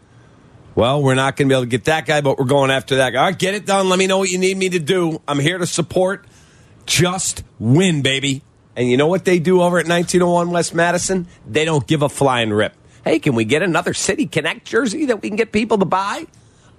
Well, 0.75 1.03
we're 1.03 1.14
not 1.14 1.37
going 1.37 1.49
to 1.49 1.53
be 1.53 1.55
able 1.55 1.64
to 1.64 1.70
get 1.70 1.85
that 1.85 2.05
guy, 2.05 2.20
but 2.20 2.37
we're 2.37 2.47
going 2.47 2.72
after 2.72 2.97
that 2.97 3.11
guy. 3.11 3.20
All 3.20 3.27
right, 3.27 3.39
get 3.39 3.55
it 3.55 3.64
done. 3.64 3.89
Let 3.89 3.99
me 3.99 4.09
know 4.09 4.18
what 4.18 4.31
you 4.31 4.39
need 4.39 4.57
me 4.57 4.68
to 4.70 4.81
do. 4.81 5.22
I'm 5.29 5.39
here 5.39 5.59
to 5.59 5.66
support. 5.66 6.27
Just 6.85 7.45
win, 7.61 8.03
baby. 8.03 8.43
And 8.75 8.91
you 8.91 8.97
know 8.97 9.07
what 9.07 9.25
they 9.25 9.39
do 9.39 9.62
over 9.62 9.79
at 9.79 9.87
1901 9.87 10.51
West 10.51 10.75
Madison? 10.75 11.29
They 11.49 11.64
don't 11.64 11.87
give 11.87 12.03
a 12.03 12.09
flying 12.09 12.51
rip. 12.51 12.75
Hey, 13.05 13.20
can 13.20 13.35
we 13.37 13.45
get 13.45 13.62
another 13.62 13.95
City 13.95 14.27
Connect 14.27 14.64
jersey 14.64 15.07
that 15.07 15.22
we 15.22 15.29
can 15.29 15.37
get 15.37 15.53
people 15.53 15.79
to 15.79 15.85
buy? 15.85 16.27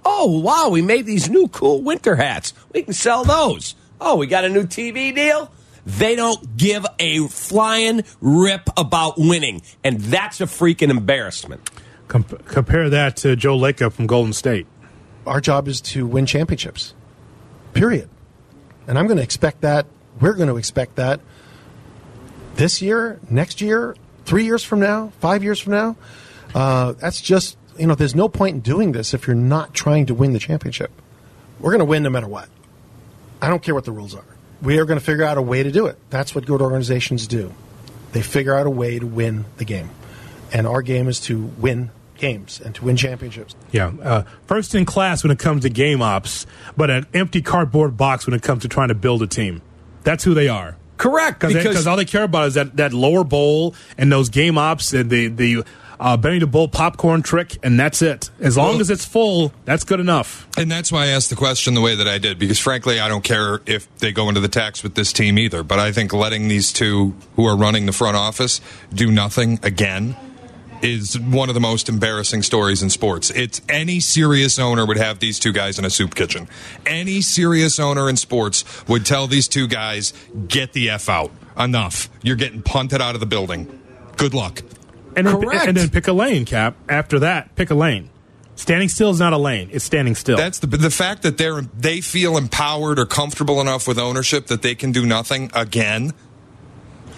Oh, 0.04 0.40
wow, 0.40 0.68
we 0.68 0.82
made 0.82 1.06
these 1.06 1.30
new 1.30 1.48
cool 1.48 1.82
winter 1.82 2.16
hats. 2.16 2.52
We 2.74 2.82
can 2.82 2.92
sell 2.92 3.24
those. 3.24 3.74
Oh, 4.00 4.16
we 4.16 4.26
got 4.26 4.44
a 4.44 4.48
new 4.48 4.64
TV 4.64 5.14
deal? 5.14 5.50
They 5.86 6.16
don't 6.16 6.56
give 6.56 6.84
a 6.98 7.26
flying 7.28 8.04
rip 8.20 8.68
about 8.76 9.14
winning. 9.16 9.62
And 9.82 10.00
that's 10.00 10.40
a 10.40 10.46
freaking 10.46 10.90
embarrassment. 10.90 11.70
Com- 12.08 12.24
compare 12.24 12.88
that 12.90 13.16
to 13.18 13.36
Joe 13.36 13.58
Lacob 13.58 13.92
from 13.92 14.06
Golden 14.06 14.32
State. 14.32 14.66
Our 15.26 15.40
job 15.40 15.66
is 15.66 15.80
to 15.82 16.06
win 16.06 16.26
championships, 16.26 16.94
period. 17.72 18.08
And 18.86 18.98
I'm 18.98 19.06
going 19.06 19.16
to 19.16 19.22
expect 19.22 19.62
that. 19.62 19.86
We're 20.20 20.34
going 20.34 20.48
to 20.48 20.56
expect 20.56 20.96
that 20.96 21.20
this 22.56 22.80
year, 22.82 23.20
next 23.30 23.60
year, 23.60 23.96
three 24.24 24.44
years 24.44 24.64
from 24.64 24.80
now, 24.80 25.12
five 25.20 25.44
years 25.44 25.60
from 25.60 25.72
now. 25.72 25.96
Uh, 26.54 26.92
that's 26.92 27.20
just, 27.20 27.56
you 27.78 27.86
know, 27.86 27.94
there's 27.94 28.14
no 28.14 28.28
point 28.28 28.54
in 28.54 28.60
doing 28.60 28.92
this 28.92 29.14
if 29.14 29.26
you're 29.26 29.36
not 29.36 29.74
trying 29.74 30.06
to 30.06 30.14
win 30.14 30.32
the 30.32 30.38
championship. 30.38 30.90
We're 31.60 31.70
going 31.70 31.80
to 31.80 31.84
win 31.86 32.02
no 32.02 32.10
matter 32.10 32.28
what. 32.28 32.48
I 33.40 33.48
don't 33.48 33.62
care 33.62 33.74
what 33.74 33.84
the 33.84 33.92
rules 33.92 34.14
are. 34.14 34.24
We 34.62 34.78
are 34.78 34.86
going 34.86 34.98
to 34.98 35.04
figure 35.04 35.24
out 35.24 35.36
a 35.36 35.42
way 35.42 35.62
to 35.62 35.70
do 35.70 35.86
it. 35.86 35.98
That's 36.08 36.34
what 36.34 36.46
good 36.46 36.62
organizations 36.62 37.26
do. 37.26 37.52
They 38.12 38.22
figure 38.22 38.54
out 38.54 38.66
a 38.66 38.70
way 38.70 38.98
to 38.98 39.06
win 39.06 39.44
the 39.58 39.64
game. 39.64 39.90
And 40.52 40.66
our 40.66 40.80
game 40.80 41.08
is 41.08 41.20
to 41.22 41.38
win 41.58 41.90
games 42.18 42.60
and 42.64 42.74
to 42.74 42.84
win 42.84 42.96
championships. 42.96 43.54
Yeah, 43.72 43.92
uh, 44.02 44.22
first 44.46 44.74
in 44.74 44.84
class 44.84 45.22
when 45.22 45.30
it 45.30 45.38
comes 45.38 45.62
to 45.62 45.70
game 45.70 46.02
ops, 46.02 46.46
but 46.76 46.90
an 46.90 47.06
empty 47.14 47.42
cardboard 47.42 47.96
box 47.96 48.26
when 48.26 48.34
it 48.34 48.42
comes 48.42 48.62
to 48.62 48.68
trying 48.68 48.88
to 48.88 48.94
build 48.94 49.22
a 49.22 49.26
team. 49.26 49.62
That's 50.04 50.24
who 50.24 50.34
they 50.34 50.48
are. 50.48 50.76
Correct, 50.98 51.40
because 51.40 51.54
because- 51.54 51.86
all 51.86 51.96
they 51.96 52.04
care 52.06 52.22
about 52.22 52.46
is 52.48 52.54
that, 52.54 52.76
that 52.78 52.92
lower 52.92 53.22
bowl 53.24 53.74
and 53.98 54.10
those 54.10 54.28
game 54.30 54.56
ops 54.56 54.92
and 54.94 55.10
the 55.10 55.28
the 55.28 55.64
uh, 55.98 56.14
Benny 56.14 56.38
the 56.38 56.46
Bull 56.46 56.68
popcorn 56.68 57.22
trick, 57.22 57.56
and 57.62 57.80
that's 57.80 58.02
it. 58.02 58.28
As 58.38 58.56
long 58.58 58.72
Well- 58.72 58.80
as 58.82 58.90
it's 58.90 59.06
full, 59.06 59.52
that's 59.64 59.82
good 59.84 59.98
enough. 59.98 60.46
And 60.58 60.70
that's 60.70 60.92
why 60.92 61.04
I 61.04 61.06
asked 61.08 61.30
the 61.30 61.36
question 61.36 61.72
the 61.72 61.80
way 61.80 61.94
that 61.94 62.06
I 62.06 62.18
did, 62.18 62.38
because 62.38 62.58
frankly, 62.58 63.00
I 63.00 63.08
don't 63.08 63.24
care 63.24 63.60
if 63.64 63.88
they 63.96 64.12
go 64.12 64.28
into 64.28 64.40
the 64.40 64.48
tax 64.48 64.82
with 64.82 64.94
this 64.94 65.10
team 65.12 65.38
either. 65.38 65.62
But 65.62 65.78
I 65.78 65.92
think 65.92 66.12
letting 66.12 66.48
these 66.48 66.70
two 66.70 67.14
who 67.36 67.46
are 67.46 67.56
running 67.56 67.86
the 67.86 67.92
front 67.92 68.14
office 68.16 68.60
do 68.92 69.10
nothing 69.10 69.58
again 69.62 70.16
is 70.82 71.18
one 71.18 71.48
of 71.48 71.54
the 71.54 71.60
most 71.60 71.88
embarrassing 71.88 72.42
stories 72.42 72.82
in 72.82 72.90
sports. 72.90 73.30
It's 73.30 73.60
any 73.68 74.00
serious 74.00 74.58
owner 74.58 74.86
would 74.86 74.96
have 74.96 75.18
these 75.18 75.38
two 75.38 75.52
guys 75.52 75.78
in 75.78 75.84
a 75.84 75.90
soup 75.90 76.14
kitchen. 76.14 76.48
Any 76.84 77.20
serious 77.20 77.78
owner 77.78 78.08
in 78.08 78.16
sports 78.16 78.64
would 78.88 79.06
tell 79.06 79.26
these 79.26 79.48
two 79.48 79.66
guys, 79.66 80.12
get 80.48 80.72
the 80.72 80.90
F 80.90 81.08
out. 81.08 81.30
Enough. 81.58 82.10
You're 82.22 82.36
getting 82.36 82.62
punted 82.62 83.00
out 83.00 83.14
of 83.14 83.20
the 83.20 83.26
building. 83.26 83.80
Good 84.16 84.34
luck. 84.34 84.62
And 85.16 85.26
then, 85.26 85.40
Correct. 85.40 85.66
and 85.66 85.76
then 85.76 85.88
pick 85.88 86.08
a 86.08 86.12
lane, 86.12 86.44
Kap. 86.44 86.76
After 86.88 87.20
that, 87.20 87.54
pick 87.56 87.70
a 87.70 87.74
lane. 87.74 88.10
Standing 88.56 88.88
still 88.88 89.10
is 89.10 89.18
not 89.18 89.34
a 89.34 89.38
lane; 89.38 89.68
it's 89.70 89.84
standing 89.84 90.14
still. 90.14 90.36
That's 90.36 90.58
the 90.60 90.66
the 90.66 90.90
fact 90.90 91.22
that 91.22 91.36
they're 91.36 91.60
they 91.60 92.00
feel 92.00 92.38
empowered 92.38 92.98
or 92.98 93.04
comfortable 93.04 93.60
enough 93.60 93.86
with 93.86 93.98
ownership 93.98 94.46
that 94.46 94.62
they 94.62 94.74
can 94.74 94.92
do 94.92 95.04
nothing 95.04 95.50
again. 95.54 96.12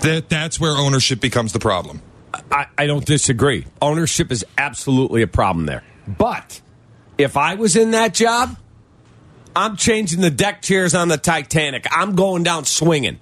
That 0.01 0.29
that's 0.29 0.59
where 0.59 0.73
ownership 0.73 1.21
becomes 1.21 1.53
the 1.53 1.61
problem. 1.61 2.03
I, 2.51 2.67
I 2.77 2.87
don't 2.87 3.05
disagree. 3.05 3.67
Ownership 3.81 4.31
is 4.31 4.45
absolutely 4.57 5.23
a 5.23 5.27
problem 5.27 5.67
there. 5.67 5.83
But 6.07 6.61
if 7.17 7.37
I 7.37 7.55
was 7.55 7.77
in 7.77 7.93
that 7.93 8.15
job, 8.15 8.57
I'm 9.57 9.77
changing 9.77 10.21
the 10.21 10.31
deck 10.31 10.63
chairs 10.63 10.95
on 10.95 11.09
the 11.09 11.17
Titanic. 11.17 11.87
I'm 11.91 12.15
going 12.15 12.43
down 12.43 12.65
swinging. 12.65 13.19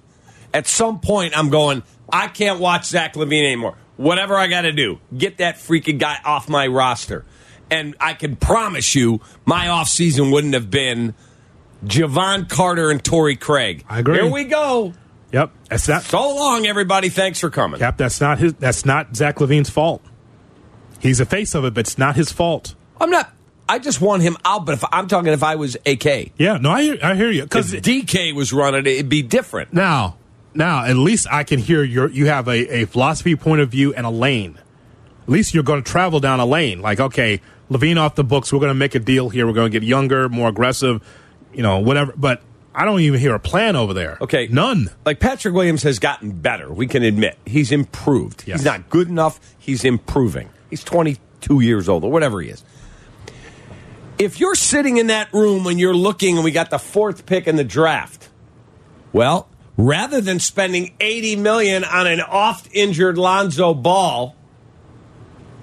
At 0.53 0.67
some 0.67 0.99
point, 0.99 1.37
I'm 1.37 1.49
going, 1.49 1.83
I 2.11 2.27
can't 2.27 2.59
watch 2.59 2.85
Zach 2.85 3.15
LaVine 3.15 3.45
anymore. 3.45 3.75
Whatever 3.97 4.35
I 4.35 4.47
got 4.47 4.61
to 4.61 4.71
do, 4.71 4.99
get 5.15 5.37
that 5.39 5.55
freaking 5.55 5.97
guy 5.97 6.17
off 6.23 6.47
my 6.47 6.67
roster. 6.67 7.25
And 7.69 7.95
I 7.99 8.13
can 8.13 8.35
promise 8.35 8.95
you, 8.95 9.21
my 9.45 9.65
offseason 9.65 10.31
wouldn't 10.31 10.53
have 10.53 10.69
been 10.69 11.15
Jevon 11.83 12.47
Carter 12.47 12.91
and 12.91 13.03
Torrey 13.03 13.35
Craig. 13.35 13.83
I 13.89 13.99
agree. 13.99 14.15
Here 14.15 14.31
we 14.31 14.45
go. 14.45 14.93
Yep, 15.37 15.51
that's 15.69 15.87
not 15.87 16.01
So 16.01 16.35
long, 16.35 16.65
everybody. 16.65 17.09
Thanks 17.09 17.39
for 17.39 17.51
coming. 17.51 17.79
Kap. 17.79 17.95
That's 17.95 18.19
not 18.19 18.39
his. 18.39 18.55
That's 18.55 18.85
not 18.85 19.15
Zach 19.15 19.35
LaVine's 19.35 19.69
fault. 19.69 20.01
He's 20.99 21.19
a 21.19 21.25
face 21.25 21.53
of 21.53 21.63
it, 21.63 21.75
but 21.75 21.81
it's 21.81 21.99
not 21.99 22.15
his 22.15 22.31
fault. 22.31 22.73
I'm 22.99 23.11
not. 23.11 23.31
I 23.69 23.77
just 23.77 24.01
want 24.01 24.23
him 24.23 24.35
out. 24.43 24.65
But 24.65 24.73
if 24.73 24.83
I'm 24.91 25.07
talking, 25.07 25.31
if 25.31 25.43
I 25.43 25.55
was 25.55 25.77
AK, 25.85 26.31
Yeah, 26.39 26.57
no, 26.57 26.71
I 26.71 26.81
hear, 26.81 26.97
I 27.03 27.13
hear 27.13 27.29
you. 27.29 27.43
Because 27.43 27.71
DK 27.71 28.33
was 28.33 28.51
running 28.51 28.79
it, 28.79 28.87
it'd 28.87 29.09
be 29.09 29.21
different. 29.21 29.73
now, 29.73 30.17
now, 30.55 30.85
at 30.85 30.95
least 30.95 31.27
I 31.29 31.43
can 31.43 31.59
hear 31.59 31.83
your. 31.83 32.09
You 32.09 32.25
have 32.25 32.47
a, 32.47 32.81
a 32.81 32.85
philosophy 32.85 33.35
point 33.35 33.61
of 33.61 33.69
view 33.69 33.93
and 33.93 34.07
a 34.07 34.09
lane. 34.09 34.57
At 35.21 35.29
least 35.29 35.53
you're 35.53 35.61
going 35.61 35.83
to 35.83 35.91
travel 35.91 36.19
down 36.19 36.39
a 36.39 36.47
lane. 36.47 36.81
Like, 36.81 36.99
okay, 36.99 37.41
LaVine 37.69 37.97
off 37.97 38.15
the 38.15 38.23
books. 38.23 38.51
We're 38.51 38.59
going 38.59 38.71
to 38.71 38.73
make 38.73 38.95
a 38.95 38.99
deal 38.99 39.29
here. 39.29 39.45
We're 39.45 39.53
going 39.53 39.71
to 39.71 39.79
get 39.79 39.85
younger, 39.85 40.29
more 40.29 40.49
aggressive. 40.49 41.05
You 41.53 41.61
know, 41.61 41.77
whatever. 41.77 42.13
But 42.17 42.41
I 42.77 42.85
don't 42.85 42.99
even 42.99 43.19
hear 43.19 43.33
a 43.33 43.39
plan 43.39 43.75
over 43.75 43.91
there. 43.95 44.19
Okay, 44.21 44.47
none. 44.51 44.91
Like 45.03 45.19
Patrick 45.19 45.55
Williams 45.55 45.81
has 45.81 45.97
gotten 45.97 46.29
better. 46.31 46.71
We 46.71 46.85
can 46.85 47.01
admit 47.01 47.35
he's 47.43 47.71
improved. 47.71 48.43
Yes. 48.45 48.59
He's 48.59 48.65
not 48.65 48.87
good 48.91 49.07
enough. 49.07 49.39
He's 49.57 49.83
improving. 49.83 50.49
He's 50.69 50.83
22 50.83 51.59
years 51.61 51.89
old 51.89 52.03
or 52.03 52.11
whatever 52.11 52.39
he 52.39 52.49
is. 52.49 52.63
If 54.19 54.39
you're 54.39 54.53
sitting 54.53 54.97
in 54.97 55.07
that 55.07 55.33
room 55.33 55.63
when 55.63 55.79
you're 55.79 55.95
looking 55.95 56.35
and 56.35 56.43
we 56.43 56.51
got 56.51 56.69
the 56.69 56.77
fourth 56.77 57.25
pick 57.25 57.47
in 57.47 57.55
the 57.55 57.63
draft, 57.63 58.29
well, 59.11 59.49
rather 59.75 60.21
than 60.21 60.39
spending 60.39 60.93
80 60.99 61.37
million 61.37 61.83
on 61.83 62.05
an 62.05 62.21
oft 62.21 62.69
injured 62.73 63.17
Lonzo 63.17 63.73
Ball, 63.73 64.35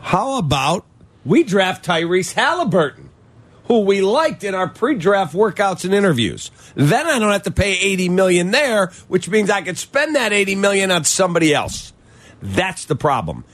how 0.00 0.38
about 0.38 0.84
we 1.24 1.44
draft 1.44 1.86
Tyrese 1.86 2.32
Halliburton, 2.32 3.10
who 3.64 3.80
we 3.80 4.00
liked 4.02 4.44
in 4.44 4.54
our 4.54 4.68
pre-draft 4.68 5.34
workouts 5.34 5.84
and 5.84 5.94
interviews. 5.94 6.50
Then 6.74 7.06
I 7.06 7.18
don't 7.18 7.32
have 7.32 7.44
to 7.44 7.50
pay 7.50 7.72
80 7.72 8.08
million 8.10 8.50
there, 8.50 8.92
which 9.08 9.28
means 9.28 9.50
I 9.50 9.62
could 9.62 9.78
spend 9.78 10.16
that 10.16 10.32
80 10.32 10.54
million 10.56 10.90
on 10.90 11.04
somebody 11.04 11.54
else. 11.54 11.92
That's 12.42 12.84
the 12.84 12.96
problem. 12.96 13.44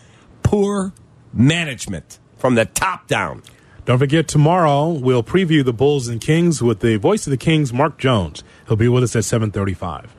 Poor 0.42 0.92
management 1.32 2.18
from 2.36 2.56
the 2.56 2.64
top 2.64 3.06
down. 3.06 3.42
Don't 3.84 3.98
forget, 3.98 4.28
tomorrow 4.28 4.88
we'll 4.88 5.22
preview 5.22 5.64
the 5.64 5.72
Bulls 5.72 6.08
and 6.08 6.20
Kings 6.20 6.62
with 6.62 6.80
the 6.80 6.96
voice 6.96 7.26
of 7.26 7.30
the 7.30 7.36
Kings, 7.36 7.72
Mark 7.72 7.98
Jones. 7.98 8.42
He'll 8.66 8.76
be 8.76 8.88
with 8.88 9.04
us 9.04 9.16
at 9.16 9.24
735. 9.24 10.14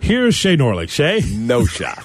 Here's 0.00 0.34
Shay 0.34 0.56
Norling. 0.56 0.88
Shay? 0.90 1.22
No 1.34 1.64
shot. 1.64 2.04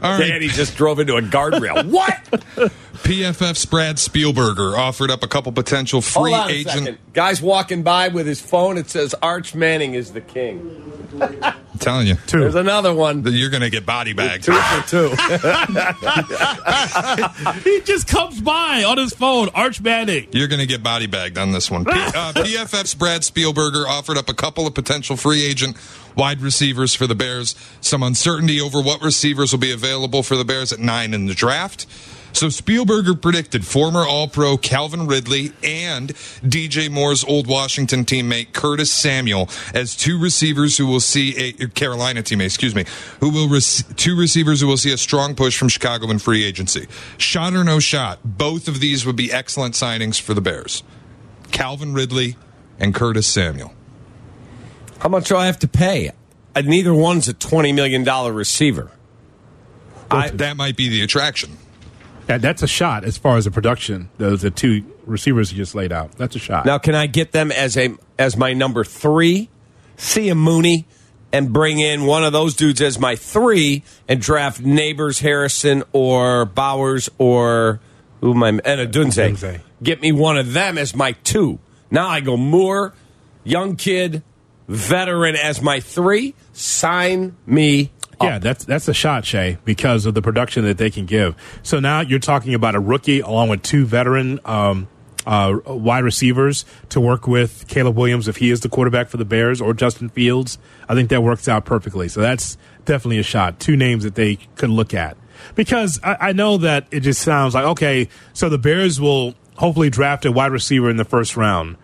Danny 0.02 0.48
just 0.48 0.76
drove 0.76 0.98
into 0.98 1.16
a 1.16 1.22
guardrail. 1.22 1.86
what? 1.86 2.72
PFF's 3.02 3.66
Brad 3.66 3.96
Spielberger 3.96 4.76
offered 4.76 5.10
up 5.10 5.22
a 5.22 5.28
couple 5.28 5.52
potential 5.52 6.00
free 6.00 6.32
Hold 6.32 6.44
on 6.44 6.50
a 6.50 6.52
agent. 6.52 6.84
second. 6.86 6.98
Guy's 7.12 7.42
walking 7.42 7.82
by 7.82 8.08
with 8.08 8.26
his 8.26 8.40
phone. 8.40 8.78
It 8.78 8.88
says 8.90 9.14
Arch 9.22 9.54
Manning 9.54 9.94
is 9.94 10.12
the 10.12 10.20
king. 10.20 10.86
I'm 11.20 11.78
telling 11.80 12.06
you, 12.06 12.14
two. 12.26 12.38
There's 12.40 12.54
another 12.54 12.94
one. 12.94 13.22
That 13.22 13.32
you're 13.32 13.50
going 13.50 13.62
to 13.62 13.70
get 13.70 13.84
body 13.84 14.12
bagged. 14.12 14.44
Two 14.44 14.52
for 14.52 14.88
two. 14.88 15.08
he 17.64 17.80
just 17.80 18.06
comes 18.06 18.40
by 18.40 18.84
on 18.84 18.96
his 18.98 19.12
phone, 19.12 19.48
Arch 19.54 19.80
Manning. 19.80 20.28
You're 20.30 20.46
going 20.48 20.60
to 20.60 20.66
get 20.66 20.82
body 20.84 21.06
bagged 21.08 21.36
on 21.36 21.50
this 21.52 21.68
one. 21.70 21.84
P- 21.84 21.90
uh, 21.92 22.32
PFF's 22.32 22.94
Brad 22.94 23.22
Spielberger 23.22 23.86
offered 23.86 24.18
up 24.18 24.28
a 24.28 24.34
couple 24.34 24.66
of 24.68 24.74
potential 24.74 25.16
free 25.16 25.44
agent 25.44 25.76
wide 26.16 26.40
receivers 26.40 26.94
for 26.94 27.08
the 27.08 27.14
Bears. 27.16 27.56
Some 27.80 28.04
uncertainty 28.04 28.60
over 28.60 28.80
what 28.80 29.02
receivers 29.02 29.50
will 29.52 29.58
be 29.58 29.72
available 29.72 30.22
for 30.22 30.36
the 30.36 30.44
Bears 30.44 30.72
at 30.72 30.78
nine 30.78 31.12
in 31.12 31.26
the 31.26 31.34
draft. 31.34 31.86
So 32.32 32.46
Spielberger 32.46 33.20
predicted 33.20 33.66
former 33.66 34.06
All-Pro 34.06 34.56
Calvin 34.56 35.06
Ridley 35.06 35.52
and 35.62 36.10
DJ 36.42 36.90
Moore's 36.90 37.24
old 37.24 37.46
Washington 37.46 38.04
teammate 38.04 38.52
Curtis 38.52 38.92
Samuel 38.92 39.48
as 39.74 39.96
two 39.96 40.18
receivers 40.18 40.78
who 40.78 40.86
will 40.86 41.00
see 41.00 41.54
a 41.60 41.68
Carolina 41.68 42.22
teammate, 42.22 42.46
excuse 42.46 42.74
me, 42.74 42.84
who 43.20 43.30
will 43.30 43.48
rec- 43.48 43.96
two 43.96 44.16
receivers 44.16 44.60
who 44.60 44.66
will 44.66 44.76
see 44.76 44.92
a 44.92 44.96
strong 44.96 45.34
push 45.34 45.58
from 45.58 45.68
Chicago 45.68 46.10
in 46.10 46.18
free 46.18 46.44
agency. 46.44 46.86
Shot 47.18 47.54
or 47.54 47.64
no 47.64 47.78
shot, 47.80 48.20
both 48.24 48.68
of 48.68 48.80
these 48.80 49.04
would 49.04 49.16
be 49.16 49.32
excellent 49.32 49.74
signings 49.74 50.20
for 50.20 50.34
the 50.34 50.40
Bears. 50.40 50.82
Calvin 51.50 51.92
Ridley 51.92 52.36
and 52.78 52.94
Curtis 52.94 53.26
Samuel. 53.26 53.74
How 55.00 55.08
much 55.08 55.28
do 55.28 55.36
I 55.36 55.46
have 55.46 55.58
to 55.60 55.68
pay? 55.68 56.10
Neither 56.56 56.92
one's 56.94 57.28
a 57.28 57.34
$20 57.34 57.74
million 57.74 58.04
receiver. 58.34 58.90
I, 60.10 60.30
that 60.30 60.56
might 60.56 60.76
be 60.76 60.88
the 60.88 61.02
attraction. 61.02 61.56
That's 62.38 62.62
a 62.62 62.66
shot 62.66 63.04
as 63.04 63.16
far 63.16 63.36
as 63.36 63.44
the 63.44 63.50
production. 63.50 64.10
Those 64.18 64.42
the 64.42 64.50
two 64.50 64.84
receivers 65.06 65.52
you 65.52 65.58
just 65.58 65.74
laid 65.74 65.92
out. 65.92 66.12
That's 66.12 66.36
a 66.36 66.38
shot. 66.38 66.66
Now, 66.66 66.78
can 66.78 66.94
I 66.94 67.06
get 67.06 67.32
them 67.32 67.50
as 67.52 67.76
a 67.76 67.94
as 68.18 68.36
my 68.36 68.52
number 68.52 68.84
three, 68.84 69.48
see 69.96 70.28
a 70.28 70.34
Mooney, 70.34 70.86
and 71.32 71.52
bring 71.52 71.78
in 71.78 72.06
one 72.06 72.24
of 72.24 72.32
those 72.32 72.54
dudes 72.54 72.80
as 72.80 72.98
my 72.98 73.16
three, 73.16 73.82
and 74.08 74.20
draft 74.20 74.62
Nabers, 74.62 75.20
Harrison, 75.20 75.82
or 75.92 76.44
Bowers, 76.44 77.08
or 77.18 77.80
who 78.20 78.32
am 78.32 78.42
I? 78.42 78.48
And 78.48 78.62
Adunze. 78.92 79.32
Odunze. 79.32 79.60
Get 79.82 80.00
me 80.00 80.12
one 80.12 80.36
of 80.36 80.52
them 80.52 80.76
as 80.76 80.94
my 80.94 81.12
two. 81.24 81.58
Now 81.90 82.08
I 82.08 82.20
go 82.20 82.36
Moore, 82.36 82.94
young 83.44 83.76
kid, 83.76 84.22
veteran 84.68 85.36
as 85.36 85.60
my 85.62 85.80
three. 85.80 86.34
Sign 86.52 87.36
me. 87.46 87.90
Yeah, 88.22 88.38
that's 88.38 88.64
that's 88.64 88.88
a 88.88 88.94
shot, 88.94 89.24
Shay, 89.24 89.58
because 89.64 90.06
of 90.06 90.14
the 90.14 90.22
production 90.22 90.64
that 90.64 90.78
they 90.78 90.90
can 90.90 91.06
give. 91.06 91.34
So 91.62 91.80
now 91.80 92.00
you're 92.00 92.18
talking 92.18 92.54
about 92.54 92.74
a 92.74 92.80
rookie 92.80 93.20
along 93.20 93.48
with 93.48 93.62
two 93.62 93.86
veteran 93.86 94.40
um, 94.44 94.88
uh, 95.26 95.58
wide 95.66 96.04
receivers 96.04 96.64
to 96.90 97.00
work 97.00 97.26
with 97.26 97.66
Caleb 97.68 97.96
Williams 97.96 98.28
if 98.28 98.36
he 98.36 98.50
is 98.50 98.60
the 98.60 98.68
quarterback 98.68 99.08
for 99.08 99.16
the 99.16 99.24
Bears 99.24 99.60
or 99.60 99.74
Justin 99.74 100.08
Fields. 100.08 100.58
I 100.88 100.94
think 100.94 101.10
that 101.10 101.22
works 101.22 101.48
out 101.48 101.64
perfectly. 101.64 102.08
So 102.08 102.20
that's 102.20 102.56
definitely 102.84 103.18
a 103.18 103.22
shot. 103.22 103.60
Two 103.60 103.76
names 103.76 104.04
that 104.04 104.14
they 104.14 104.36
could 104.56 104.70
look 104.70 104.94
at 104.94 105.16
because 105.54 106.00
I, 106.02 106.28
I 106.28 106.32
know 106.32 106.58
that 106.58 106.86
it 106.90 107.00
just 107.00 107.22
sounds 107.22 107.54
like 107.54 107.64
okay. 107.64 108.08
So 108.32 108.48
the 108.48 108.58
Bears 108.58 109.00
will 109.00 109.34
hopefully 109.56 109.90
draft 109.90 110.24
a 110.24 110.32
wide 110.32 110.52
receiver 110.52 110.90
in 110.90 110.96
the 110.96 111.04
first 111.04 111.36
round 111.36 111.76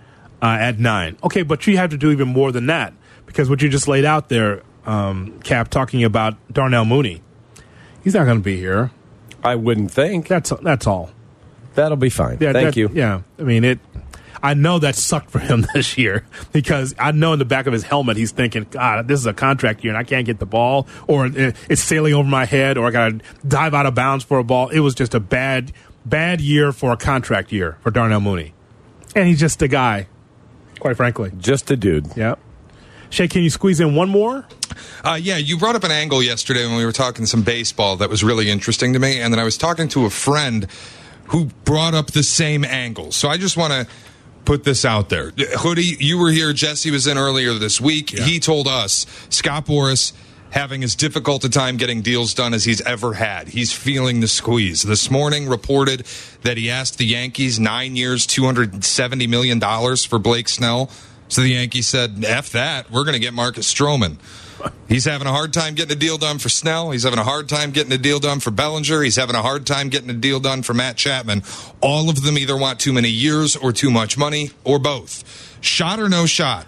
uh, 0.43 0.57
at 0.61 0.78
nine. 0.78 1.16
Okay, 1.22 1.43
but 1.43 1.66
you 1.66 1.76
have 1.76 1.91
to 1.91 1.97
do 1.97 2.11
even 2.11 2.28
more 2.28 2.53
than 2.53 2.66
that 2.66 2.95
because 3.26 3.51
what 3.51 3.62
you 3.62 3.68
just 3.68 3.89
laid 3.89 4.05
out 4.05 4.28
there, 4.28 4.62
um, 4.87 5.41
Kap, 5.45 5.68
talking 5.68 6.05
about 6.05 6.34
Darnell 6.53 6.84
Mooney, 6.84 7.22
he's 8.05 8.14
not 8.14 8.24
going 8.24 8.39
to 8.39 8.43
be 8.45 8.57
here. 8.57 8.91
I 9.45 9.55
wouldn't 9.55 9.91
think. 9.93 10.28
That's 10.28 10.53
that's 10.62 10.87
all. 10.87 11.11
That'll 11.74 11.97
be 11.97 12.11
fine. 12.11 12.39
Yeah, 12.41 12.53
Thank 12.53 12.74
that- 12.74 12.76
you. 12.76 12.91
Yeah, 12.93 13.22
I 13.39 13.43
mean 13.43 13.64
it. 13.64 13.78
I 14.43 14.55
know 14.55 14.78
that 14.78 14.95
sucked 14.95 15.30
for 15.30 15.39
him 15.41 15.66
this 15.74 15.99
year 15.99 16.24
because 16.53 16.95
I 16.99 17.11
know 17.12 17.32
in 17.32 17.39
the 17.39 17.45
back 17.45 17.66
of 17.66 17.72
his 17.72 17.82
helmet 17.82 18.16
he's 18.16 18.30
thinking, 18.32 18.66
God, 18.70 19.09
this 19.09 19.18
is 19.18 19.26
a 19.26 19.32
contract 19.32 19.82
year 19.82 19.93
and 19.93 19.99
I 19.99 20.05
can't 20.05 20.24
get 20.26 20.39
the 20.39 20.47
ball, 20.47 20.87
or 21.09 21.26
it's 21.34 21.82
sailing 21.82 22.14
over 22.14 22.28
my 22.28 22.45
head, 22.45 22.78
or 22.78 22.87
I 22.87 22.91
got 22.91 23.09
to 23.09 23.20
dive 23.49 23.74
out 23.74 23.87
of 23.87 23.95
bounds 23.95 24.24
for 24.24 24.39
a 24.39 24.45
ball. 24.45 24.68
It 24.68 24.80
was 24.80 24.95
just 24.95 25.14
a 25.14 25.20
bad, 25.20 25.72
bad 26.05 26.41
year 26.41 26.70
for 26.72 26.93
a 26.93 26.97
contract 26.97 27.51
year 27.51 27.76
for 27.80 27.91
Darnell 27.91 28.20
Mooney, 28.20 28.53
and 29.16 29.26
he's 29.26 29.41
just 29.41 29.61
a 29.62 29.68
guy, 29.68 30.07
quite 30.78 30.97
frankly. 30.97 31.32
Just 31.39 31.70
a 31.70 31.76
dude. 31.76 32.16
Yep. 32.16 32.39
Shay, 33.11 33.29
can 33.29 33.43
you 33.43 33.51
squeeze 33.51 33.81
in 33.81 33.95
one 33.95 34.09
more? 34.09 34.47
Uh, 35.05 35.19
yeah, 35.21 35.37
you 35.37 35.59
brought 35.59 35.77
up 35.77 35.85
an 35.85 35.91
angle 35.91 36.23
yesterday 36.23 36.67
when 36.67 36.77
we 36.77 36.85
were 36.85 36.93
talking 36.93 37.27
some 37.27 37.43
baseball 37.43 37.97
that 37.97 38.11
was 38.11 38.25
really 38.25 38.51
interesting 38.51 38.93
to 38.93 38.99
me, 38.99 39.21
and 39.21 39.33
then 39.33 39.39
I 39.39 39.45
was 39.45 39.57
talking 39.57 39.89
to 39.89 40.05
a 40.05 40.11
friend 40.11 40.67
who 41.29 41.47
brought 41.65 41.95
up 41.95 42.13
the 42.13 42.23
same 42.23 42.65
angle. 42.65 43.13
So 43.13 43.29
I 43.29 43.37
just 43.37 43.57
want 43.57 43.73
to 43.73 43.87
put 44.45 44.65
this 44.65 44.85
out 44.85 45.09
there. 45.09 45.33
Hoodie, 45.37 45.97
you 45.99 46.19
were 46.19 46.31
here. 46.31 46.53
Jesse 46.53 46.91
was 46.91 47.07
in 47.07 47.19
earlier 47.19 47.55
this 47.55 47.81
week. 47.81 48.11
He 48.11 48.39
told 48.39 48.69
us 48.69 49.07
Scott 49.29 49.67
Boras 49.67 50.13
having 50.51 50.85
as 50.85 50.95
difficult 50.95 51.45
a 51.45 51.51
time 51.51 51.77
getting 51.77 52.01
deals 52.01 52.33
done 52.33 52.55
as 52.55 52.65
he's 52.65 52.81
ever 52.83 53.15
had. 53.15 53.49
He's 53.49 53.73
feeling 53.73 54.21
the 54.21 54.29
squeeze. 54.29 54.83
This 54.83 55.11
morning 55.11 55.49
reported 55.49 56.07
that 56.43 56.57
he 56.57 56.71
asked 56.71 56.99
the 56.99 57.07
Yankees 57.07 57.59
nine 57.59 57.97
years, 57.97 58.27
$270 58.27 59.29
million 59.29 59.61
for 59.97 60.19
Blake 60.19 60.49
Snell. 60.49 60.91
So 61.29 61.41
the 61.41 61.49
Yankees 61.49 61.87
said, 61.87 62.24
F 62.24 62.51
that. 62.51 62.91
We're 62.91 63.05
going 63.05 63.14
to 63.14 63.20
get 63.20 63.35
Marcus 63.35 63.72
Stroman. 63.72 64.18
He's 64.89 65.05
having 65.05 65.27
a 65.27 65.33
hard 65.33 65.53
time 65.53 65.74
getting 65.74 65.93
a 65.93 65.99
deal 65.99 66.18
done 66.18 66.39
for 66.39 66.49
Snell. 66.49 66.91
He's 66.91 67.03
having 67.03 67.18
a 67.18 67.24
hard 67.24 67.49
time 67.49 67.72
getting 67.72 67.93
a 67.93 67.99
deal 67.99 68.18
done 68.18 68.41
for 68.41 68.51
Bellinger. 68.51 69.03
He's 69.03 69.16
having 69.16 69.37
a 69.37 69.43
hard 69.43 69.66
time 69.66 69.89
getting 69.89 70.09
a 70.11 70.14
deal 70.14 70.41
done 70.41 70.62
for 70.62 70.72
Matt 70.72 70.97
Chapman. 70.97 71.43
All 71.81 72.09
of 72.09 72.22
them 72.22 72.39
either 72.39 72.57
want 72.57 72.81
too 72.81 72.93
many 72.93 73.11
years 73.11 73.55
or 73.57 73.72
too 73.72 73.91
much 73.91 74.16
money 74.16 74.51
or 74.64 74.79
both. 74.79 75.59
Shot 75.61 76.01
or 76.01 76.09
no 76.09 76.27
shot. 76.27 76.66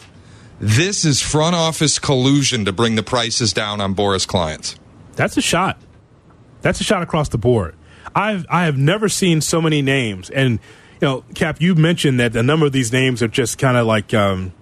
This 0.61 1.04
is 1.04 1.22
front 1.22 1.54
office 1.54 1.98
collusion 1.98 2.64
to 2.64 2.72
bring 2.72 2.96
the 2.96 3.02
prices 3.02 3.52
down 3.52 3.80
on 3.80 3.94
Boras 3.94 4.26
clients. 4.26 4.76
That's 5.14 5.36
a 5.36 5.40
shot. 5.40 5.80
That's 6.62 6.80
a 6.80 6.84
shot 6.84 7.02
across 7.02 7.28
the 7.28 7.38
board. 7.38 7.74
I've 8.14 8.44
I 8.50 8.64
have 8.64 8.76
never 8.76 9.09
seen 9.09 9.40
so 9.40 9.62
many 9.62 9.82
names, 9.82 10.30
and 10.30 10.59
you 11.01 11.07
know, 11.07 11.24
Kap, 11.34 11.61
you 11.61 11.74
mentioned 11.74 12.20
that 12.20 12.34
a 12.36 12.42
number 12.42 12.66
of 12.66 12.72
these 12.72 12.92
names 12.92 13.22
are 13.22 13.28
just 13.28 13.59
kind 13.59 13.76
of 13.76 13.86
like, 13.86 14.12
um, 14.14 14.53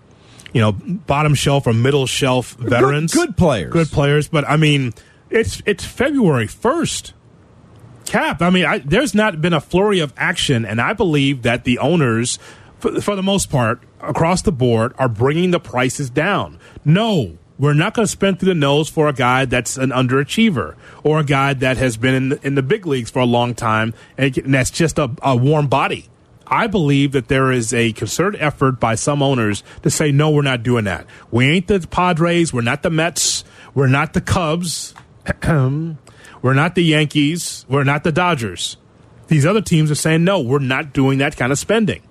you 0.53 0.61
know, 0.61 0.72
bottom 0.72 1.34
shelf 1.34 1.66
or 1.66 1.72
middle 1.72 2.07
shelf 2.07 2.53
veterans, 2.55 3.14
good 3.14 3.37
players, 3.37 3.72
good 3.72 3.89
players. 3.89 4.28
But 4.28 4.49
I 4.49 4.57
mean, 4.57 4.95
it's 5.30 5.62
it's 5.66 5.84
February 5.84 6.47
first. 6.47 7.14
Kap, 8.05 8.41
I 8.41 8.51
mean, 8.51 8.64
I, 8.64 8.78
there's 8.78 9.14
not 9.14 9.41
been 9.41 9.53
a 9.53 9.61
flurry 9.61 9.99
of 9.99 10.12
action, 10.16 10.64
and 10.64 10.80
I 10.80 10.93
believe 10.93 11.43
that 11.43 11.64
the 11.64 11.78
owners, 11.80 12.39
for, 12.78 13.01
for 13.01 13.16
the 13.16 13.22
most 13.22 13.51
part, 13.51 13.82
across 14.01 14.43
the 14.43 14.53
board, 14.53 14.95
are 14.97 15.09
bringing 15.09 15.51
the 15.51 15.59
prices 15.59 16.09
down. 16.09 16.61
No, 16.84 17.37
we're 17.59 17.74
not 17.74 17.95
going 17.95 18.05
to 18.07 18.11
spend 18.11 18.39
through 18.39 18.51
the 18.51 18.55
nose 18.55 18.89
for 18.89 19.09
a 19.09 19.12
guy 19.12 19.45
that's 19.45 19.76
an 19.76 19.91
underachiever 19.91 20.74
or 21.03 21.20
a 21.20 21.24
guy 21.24 21.55
that 21.55 21.78
has 21.78 21.97
been 21.97 22.14
in 22.14 22.28
the, 22.28 22.47
in 22.47 22.55
the 22.55 22.62
big 22.62 22.87
leagues 22.87 23.11
for 23.11 23.20
a 23.20 23.26
long 23.26 23.55
time 23.55 23.95
and, 24.18 24.37
and 24.39 24.55
that's 24.55 24.70
just 24.70 24.99
a, 24.99 25.11
a 25.22 25.34
warm 25.34 25.66
body. 25.66 26.09
I 26.47 26.66
believe 26.66 27.12
that 27.12 27.28
there 27.28 27.51
is 27.51 27.74
a 27.74 27.92
concerted 27.92 28.40
effort 28.40 28.78
by 28.78 28.94
some 28.94 29.22
owners 29.22 29.62
to 29.82 29.90
say, 29.90 30.12
no, 30.12 30.30
we're 30.30 30.42
not 30.42 30.62
doing 30.62 30.84
that. 30.84 31.07
We 31.30 31.49
ain't 31.49 31.66
the 31.66 31.80
Padres. 31.80 32.53
We're 32.53 32.62
not 32.62 32.82
the 32.82 32.90
Mets. 32.90 33.44
We're 33.74 33.88
not 33.88 34.12
the 34.12 34.20
Cubs. 34.20 34.94
we're 35.44 36.55
not 36.55 36.74
the 36.74 36.84
Yankees. 36.84 37.66
We're 37.68 37.84
not 37.84 38.05
the 38.05 38.12
Dodgers. 38.12 38.76
These 39.28 39.44
other 39.44 39.61
teams 39.61 39.90
are 39.90 39.97
saying, 39.97 40.22
no, 40.24 40.40
we're 40.40 40.61
not 40.61 40.92
doing 40.92 41.18
that 41.18 41.36
kind 41.36 41.51
of 41.51 41.59
spending. 41.59 42.03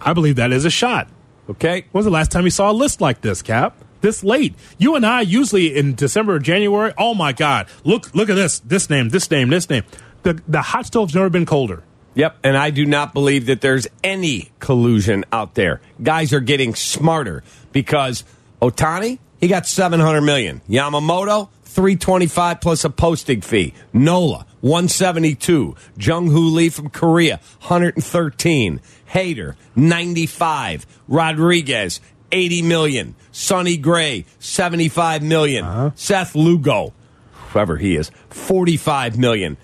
I 0.00 0.12
believe 0.12 0.36
that 0.36 0.52
is 0.52 0.64
a 0.64 0.70
shot. 0.70 1.08
Okay. 1.50 1.86
When 1.90 2.00
was 2.00 2.04
the 2.04 2.10
last 2.10 2.30
time 2.30 2.44
you 2.44 2.50
saw 2.50 2.70
a 2.70 2.72
list 2.72 3.00
like 3.00 3.20
this, 3.20 3.42
Kap? 3.42 3.76
This 4.00 4.22
late. 4.22 4.54
You 4.78 4.96
and 4.96 5.04
I 5.04 5.22
usually 5.22 5.76
in 5.76 5.94
December 5.94 6.34
or 6.34 6.38
January, 6.38 6.92
oh 6.98 7.14
my 7.14 7.32
God, 7.32 7.68
look 7.84 8.14
look 8.14 8.28
at 8.28 8.34
this. 8.34 8.60
This 8.60 8.90
name, 8.90 9.08
this 9.08 9.30
name, 9.30 9.48
this 9.48 9.68
name. 9.68 9.84
The 10.22 10.40
the 10.46 10.60
hot 10.60 10.86
stove's 10.86 11.14
never 11.14 11.30
been 11.30 11.46
colder. 11.46 11.82
Yep, 12.14 12.38
and 12.44 12.56
I 12.56 12.70
do 12.70 12.86
not 12.86 13.12
believe 13.12 13.46
that 13.46 13.60
there's 13.60 13.86
any 14.02 14.52
collusion 14.60 15.24
out 15.32 15.54
there. 15.54 15.80
Guys 16.02 16.32
are 16.32 16.40
getting 16.40 16.74
smarter 16.74 17.42
because 17.72 18.24
Ohtani, 18.62 19.18
he 19.40 19.48
got 19.48 19.66
700 19.66 20.20
million. 20.20 20.60
Yamamoto, 20.68 21.48
325 21.64 22.60
plus 22.60 22.84
a 22.84 22.90
posting 22.90 23.40
fee. 23.40 23.74
Nola, 23.92 24.46
172. 24.60 25.74
Jung 25.98 26.28
Hoo 26.28 26.48
Lee 26.50 26.68
from 26.68 26.88
Korea, 26.88 27.40
113. 27.62 28.80
Hader, 29.12 29.56
95. 29.74 30.86
Rodriguez, 31.08 32.00
80 32.30 32.62
million. 32.62 33.14
Sonny 33.32 33.76
Gray, 33.76 34.24
75 34.38 35.22
million. 35.22 35.64
Uh-huh. 35.64 35.90
Seth 35.96 36.36
Lugo, 36.36 36.92
whoever 37.32 37.76
he 37.76 37.96
is, 37.96 38.10
45 38.30 39.18
million 39.18 39.56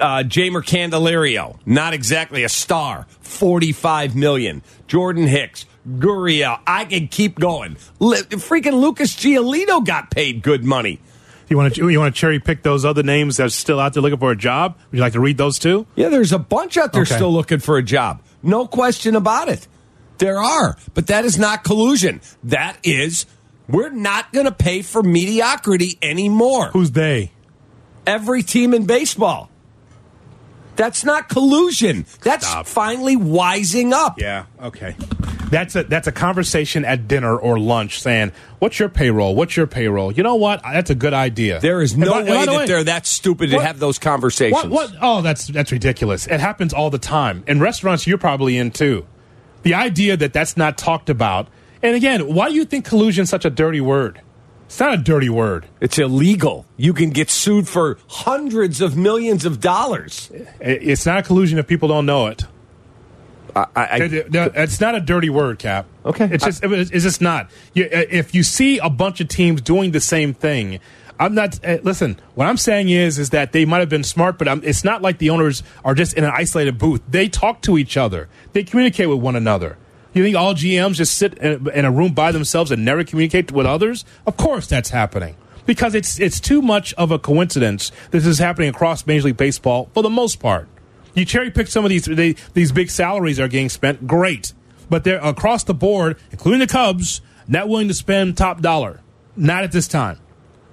uh, 0.00 0.22
Jeimer 0.24 0.62
Candelario, 0.64 1.58
not 1.66 1.94
exactly 1.94 2.44
a 2.44 2.48
star, 2.48 3.06
45 3.20 4.16
million. 4.16 4.62
Jordan 4.86 5.26
Hicks, 5.26 5.66
Gurriel, 5.88 6.58
I 6.66 6.84
can 6.84 7.08
keep 7.08 7.38
going. 7.38 7.76
Freaking 8.00 8.80
Lucas 8.80 9.14
Giolito 9.14 9.84
got 9.84 10.10
paid 10.10 10.42
good 10.42 10.64
money. 10.64 11.00
You 11.48 11.56
want 11.56 11.74
to 11.76 11.88
you 11.88 12.00
want 12.00 12.12
to 12.12 12.20
cherry 12.20 12.40
pick 12.40 12.64
those 12.64 12.84
other 12.84 13.04
names 13.04 13.36
that 13.36 13.44
are 13.44 13.48
still 13.50 13.78
out 13.78 13.92
there 13.94 14.02
looking 14.02 14.18
for 14.18 14.32
a 14.32 14.36
job? 14.36 14.76
Would 14.90 14.96
you 14.96 15.00
like 15.00 15.12
to 15.12 15.20
read 15.20 15.36
those 15.38 15.60
too? 15.60 15.86
Yeah, 15.94 16.08
there's 16.08 16.32
a 16.32 16.40
bunch 16.40 16.76
out 16.76 16.92
there 16.92 17.02
Okay. 17.02 17.14
still 17.14 17.32
looking 17.32 17.60
for 17.60 17.78
a 17.78 17.82
job. 17.84 18.20
No 18.42 18.66
question 18.66 19.14
about 19.14 19.48
it. 19.48 19.68
There 20.18 20.38
are. 20.38 20.76
But 20.94 21.06
that 21.06 21.24
is 21.24 21.38
not 21.38 21.62
collusion. 21.62 22.20
That 22.42 22.78
is, 22.82 23.26
we're 23.68 23.90
not 23.90 24.32
going 24.32 24.46
to 24.46 24.52
pay 24.52 24.82
for 24.82 25.02
mediocrity 25.04 25.98
anymore. 26.02 26.70
Who's 26.70 26.90
they? 26.90 27.30
Every 28.06 28.42
team 28.42 28.74
in 28.74 28.86
baseball. 28.86 29.48
That's 30.76 31.04
not 31.04 31.28
collusion. 31.28 32.06
That's 32.22 32.52
finally 32.70 33.16
wising 33.16 33.92
up. 33.92 34.20
Yeah. 34.20 34.46
Okay. 34.60 34.96
That's 35.50 35.76
a 35.76 35.84
that's 35.84 36.08
a 36.08 36.12
conversation 36.12 36.84
at 36.84 37.06
dinner 37.06 37.36
or 37.36 37.58
lunch 37.58 38.00
saying, 38.00 38.32
"What's 38.58 38.80
your 38.80 38.88
payroll? 38.88 39.36
What's 39.36 39.56
your 39.56 39.68
payroll?" 39.68 40.12
You 40.12 40.24
know 40.24 40.34
what? 40.34 40.60
That's 40.62 40.90
a 40.90 40.94
good 40.94 41.14
idea. 41.14 41.60
There 41.60 41.80
is 41.82 41.96
no 41.96 42.10
by- 42.10 42.22
way 42.22 42.44
that 42.44 42.48
way- 42.48 42.66
they're 42.66 42.84
that 42.84 43.06
stupid 43.06 43.50
to 43.50 43.60
have 43.60 43.78
those 43.78 43.98
conversations. 43.98 44.64
What, 44.64 44.70
what? 44.70 44.92
Oh, 45.00 45.22
that's 45.22 45.46
that's 45.46 45.70
ridiculous. 45.70 46.26
It 46.26 46.40
happens 46.40 46.72
all 46.74 46.90
the 46.90 46.98
time 46.98 47.44
in 47.46 47.60
restaurants. 47.60 48.06
You're 48.06 48.18
probably 48.18 48.56
in 48.56 48.72
too. 48.72 49.06
The 49.62 49.74
idea 49.74 50.16
that 50.16 50.32
that's 50.32 50.56
not 50.56 50.78
talked 50.78 51.10
about. 51.10 51.48
And 51.82 51.94
again, 51.94 52.34
why 52.34 52.48
do 52.48 52.54
you 52.54 52.64
think 52.64 52.84
collusion 52.84 53.24
is 53.24 53.30
such 53.30 53.44
a 53.44 53.50
dirty 53.50 53.80
word? 53.80 54.20
It's 54.66 54.80
not 54.80 54.94
a 54.94 54.96
dirty 54.98 55.28
word. 55.28 55.66
It's 55.80 55.98
illegal. 55.98 56.66
You 56.76 56.92
can 56.92 57.10
get 57.10 57.30
sued 57.30 57.68
for 57.68 57.98
hundreds 58.08 58.80
of 58.80 58.96
millions 58.96 59.44
of 59.44 59.60
dollars. 59.60 60.30
It's 60.60 61.06
not 61.06 61.18
a 61.18 61.22
collusion 61.22 61.58
if 61.58 61.66
people 61.66 61.88
don't 61.88 62.04
know 62.06 62.26
it. 62.26 62.42
I, 63.54 63.66
I, 63.74 63.96
It- 64.02 64.12
it- 64.12 64.52
it's 64.54 64.80
not 64.80 64.94
a 64.94 65.00
dirty 65.00 65.30
word, 65.30 65.58
Kap. 65.58 65.86
Okay. 66.04 66.28
it's 66.30 66.44
just 66.44 66.62
it's 66.64 66.90
just 67.04 67.20
not. 67.20 67.48
If 67.74 68.34
you 68.34 68.42
see 68.42 68.78
a 68.78 68.90
bunch 68.90 69.20
of 69.20 69.28
teams 69.28 69.62
doing 69.62 69.92
the 69.92 70.00
same 70.00 70.34
thing, 70.34 70.78
I'm 71.18 71.34
not. 71.34 71.64
Uh, 71.64 71.78
listen, 71.82 72.20
what 72.34 72.46
I'm 72.46 72.58
saying 72.58 72.90
is 72.90 73.18
is 73.18 73.30
that 73.30 73.52
they 73.52 73.64
might 73.64 73.78
have 73.78 73.88
been 73.88 74.04
smart, 74.04 74.36
but 74.36 74.46
i 74.48 74.54
it's 74.62 74.84
not 74.84 75.00
like 75.00 75.16
the 75.18 75.30
owners 75.30 75.62
are 75.84 75.94
just 75.94 76.12
in 76.14 76.24
an 76.24 76.32
isolated 76.34 76.76
booth. 76.76 77.00
They 77.08 77.28
talk 77.28 77.62
to 77.62 77.78
each 77.78 77.96
other. 77.96 78.28
They 78.52 78.62
communicate 78.64 79.08
with 79.08 79.20
one 79.20 79.36
another. 79.36 79.78
You 80.16 80.22
think 80.22 80.34
all 80.34 80.54
GMs 80.54 80.94
just 80.94 81.12
sit 81.12 81.34
in 81.34 81.84
a 81.84 81.90
room 81.90 82.14
by 82.14 82.32
themselves 82.32 82.70
and 82.70 82.86
never 82.86 83.04
communicate 83.04 83.52
with 83.52 83.66
others? 83.66 84.06
Of 84.26 84.38
course, 84.38 84.66
that's 84.66 84.88
happening 84.88 85.36
because 85.66 85.94
it's 85.94 86.18
it's 86.18 86.40
too 86.40 86.62
much 86.62 86.94
of 86.94 87.10
a 87.10 87.18
coincidence. 87.18 87.92
This 88.12 88.24
is 88.24 88.38
happening 88.38 88.70
across 88.70 89.06
Major 89.06 89.26
League 89.26 89.36
Baseball 89.36 89.90
for 89.92 90.02
the 90.02 90.08
most 90.08 90.40
part. 90.40 90.68
You 91.12 91.26
cherry 91.26 91.50
pick 91.50 91.68
some 91.68 91.84
of 91.84 91.90
these 91.90 92.06
they, 92.06 92.34
these 92.54 92.72
big 92.72 92.88
salaries 92.88 93.38
are 93.38 93.46
getting 93.46 93.68
spent, 93.68 94.06
great, 94.06 94.54
but 94.88 95.04
they're 95.04 95.20
across 95.22 95.64
the 95.64 95.74
board, 95.74 96.16
including 96.30 96.60
the 96.60 96.66
Cubs, 96.66 97.20
not 97.46 97.68
willing 97.68 97.88
to 97.88 97.94
spend 97.94 98.38
top 98.38 98.62
dollar. 98.62 99.02
Not 99.36 99.64
at 99.64 99.72
this 99.72 99.86
time 99.86 100.18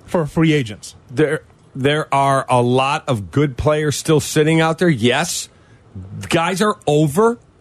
for 0.06 0.26
free 0.26 0.54
agents. 0.54 0.96
there 1.12 1.44
there 1.76 2.14
are 2.14 2.46
a 2.48 2.62
lot 2.62 3.10
of 3.10 3.30
good 3.30 3.58
players 3.58 3.98
still 3.98 4.22
sitting 4.22 4.62
out 4.62 4.78
there. 4.78 4.88
Yes, 4.88 5.50
guys 6.30 6.62
are 6.62 6.78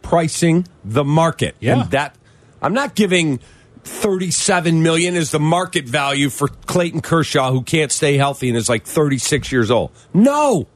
overpricing 0.02 0.66
the 0.84 1.04
market. 1.04 1.56
Yeah. 1.60 1.82
And 1.82 1.90
that 1.92 2.16
I'm 2.60 2.74
not 2.74 2.94
giving 2.94 3.40
37 3.84 4.82
million 4.82 5.16
as 5.16 5.30
the 5.30 5.40
market 5.40 5.86
value 5.86 6.30
for 6.30 6.48
Clayton 6.48 7.00
Kershaw 7.00 7.50
who 7.50 7.62
can't 7.62 7.90
stay 7.90 8.16
healthy 8.16 8.48
and 8.48 8.56
is 8.56 8.68
like 8.68 8.84
36 8.84 9.50
years 9.50 9.70
old. 9.70 9.90
No. 10.14 10.68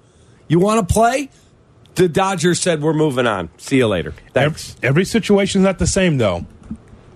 You 0.49 0.59
want 0.59 0.87
to 0.87 0.93
play? 0.93 1.31
The 1.95 2.09
Dodgers 2.09 2.61
said 2.61 2.83
we're 2.83 2.93
moving 2.93 3.27
on. 3.27 3.49
See 3.57 3.79
you 3.79 3.87
later. 3.87 4.13
Thanks. 4.33 4.77
Every, 4.77 4.89
every 4.89 5.05
situation's 5.05 5.65
not 5.65 5.79
the 5.79 5.87
same 5.87 6.19
though. 6.19 6.47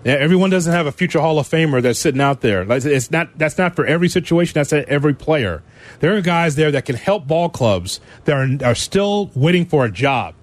Yeah, 0.02 0.14
everyone 0.14 0.48
doesn't 0.48 0.72
have 0.72 0.86
a 0.86 0.92
future 0.92 1.20
Hall 1.20 1.38
of 1.38 1.46
Famer 1.46 1.82
that's 1.82 1.98
sitting 1.98 2.22
out 2.22 2.40
there. 2.40 2.64
It's 2.70 3.10
not 3.10 3.36
that's 3.36 3.58
not 3.58 3.76
for 3.76 3.84
every 3.84 4.08
situation. 4.08 4.54
That's 4.54 4.72
at 4.72 4.88
every 4.88 5.12
player. 5.12 5.62
There 5.98 6.16
are 6.16 6.22
guys 6.22 6.56
there 6.56 6.70
that 6.70 6.86
can 6.86 6.96
help 6.96 7.26
ball 7.26 7.50
clubs 7.50 8.00
that 8.24 8.34
are, 8.34 8.70
are 8.70 8.74
still 8.74 9.30
waiting 9.34 9.66
for 9.66 9.84
a 9.84 9.90
job. 9.90 10.34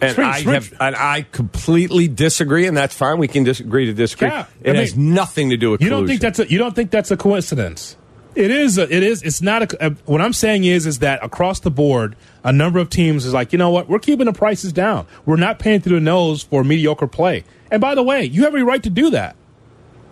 And 0.00 0.12
Spring- 0.12 0.28
I 0.28 0.40
spring- 0.40 0.54
have, 0.54 0.74
and 0.80 0.96
I 0.96 1.26
completely 1.32 2.08
disagree, 2.08 2.66
and 2.66 2.76
that's 2.76 2.94
fine. 2.94 3.18
We 3.18 3.28
can 3.28 3.44
disagree 3.44 3.86
to 3.86 3.92
disagree. 3.92 4.28
Yeah, 4.28 4.46
it 4.62 4.76
I 4.76 4.80
has 4.80 4.96
mean, 4.96 5.14
nothing 5.14 5.50
to 5.50 5.56
do 5.56 5.70
with 5.70 5.80
you 5.80 5.88
collusion. 5.88 6.00
don't 6.06 6.08
think 6.08 6.20
that's 6.20 6.38
a, 6.38 6.50
you 6.50 6.58
don't 6.58 6.74
think 6.76 6.90
that's 6.90 7.10
a 7.10 7.16
coincidence. 7.16 7.96
It 8.36 8.50
is. 8.52 8.78
A, 8.78 8.82
it 8.82 9.02
is. 9.02 9.22
It's 9.22 9.42
not. 9.42 9.72
A, 9.72 9.86
a- 9.88 9.90
what 10.06 10.20
I'm 10.20 10.32
saying 10.32 10.64
is, 10.64 10.86
is 10.86 11.00
that 11.00 11.22
across 11.24 11.60
the 11.60 11.70
board, 11.70 12.14
a 12.44 12.52
number 12.52 12.78
of 12.78 12.88
teams 12.88 13.26
is 13.26 13.34
like, 13.34 13.52
you 13.52 13.58
know 13.58 13.70
what? 13.70 13.88
We're 13.88 13.98
keeping 13.98 14.26
the 14.26 14.32
prices 14.32 14.72
down. 14.72 15.06
We're 15.26 15.36
not 15.36 15.58
paying 15.58 15.80
through 15.80 15.96
the 15.96 16.00
nose 16.04 16.42
for 16.44 16.62
mediocre 16.62 17.08
play. 17.08 17.44
And 17.72 17.80
by 17.80 17.94
the 17.96 18.02
way, 18.04 18.24
you 18.24 18.42
have 18.42 18.50
every 18.50 18.62
right 18.62 18.82
to 18.84 18.90
do 18.90 19.10
that. 19.10 19.34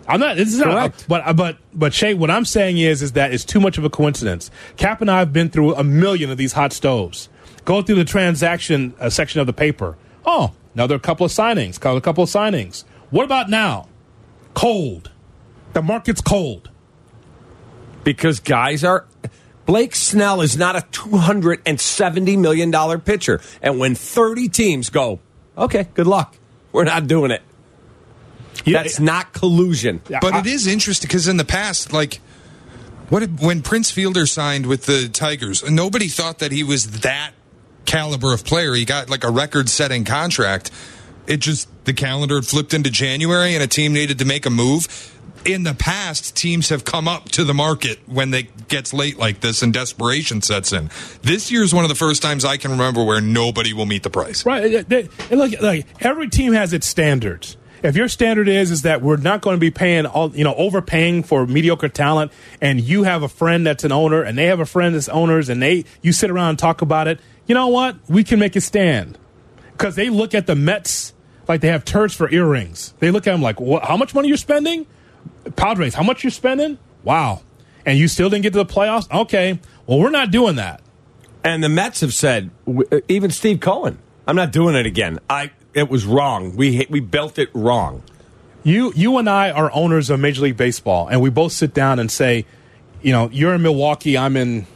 I'm 0.07 0.19
not. 0.19 0.37
This 0.37 0.51
is 0.53 0.59
not. 0.59 0.69
Uh, 0.69 0.89
but 1.07 1.35
but 1.35 1.57
but 1.73 1.93
Shay, 1.93 2.13
what 2.15 2.31
I'm 2.31 2.43
saying 2.45 2.77
is, 2.79 3.01
is 3.03 3.11
that 3.13 3.31
it's 3.31 3.45
too 3.45 3.59
much 3.59 3.77
of 3.77 3.83
a 3.85 3.89
coincidence. 3.91 4.49
Kap 4.75 5.01
and 5.01 5.09
I 5.11 5.19
have 5.19 5.31
been 5.31 5.49
through 5.49 5.75
a 5.75 5.83
million 5.83 6.31
of 6.31 6.37
these 6.37 6.53
hot 6.53 6.73
stoves. 6.73 7.29
Go 7.69 7.83
through 7.83 7.97
the 7.97 8.03
transaction 8.03 8.95
uh, 8.99 9.11
section 9.11 9.41
of 9.41 9.45
the 9.45 9.53
paper. 9.53 9.95
Oh, 10.25 10.53
another 10.73 10.97
couple 10.97 11.23
of 11.27 11.31
signings. 11.31 11.77
A 11.77 12.01
couple 12.01 12.23
of 12.23 12.29
signings. 12.31 12.83
What 13.11 13.25
about 13.25 13.47
now? 13.47 13.87
Cold. 14.55 15.11
The 15.73 15.83
market's 15.83 16.19
cold. 16.19 16.71
because 18.03 18.39
guys 18.39 18.83
are. 18.83 19.05
Blake 19.67 19.93
Snell 19.93 20.41
is 20.41 20.57
not 20.57 20.77
a 20.77 20.79
$270 20.79 22.39
million 22.39 23.01
pitcher. 23.01 23.39
And 23.61 23.77
when 23.77 23.93
30 23.93 24.49
teams 24.49 24.89
go, 24.89 25.19
okay, 25.55 25.89
good 25.93 26.07
luck. 26.07 26.37
We're 26.71 26.85
not 26.85 27.05
doing 27.05 27.29
it. 27.29 27.43
That's 28.65 28.99
not 28.99 29.31
collusion. 29.31 30.01
But 30.09 30.33
it 30.33 30.47
is 30.47 30.65
interesting 30.65 31.07
because 31.07 31.27
in 31.27 31.37
the 31.37 31.45
past, 31.45 31.93
like, 31.93 32.15
what 33.09 33.21
if, 33.21 33.29
when 33.39 33.61
Prince 33.61 33.91
Fielder 33.91 34.25
signed 34.25 34.65
with 34.65 34.87
the 34.87 35.07
Tigers, 35.07 35.63
nobody 35.69 36.07
thought 36.07 36.39
that 36.39 36.51
he 36.51 36.63
was 36.63 37.01
that 37.01 37.33
caliber 37.89 38.33
of 38.33 38.45
player. 38.45 38.73
He 38.73 38.85
got 38.85 39.09
like 39.09 39.23
a 39.23 39.31
record-setting 39.31 40.05
contract. 40.05 40.69
It 41.27 41.37
just 41.37 41.67
the 41.85 41.93
calendar 41.93 42.41
flipped 42.41 42.73
into 42.73 42.91
January, 42.91 43.55
and 43.55 43.63
a 43.63 43.67
team 43.67 43.93
needed 43.93 44.19
to 44.19 44.25
make 44.25 44.45
a 44.45 44.49
move. 44.49 45.15
In 45.45 45.63
the 45.63 45.73
past, 45.73 46.35
teams 46.35 46.69
have 46.69 46.83
come 46.83 47.07
up 47.07 47.29
to 47.29 47.43
the 47.43 47.53
market 47.53 47.99
when 48.07 48.31
they 48.31 48.49
gets 48.67 48.93
late 48.93 49.17
like 49.17 49.39
this, 49.39 49.61
and 49.61 49.73
desperation 49.73 50.41
sets 50.41 50.71
in. 50.71 50.91
This 51.23 51.49
year 51.49 51.63
is 51.63 51.73
one 51.73 51.85
of 51.85 51.89
the 51.89 51.95
first 51.95 52.21
times 52.21 52.45
I 52.45 52.57
can 52.57 52.71
remember 52.71 53.03
where 53.03 53.21
nobody 53.21 53.73
will 53.73 53.85
meet 53.85 54.03
the 54.03 54.09
price. 54.09 54.45
Right. 54.45 54.85
And 54.91 55.39
look, 55.39 55.59
like 55.61 55.87
every 56.01 56.29
team 56.29 56.53
has 56.53 56.73
its 56.73 56.87
standards. 56.87 57.57
If 57.81 57.95
your 57.95 58.09
standard 58.09 58.49
is 58.49 58.71
is 58.71 58.81
that 58.81 59.01
we're 59.01 59.17
not 59.17 59.41
going 59.41 59.55
to 59.55 59.59
be 59.59 59.71
paying 59.71 60.05
all, 60.05 60.35
you 60.35 60.43
know, 60.43 60.53
overpaying 60.55 61.23
for 61.23 61.47
mediocre 61.47 61.87
talent, 61.87 62.33
and 62.59 62.81
you 62.81 63.03
have 63.03 63.23
a 63.23 63.29
friend 63.29 63.65
that's 63.65 63.85
an 63.85 63.93
owner, 63.93 64.21
and 64.21 64.37
they 64.37 64.47
have 64.47 64.59
a 64.59 64.65
friend 64.65 64.93
that's 64.93 65.07
owners, 65.07 65.47
and 65.47 65.61
they 65.61 65.85
you 66.01 66.11
sit 66.11 66.29
around 66.29 66.49
and 66.49 66.59
talk 66.59 66.81
about 66.81 67.07
it. 67.07 67.21
You 67.49 67.55
know 67.55 67.67
what? 67.69 67.97
We 68.07 68.23
can 68.23 68.37
make 68.37 68.55
a 68.55 68.61
stand 68.61 69.17
because 69.71 69.95
they 69.95 70.09
look 70.09 70.35
at 70.35 70.45
the 70.45 70.55
Mets 70.55 71.13
like 71.47 71.61
they 71.61 71.69
have 71.69 71.83
turds 71.83 72.13
for 72.13 72.29
earrings. 72.31 72.93
They 72.99 73.09
look 73.09 73.25
at 73.25 73.31
them 73.31 73.41
like, 73.41 73.59
what, 73.59 73.83
how 73.83 73.97
much 73.97 74.13
money 74.13 74.27
you're 74.27 74.37
spending? 74.37 74.85
Padres, 75.55 75.95
how 75.95 76.03
much 76.03 76.23
you're 76.23 76.29
spending? 76.29 76.77
Wow. 77.03 77.41
And 77.87 77.97
you 77.97 78.07
still 78.07 78.29
didn't 78.29 78.43
get 78.43 78.53
to 78.53 78.59
the 78.59 78.67
playoffs? 78.67 79.11
Okay. 79.11 79.59
Well, 79.87 79.97
we're 79.97 80.11
not 80.11 80.29
doing 80.29 80.57
that. 80.57 80.83
And 81.43 81.63
the 81.63 81.69
Mets 81.69 82.01
have 82.01 82.13
said, 82.13 82.51
uh, 82.67 82.99
even 83.07 83.31
Steve 83.31 83.61
Cohen, 83.61 83.97
I'm 84.27 84.35
not 84.35 84.51
doing 84.51 84.75
it 84.75 84.85
again. 84.85 85.17
I 85.27 85.49
It 85.73 85.89
was 85.89 86.05
wrong. 86.05 86.55
We, 86.55 86.85
we 86.87 86.99
built 86.99 87.39
it 87.39 87.49
wrong. 87.55 88.03
You 88.61 88.93
you 88.95 89.17
and 89.17 89.27
I 89.27 89.49
are 89.49 89.71
owners 89.73 90.11
of 90.11 90.19
Major 90.19 90.43
League 90.43 90.57
Baseball, 90.57 91.07
and 91.07 91.19
we 91.19 91.31
both 91.31 91.53
sit 91.53 91.73
down 91.73 91.97
and 91.97 92.11
say, 92.11 92.45
you 93.01 93.11
know, 93.11 93.27
you're 93.31 93.55
in 93.55 93.63
Milwaukee, 93.63 94.17
I'm 94.17 94.37
in, 94.37 94.67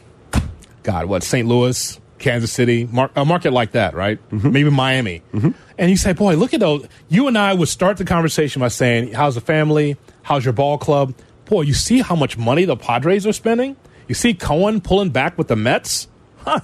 God, 0.82 1.04
what, 1.06 1.22
St. 1.22 1.46
Louis, 1.46 2.00
Kansas 2.24 2.50
City, 2.52 2.88
mar- 2.90 3.10
a 3.14 3.24
market 3.24 3.52
like 3.52 3.72
that, 3.72 3.94
right? 3.94 4.18
Mm-hmm. 4.30 4.52
Maybe 4.52 4.70
Miami. 4.70 5.22
Mm-hmm. 5.32 5.50
And 5.78 5.90
you 5.90 5.96
say, 5.96 6.12
boy, 6.12 6.34
look 6.36 6.54
at 6.54 6.60
those. 6.60 6.86
You 7.08 7.28
and 7.28 7.38
I 7.38 7.54
would 7.54 7.68
start 7.68 7.96
the 7.98 8.04
conversation 8.04 8.60
by 8.60 8.68
saying, 8.68 9.12
how's 9.12 9.36
the 9.36 9.40
family? 9.40 9.96
How's 10.22 10.44
your 10.44 10.54
ball 10.54 10.78
club? 10.78 11.14
Boy, 11.44 11.62
you 11.62 11.74
see 11.74 12.00
how 12.00 12.16
much 12.16 12.36
money 12.36 12.64
the 12.64 12.76
Padres 12.76 13.26
are 13.26 13.32
spending? 13.32 13.76
You 14.08 14.14
see 14.14 14.34
Cohen 14.34 14.80
pulling 14.80 15.10
back 15.10 15.38
with 15.38 15.48
the 15.48 15.56
Mets? 15.56 16.08
Huh. 16.38 16.60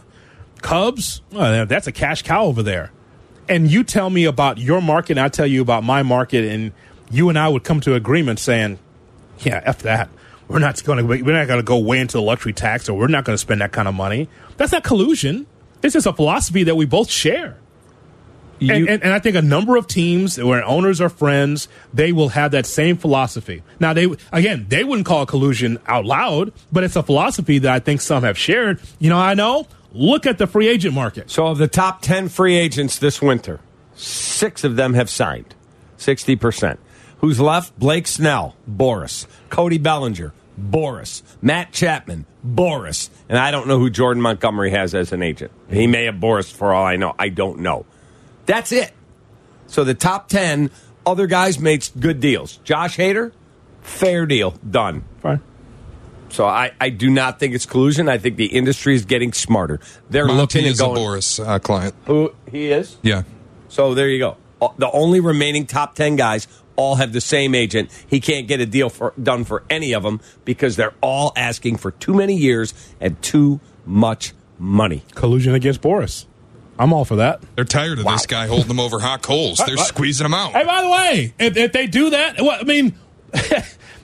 Cubs? 0.63 1.23
Oh, 1.33 1.65
that's 1.65 1.87
a 1.87 1.93
cash 1.93 2.23
cow 2.23 2.45
over 2.45 2.63
there 2.63 2.91
and 3.51 3.69
you 3.71 3.83
tell 3.83 4.09
me 4.09 4.25
about 4.25 4.59
your 4.59 4.81
market, 4.81 5.13
and 5.13 5.21
I 5.21 5.29
tell 5.29 5.47
you 5.47 5.61
about 5.61 5.83
my 5.83 6.03
market, 6.05 6.45
and 6.45 6.73
you 7.11 7.29
and 7.29 7.39
I 7.39 7.49
would 7.49 7.65
come 7.65 7.81
to 7.81 7.95
agreement 7.95 8.39
saying, 8.39 8.79
"Yeah, 9.41 9.61
f 9.65 9.83
that. 9.83 10.09
We're 10.49 10.61
not 10.61 10.83
going 10.85 10.99
to 10.99 11.05
we're 11.05 11.37
not 11.37 11.49
going 11.49 11.59
to 11.59 11.65
go 11.65 11.79
way 11.79 11.99
into 11.99 12.17
the 12.17 12.23
luxury 12.23 12.53
tax, 12.53 12.89
or 12.89 12.97
we're 12.97 13.09
not 13.09 13.25
going 13.25 13.35
to 13.35 13.39
spend 13.39 13.61
that 13.61 13.73
kind 13.73 13.89
of 13.89 13.95
money." 13.95 14.29
That's 14.57 14.73
not 14.73 14.85
collusion. 14.85 15.47
It's 15.83 15.95
just 15.95 16.07
a 16.07 16.13
philosophy 16.13 16.65
that 16.65 16.77
we 16.77 16.87
both 16.87 17.11
share. 17.11 17.57
and, 18.61 18.89
and, 18.89 19.03
and 19.03 19.13
I 19.13 19.19
think 19.19 19.37
a 19.37 19.43
number 19.43 19.77
of 19.77 19.87
teams 19.87 20.37
where 20.39 20.63
owners 20.65 21.01
are 21.01 21.09
friends, 21.09 21.67
they 21.95 22.13
will 22.13 22.29
have 22.31 22.51
that 22.51 22.67
same 22.67 22.99
philosophy. 22.99 23.63
Now, 23.79 23.95
they 23.95 24.07
again, 24.33 24.67
they 24.69 24.85
wouldn't 24.85 25.07
call 25.07 25.25
collusion 25.25 25.79
out 25.87 26.05
loud, 26.05 26.53
but 26.71 26.85
it's 26.85 26.97
a 26.97 27.03
philosophy 27.03 27.59
that 27.61 27.73
I 27.73 27.79
think 27.79 28.03
some 28.03 28.23
have 28.23 28.37
shared. 28.37 28.81
You 28.99 29.09
know, 29.09 29.19
I 29.19 29.35
know. 29.35 29.67
Look 29.93 30.27
at 30.27 30.39
the 30.39 30.47
free 30.47 30.69
agent 30.69 30.95
market. 30.95 31.31
So, 31.31 31.47
of 31.47 31.59
the 31.59 31.67
top 31.67 32.01
10 32.03 32.29
free 32.29 32.57
agents 32.57 32.99
this 32.99 33.21
winter, 33.21 33.61
six 33.95 34.63
of 34.63 34.77
them 34.77 34.95
have 34.95 35.11
signed, 35.11 35.55
60%. 35.99 36.79
Who's 37.19 37.41
left? 37.41 37.77
Blake 37.79 38.07
Snell, 38.07 38.55
Boras. 38.71 39.27
Cody 39.49 39.79
Bellinger, 39.79 40.33
Boras. 40.61 41.23
Matt 41.43 41.73
Chapman, 41.73 42.27
Boras. 42.47 43.11
And 43.29 43.39
I 43.39 43.51
don't 43.51 43.67
know 43.67 43.79
who 43.79 43.91
Jordan 43.91 44.23
Montgomery 44.23 44.71
has 44.71 44.95
as 44.95 45.13
an 45.13 45.23
agent. 45.23 45.51
He 45.71 45.87
may 45.87 46.05
have 46.05 46.17
Boras 46.17 46.53
for 46.53 46.73
all 46.73 46.85
I 46.85 46.97
know. 46.97 47.15
I 47.19 47.29
don't 47.29 47.61
know. 47.61 47.87
That's 48.47 48.73
it. 48.73 48.93
So 49.67 49.85
the 49.85 49.95
top 49.95 50.29
10 50.29 50.71
other 51.07 51.27
guys 51.27 51.59
made 51.59 51.89
good 51.99 52.21
deals. 52.21 52.57
Josh 52.65 52.97
Hader, 52.97 53.33
fair 53.83 54.27
deal, 54.27 54.51
done. 54.69 55.05
Fine. 55.23 55.41
So 56.31 56.45
I, 56.47 56.73
I 56.81 56.91
do 56.91 57.11
not 57.11 57.41
think 57.41 57.55
it's 57.55 57.67
collusion. 57.67 58.09
I 58.09 58.19
think 58.19 58.37
the 58.37 58.47
industry 58.47 58.95
is 58.95 59.05
getting 59.05 59.33
smarter. 59.33 59.81
They're 60.11 60.27
looking 60.27 60.65
is 60.65 60.81
a. 60.81 60.87
Boris 60.87 61.41
uh, 61.41 61.59
client. 61.59 61.95
Who 62.07 62.33
he 62.51 62.71
is? 62.71 62.97
Yeah. 63.03 63.23
So 63.69 63.95
there 63.95 64.09
you 64.09 64.19
go. 64.19 64.37
Uh, 64.63 64.69
The 64.79 64.91
only 64.91 65.21
remaining 65.21 65.67
top 65.67 65.95
10 65.95 66.17
guys 66.17 66.47
all 66.77 66.97
have 66.97 67.13
the 67.13 67.21
same 67.21 67.55
agent. 67.55 67.91
He 68.07 68.21
can't 68.21 68.47
get 68.49 68.61
a 68.61 68.67
deal 68.67 68.91
for, 68.91 69.13
done 69.21 69.45
for 69.45 69.65
any 69.69 69.93
of 69.93 70.03
them 70.03 70.21
because 70.45 70.77
they're 70.77 70.95
all 71.01 71.33
asking 71.37 71.77
for 71.77 71.91
too 71.91 72.15
many 72.15 72.37
years 72.37 72.75
and 73.01 73.21
too 73.23 73.61
much 73.85 74.33
money. 74.59 75.03
Collusion 75.15 75.55
against 75.55 75.81
Boras. 75.81 76.27
I'm 76.79 76.95
all 76.95 77.05
for 77.05 77.17
that. 77.17 77.43
They're 77.57 77.65
tired 77.67 77.99
of 77.99 78.07
this 78.07 78.25
guy 78.25 78.47
holding 78.47 78.69
them 78.69 78.81
over 78.81 78.99
hot 79.01 79.21
coals. 79.21 79.59
They're 79.67 79.77
squeezing 79.77 80.25
them 80.25 80.33
out. 80.33 80.53
Hey, 80.53 80.65
by 80.65 80.81
the 80.81 80.89
way, 80.89 81.35
if, 81.39 81.55
if 81.55 81.73
they 81.73 81.87
do 81.87 82.09
that, 82.09 82.41
well, 82.41 82.57
I 82.59 82.65
mean, 82.65 82.95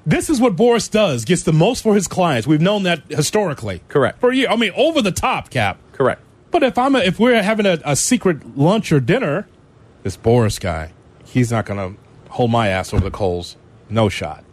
this 0.06 0.28
is 0.28 0.42
what 0.42 0.56
Boras 0.56 0.90
does. 0.90 1.24
Gets 1.24 1.44
the 1.44 1.54
most 1.54 1.82
for 1.82 1.94
his 1.94 2.06
clients. 2.06 2.46
We've 2.46 2.60
known 2.60 2.82
that 2.82 3.04
historically. 3.08 3.80
Correct. 3.88 4.20
For 4.20 4.30
you, 4.30 4.48
I 4.48 4.56
mean, 4.56 4.72
over 4.76 5.00
the 5.00 5.10
top, 5.10 5.48
Kap. 5.48 5.78
Correct. 5.92 6.20
But 6.50 6.62
if 6.62 6.76
I'm 6.76 6.94
a, 6.94 6.98
if 6.98 7.18
we're 7.18 7.42
having 7.42 7.64
a, 7.64 7.78
a 7.82 7.96
secret 7.96 8.58
lunch 8.58 8.92
or 8.92 9.00
dinner, 9.00 9.48
this 10.02 10.18
Boras 10.18 10.60
guy, 10.60 10.92
he's 11.24 11.50
not 11.50 11.64
going 11.64 11.94
to 11.94 12.00
hold 12.28 12.50
my 12.50 12.68
ass 12.68 12.92
over 12.92 13.04
the 13.04 13.10
coals. 13.10 13.56
No 13.88 14.08
shot. 14.08 14.44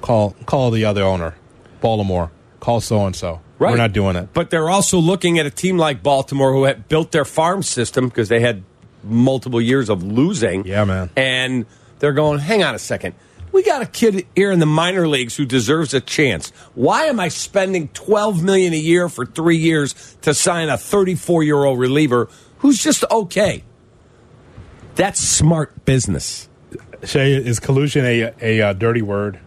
Call 0.00 0.36
call 0.46 0.70
the 0.70 0.84
other 0.84 1.02
owner, 1.02 1.34
Baltimore. 1.80 2.30
Call 2.60 2.80
so 2.80 3.06
and 3.06 3.14
so. 3.14 3.40
Right. 3.58 3.70
We're 3.70 3.76
not 3.76 3.92
doing 3.92 4.16
it. 4.16 4.30
But 4.32 4.50
they're 4.50 4.68
also 4.68 4.98
looking 4.98 5.38
at 5.38 5.46
a 5.46 5.50
team 5.50 5.78
like 5.78 6.02
Baltimore 6.02 6.52
who 6.52 6.64
had 6.64 6.88
built 6.88 7.12
their 7.12 7.24
farm 7.24 7.62
system 7.62 8.08
because 8.08 8.28
they 8.28 8.40
had 8.40 8.64
multiple 9.04 9.60
years 9.60 9.88
of 9.88 10.02
losing. 10.02 10.66
Yeah, 10.66 10.84
man. 10.84 11.10
And 11.16 11.66
they're 12.00 12.12
going, 12.12 12.40
hang 12.40 12.64
on 12.64 12.74
a 12.74 12.78
second. 12.78 13.14
We 13.52 13.62
got 13.62 13.82
a 13.82 13.86
kid 13.86 14.26
here 14.34 14.50
in 14.50 14.58
the 14.58 14.66
minor 14.66 15.06
leagues 15.06 15.36
who 15.36 15.44
deserves 15.44 15.94
a 15.94 16.00
chance. 16.00 16.50
Why 16.74 17.04
am 17.04 17.20
I 17.20 17.28
spending 17.28 17.86
twelve 17.88 18.42
million 18.42 18.72
a 18.72 18.78
year 18.78 19.08
for 19.08 19.24
three 19.24 19.58
years 19.58 20.16
to 20.22 20.34
sign 20.34 20.68
a 20.68 20.76
thirty-four-year-old 20.76 21.78
reliever 21.78 22.28
who's 22.58 22.82
just 22.82 23.04
okay? 23.08 23.62
That's 24.96 25.20
smart 25.20 25.84
business. 25.84 26.48
Shay, 27.06 27.34
is 27.34 27.60
collusion 27.60 28.04
a 28.04 28.32
a, 28.40 28.60
uh 28.62 28.72
dirty 28.72 29.02
word? 29.02 29.38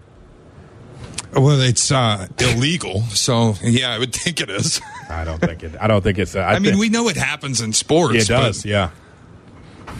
Well, 1.34 1.62
it's 1.62 1.91
uh, 1.91 2.28
illegal, 2.39 3.01
so 3.03 3.53
yeah, 3.62 3.91
I 3.91 3.99
would 3.99 4.14
think 4.14 4.41
it 4.41 4.49
is. 4.49 4.82
I 5.10 5.24
don't 5.24 5.39
think 5.39 5.62
it. 5.64 5.76
I 5.80 5.88
don't 5.88 6.01
think 6.01 6.18
it's. 6.20 6.36
Uh, 6.36 6.39
I, 6.39 6.53
mean, 6.60 6.72
think- 6.72 6.80
we 6.80 6.89
know 6.89 7.10
it 7.10 7.18
happens 7.18 7.62
in 7.62 7.74
sports. 7.74 8.16
It 8.16 8.28
does. 8.28 8.66
Yeah. 8.66 8.89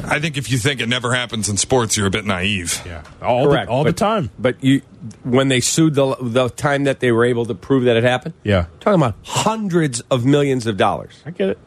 I 0.04 0.20
think 0.20 0.38
if 0.38 0.52
you 0.52 0.58
think 0.58 0.80
it 0.80 0.88
never 0.88 1.14
happens 1.14 1.50
in 1.50 1.58
sports, 1.58 1.98
you're 1.98 2.08
a 2.08 2.12
bit 2.12 2.26
naive. 2.26 2.82
Yeah. 2.86 3.04
All 3.22 3.48
Correct. 3.48 3.68
the 3.68 3.72
all 3.72 3.84
but, 3.84 3.96
the 3.96 4.00
time. 4.00 4.30
But 4.38 4.64
you, 4.64 4.82
when 5.24 5.48
they 5.48 5.60
sued 5.60 5.96
the 5.96 6.16
the 6.22 6.50
time 6.50 6.84
that 6.86 7.00
they 7.00 7.12
were 7.12 7.26
able 7.26 7.46
to 7.46 7.56
prove 7.56 7.86
that 7.86 7.98
it 7.98 8.04
happened, 8.04 8.34
Yeah. 8.44 8.68
talking 8.80 9.02
about 9.02 9.16
hundreds 9.24 10.02
of 10.12 10.26
millions 10.26 10.68
of 10.68 10.78
dollars. 10.78 11.22
I 11.26 11.32
get 11.32 11.50
it. 11.50 11.58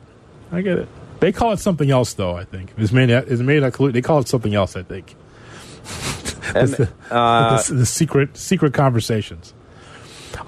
I 0.53 0.61
get 0.63 0.79
it. 0.79 0.89
They 1.21 1.33
call 1.33 1.53
it 1.53 1.59
something 1.59 1.91
else, 1.91 2.15
though. 2.15 2.37
I 2.37 2.45
think 2.45 2.73
it's 2.79 2.93
made. 2.93 3.11
It's 3.11 3.43
made. 3.43 3.61
Like, 3.61 3.77
they 3.77 4.01
call 4.03 4.21
it 4.21 4.29
something 4.29 4.55
else. 4.55 4.77
I 4.77 4.83
think. 4.83 5.15
And, 6.53 6.69
the, 6.71 6.91
uh, 7.13 7.63
the, 7.69 7.75
the 7.75 7.87
secret 7.87 8.37
secret 8.37 8.75
conversations. 8.75 9.55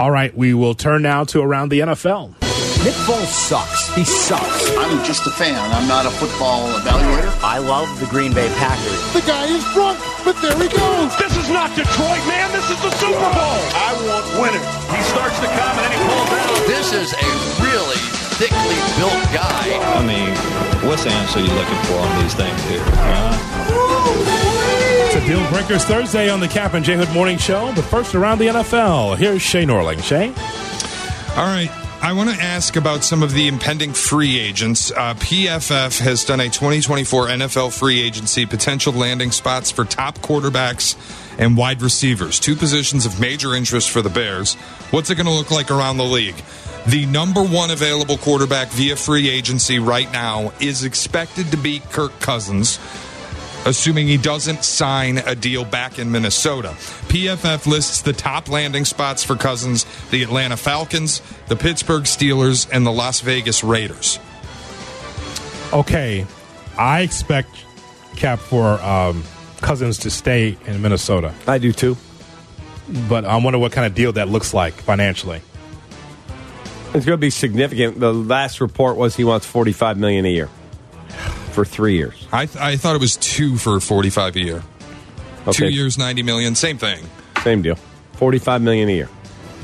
All 0.01 0.11
right, 0.11 0.37
we 0.37 0.53
will 0.53 0.75
turn 0.75 1.03
now 1.03 1.23
to 1.31 1.41
around 1.41 1.69
the 1.69 1.79
NFL. 1.79 2.35
Nick 2.83 2.99
Foles 3.07 3.31
sucks. 3.31 3.95
He 3.95 4.03
sucks. 4.03 4.75
I'm 4.75 5.05
just 5.05 5.25
a 5.27 5.31
fan. 5.31 5.55
I'm 5.55 5.87
not 5.87 6.05
a 6.05 6.11
football 6.11 6.67
evaluator. 6.75 7.31
I 7.39 7.59
love 7.59 7.87
the 8.01 8.07
Green 8.07 8.35
Bay 8.35 8.51
Packers. 8.59 8.99
The 9.15 9.23
guy 9.23 9.47
is 9.47 9.63
drunk, 9.71 10.03
but 10.27 10.35
there 10.43 10.59
he 10.59 10.67
goes. 10.67 11.15
This 11.15 11.37
is 11.39 11.49
not 11.49 11.71
Detroit, 11.79 12.27
man. 12.27 12.51
This 12.51 12.67
is 12.67 12.83
the 12.83 12.91
Super 12.99 13.31
Bowl. 13.39 13.59
I 13.79 13.95
want 14.03 14.27
winners. 14.35 14.67
He 14.91 14.99
starts 15.15 15.39
to 15.39 15.47
come 15.47 15.75
and 15.79 15.85
then 15.87 15.93
he 15.95 16.01
pulls 16.03 16.31
out. 16.35 16.67
This 16.67 16.91
is 16.91 17.15
a 17.15 17.31
really 17.63 18.03
thickly 18.35 18.79
built 18.99 19.23
guy. 19.31 19.79
I 19.79 20.03
mean, 20.03 20.35
what's 20.83 21.05
the 21.05 21.13
answer 21.15 21.39
you 21.39 21.55
looking 21.55 21.79
for 21.87 22.03
on 22.03 22.23
these 22.23 22.35
things 22.35 22.59
here? 22.67 22.83
Huh? 22.83 23.82
Deal 25.27 25.49
Breakers 25.51 25.85
Thursday 25.85 26.29
on 26.29 26.41
the 26.41 26.49
Kap 26.49 26.75
and 26.75 26.85
J 26.85 26.97
Hood 26.97 27.11
Morning 27.11 27.39
Show. 27.39 27.73
But 27.77 27.83
first, 27.83 28.17
around 28.17 28.39
the 28.39 28.49
NFL. 28.49 29.17
Here's 29.17 29.41
Shay 29.41 29.65
Norling. 29.65 30.03
Shay. 30.03 30.29
All 31.37 31.47
right. 31.47 31.71
I 32.03 32.13
want 32.13 32.31
to 32.31 32.37
ask 32.43 32.75
about 32.75 33.05
some 33.05 33.23
of 33.23 33.33
the 33.33 33.47
impending 33.47 33.93
free 33.93 34.37
agents. 34.37 34.91
Uh, 34.91 35.15
PFF 35.15 36.01
has 36.01 36.25
done 36.25 36.41
a 36.41 36.47
2024 36.47 37.29
NFL 37.29 37.79
free 37.79 38.01
agency 38.03 38.45
potential 38.47 38.93
landing 38.93 39.31
spots 39.31 39.71
for 39.71 39.85
top 39.85 40.19
quarterbacks 40.19 40.97
and 41.39 41.57
wide 41.57 41.81
receivers, 41.81 42.41
two 42.41 42.57
positions 42.57 43.07
of 43.07 43.21
major 43.21 43.55
interest 43.55 43.91
for 43.91 44.03
the 44.03 44.11
Bears. 44.11 44.55
What's 44.91 45.11
it 45.11 45.15
going 45.15 45.27
to 45.27 45.33
look 45.33 45.53
like 45.53 45.71
around 45.71 45.99
the 45.99 46.05
league? 46.05 46.43
The 46.89 47.07
number 47.07 47.45
one 47.45 47.71
available 47.71 48.19
quarterback 48.19 48.71
via 48.71 48.97
free 48.97 49.31
agency 49.31 49.79
right 49.79 50.13
now 50.13 50.53
is 50.59 50.83
expected 50.83 51.53
to 51.53 51.57
be 51.57 51.79
Kirk 51.79 52.19
Cousins 52.19 52.81
assuming 53.65 54.07
he 54.07 54.17
doesn't 54.17 54.65
sign 54.65 55.19
a 55.19 55.35
deal 55.35 55.65
back 55.65 55.99
in 55.99 56.11
Minnesota. 56.11 56.69
PFF 57.09 57.67
lists 57.67 58.03
the 58.03 58.13
top 58.13 58.49
landing 58.49 58.85
spots 58.85 59.23
for 59.23 59.37
Cousins 59.37 59.87
the 60.11 60.23
Atlanta 60.23 60.57
Falcons, 60.57 61.23
the 61.49 61.57
Pittsburgh 61.57 62.05
Steelers, 62.05 62.69
and 62.73 62.87
the 62.87 62.93
Las 62.93 63.21
Vegas 63.21 63.63
Raiders. 63.65 64.19
Okay, 65.73 66.27
I 66.79 67.01
expect 67.01 67.51
Kap 68.17 68.39
for 68.39 68.81
um, 68.83 69.25
Cousins 69.61 69.99
to 69.99 70.11
stay 70.11 70.57
in 70.67 70.83
Minnesota. 70.83 71.33
I 71.47 71.59
do 71.59 71.73
too. 71.73 71.97
But 73.09 73.25
I 73.25 73.37
wonder 73.37 73.59
what 73.59 73.73
kind 73.73 73.87
of 73.87 73.95
deal 73.95 74.13
that 74.13 74.29
looks 74.29 74.53
like 74.53 74.75
financially. 74.75 75.41
It's 76.95 77.07
going 77.07 77.17
to 77.17 77.17
be 77.17 77.31
significant. 77.31 78.01
The 78.01 78.13
last 78.13 78.61
report 78.61 78.97
was 78.97 79.17
he 79.17 79.25
wants 79.25 79.47
forty-five 79.47 79.97
million 79.97 80.27
a 80.27 80.29
year 80.29 80.51
for 81.53 81.65
three 81.65 81.97
years. 81.97 82.27
I, 82.33 82.47
th- 82.47 82.63
I 82.63 82.77
thought 82.77 82.95
it 82.95 83.01
was 83.01 83.17
two 83.17 83.57
for 83.57 83.79
45 83.81 84.37
a 84.37 84.41
year. 84.41 84.63
Okay. 85.43 85.53
Two 85.53 85.69
years, 85.69 85.99
90 85.99 86.23
million, 86.23 86.55
same 86.55 86.79
thing. 86.79 87.05
Same 87.43 87.63
deal. 87.63 87.77
Forty-five 88.13 88.63
million 88.63 88.89
a 88.89 88.93
year. 88.93 89.09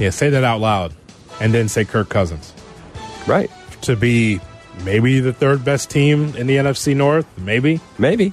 Yeah, 0.01 0.11
say 0.11 0.31
that 0.31 0.43
out 0.43 0.61
loud, 0.61 0.93
and 1.41 1.55
then 1.55 1.69
say 1.69 1.85
Kirk 1.85 2.09
Cousins. 2.09 2.53
Right. 3.27 3.51
To 3.83 3.95
be 3.95 4.41
maybe 4.85 5.21
the 5.21 5.33
third 5.33 5.65
best 5.65 5.91
team 5.91 6.35
in 6.35 6.49
the 6.49 6.57
NFC 6.57 6.97
North, 6.97 7.27
maybe. 7.39 7.81
Maybe. 7.99 8.33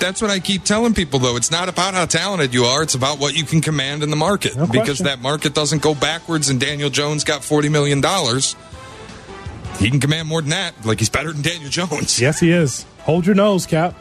That's 0.00 0.20
what 0.20 0.30
I 0.30 0.40
keep 0.40 0.64
telling 0.64 0.92
people, 0.92 1.20
though. 1.20 1.36
It's 1.36 1.52
not 1.52 1.68
about 1.68 1.94
how 1.94 2.04
talented 2.06 2.52
you 2.52 2.64
are, 2.64 2.82
it's 2.82 2.96
about 2.96 3.20
what 3.20 3.36
you 3.36 3.44
can 3.44 3.60
command 3.60 4.02
in 4.02 4.10
the 4.10 4.16
market. 4.16 4.56
No 4.56 4.66
because 4.66 4.84
question. 4.98 5.06
that 5.06 5.20
market 5.20 5.54
doesn't 5.54 5.82
go 5.82 5.94
backwards, 5.94 6.48
and 6.48 6.58
Daniel 6.58 6.90
Jones 6.90 7.22
got 7.22 7.42
$40 7.42 7.70
million. 7.70 8.02
He 9.78 9.90
can 9.90 10.00
command 10.00 10.28
more 10.28 10.40
than 10.40 10.50
that. 10.50 10.74
Like, 10.84 10.98
he's 10.98 11.08
better 11.10 11.32
than 11.32 11.42
Daniel 11.42 11.70
Jones. 11.70 12.20
Yes, 12.20 12.40
he 12.40 12.50
is. 12.50 12.84
Hold 13.00 13.26
your 13.26 13.34
nose, 13.34 13.66
Kap. 13.66 13.94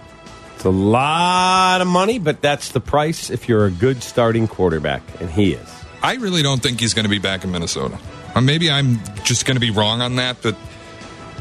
It's 0.56 0.66
a 0.66 0.70
lot 0.70 1.82
of 1.82 1.88
money, 1.88 2.20
but 2.20 2.42
that's 2.42 2.72
the 2.72 2.80
price 2.80 3.30
if 3.30 3.50
you're 3.50 3.66
a 3.66 3.72
good 3.72 4.04
starting 4.04 4.48
quarterback, 4.48 5.02
and 5.20 5.30
he 5.30 5.54
is. 5.54 5.70
I 6.02 6.16
really 6.16 6.44
don't 6.44 6.62
think 6.62 6.80
he's 6.80 6.94
going 6.94 7.06
to 7.06 7.10
be 7.10 7.20
back 7.20 7.44
in 7.44 7.52
Minnesota. 7.52 7.98
Or 8.36 8.42
maybe 8.42 8.70
I'm 8.70 9.00
just 9.24 9.46
going 9.46 9.56
to 9.56 9.62
be 9.62 9.72
wrong 9.72 10.02
on 10.02 10.18
that, 10.18 10.38
but 10.42 10.56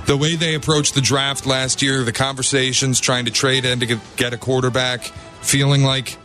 the 0.06 0.16
way 0.16 0.34
they 0.34 0.54
approached 0.54 0.94
the 0.94 1.00
draft 1.00 1.46
last 1.46 1.82
year, 1.82 2.02
the 2.02 2.12
conversations 2.12 3.00
trying 3.00 3.26
to 3.26 3.30
trade 3.30 3.64
in 3.64 3.80
to 3.80 3.86
get, 3.86 3.98
get 4.16 4.32
a 4.32 4.36
quarterback, 4.36 5.04
feeling 5.40 5.84
like 5.84 6.16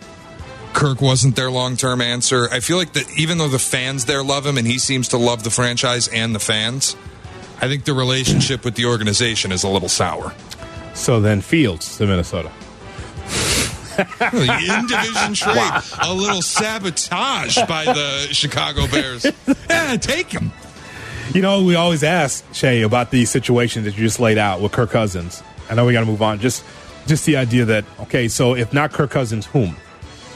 Kirk 0.74 1.02
wasn't 1.02 1.36
their 1.36 1.52
long 1.52 1.78
term 1.78 2.02
answer. 2.02 2.50
I 2.52 2.60
feel 2.60 2.78
like 2.78 2.94
that 2.94 3.10
even 3.18 3.38
though 3.38 3.48
the 3.48 3.60
fans 3.60 4.06
there 4.06 4.24
love 4.24 4.46
him 4.46 4.58
and 4.58 4.68
he 4.68 4.80
seems 4.80 5.10
to 5.10 5.18
love 5.18 5.44
the 5.44 5.50
franchise 5.50 6.08
and 6.08 6.34
the 6.34 6.40
fans, 6.40 6.96
I 7.60 7.68
think 7.68 7.86
the 7.86 7.94
relationship 7.94 8.64
with 8.64 8.76
the 8.76 8.86
organization 8.86 9.52
is 9.52 9.64
a 9.64 9.70
little 9.70 9.90
sour. 9.90 10.34
So 10.94 11.20
then 11.20 11.42
Fields 11.42 11.98
to 11.98 12.06
Minnesota. 12.06 12.52
the 14.20 14.78
in 14.80 14.88
division 14.88 15.34
trade, 15.34 15.84
a 16.02 16.14
little 16.14 16.42
sabotage 16.42 17.58
by 17.68 17.86
the 17.86 18.28
Chicago 18.32 18.88
Bears. 18.88 19.26
yeah, 19.70 19.96
take 20.02 20.32
him. 20.32 20.52
You 21.34 21.42
know, 21.42 21.64
we 21.64 21.76
always 21.76 22.04
ask 22.04 22.46
Shay 22.54 22.84
about 22.84 23.12
these 23.12 23.30
situations 23.30 23.86
that 23.86 23.98
you 23.98 24.04
just 24.04 24.20
laid 24.20 24.38
out 24.38 24.62
with 24.62 24.72
Kirk 24.72 24.92
Cousins. 24.92 25.44
I 25.70 25.76
know 25.76 25.86
we 25.86 25.94
got 25.94 26.02
to 26.02 26.06
move 26.06 26.22
on. 26.22 26.40
Just, 26.40 26.64
just 27.06 27.26
the 27.26 27.38
idea 27.38 27.66
that 27.66 27.86
okay, 28.02 28.28
so 28.28 28.56
if 28.56 28.72
not 28.72 28.92
Kirk 28.92 29.12
Cousins, 29.12 29.46
whom? 29.48 29.76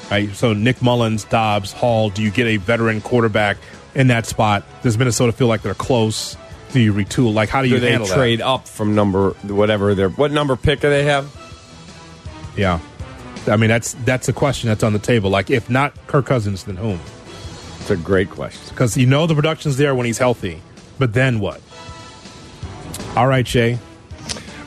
Right. 0.10 0.34
So 0.36 0.52
Nick 0.54 0.82
Mullens, 0.82 1.24
Dobbs, 1.24 1.72
Hall. 1.72 2.10
Do 2.10 2.22
you 2.22 2.32
get 2.32 2.46
a 2.46 2.58
veteran 2.58 3.00
quarterback 3.00 3.56
in 3.96 4.08
that 4.08 4.26
spot? 4.26 4.66
Does 4.84 4.98
Minnesota 4.98 5.32
feel 5.32 5.48
like 5.48 5.62
they're 5.62 5.74
close? 5.74 6.36
Do 6.72 6.80
you 6.80 6.94
retool? 6.94 7.34
Like, 7.34 7.50
how 7.50 7.62
do 7.62 7.68
you 7.68 7.76
Do 7.76 7.80
they 7.82 7.92
handle 7.92 8.08
trade 8.08 8.42
up 8.42 8.68
from 8.68 8.96
number 8.96 9.32
whatever 9.44 9.94
their 9.94 10.10
what 10.10 10.32
number 10.32 10.56
pick 10.56 10.80
do 10.80 10.90
they 10.90 11.04
have? 11.04 11.30
Yeah. 12.56 12.80
I 13.48 13.58
mean, 13.58 13.70
that's 13.70 13.94
that's 14.06 14.30
a 14.30 14.34
question 14.34 14.70
that's 14.70 14.84
on 14.84 14.94
the 14.94 15.00
table. 15.00 15.30
Like, 15.30 15.50
if 15.50 15.70
not 15.70 15.96
Kirk 16.08 16.26
Cousins, 16.26 16.64
then 16.64 16.78
whom? 16.78 17.00
It's 17.80 17.90
a 17.90 17.98
great 17.98 18.30
question. 18.30 18.62
Because 18.70 18.96
you 18.96 19.08
know 19.08 19.26
the 19.26 19.34
production's 19.34 19.78
there 19.78 19.96
when 19.96 20.06
he's 20.06 20.20
healthy. 20.20 20.62
But 21.00 21.14
then 21.14 21.40
what? 21.40 21.62
All 23.16 23.28
right, 23.28 23.48
Shay. 23.48 23.80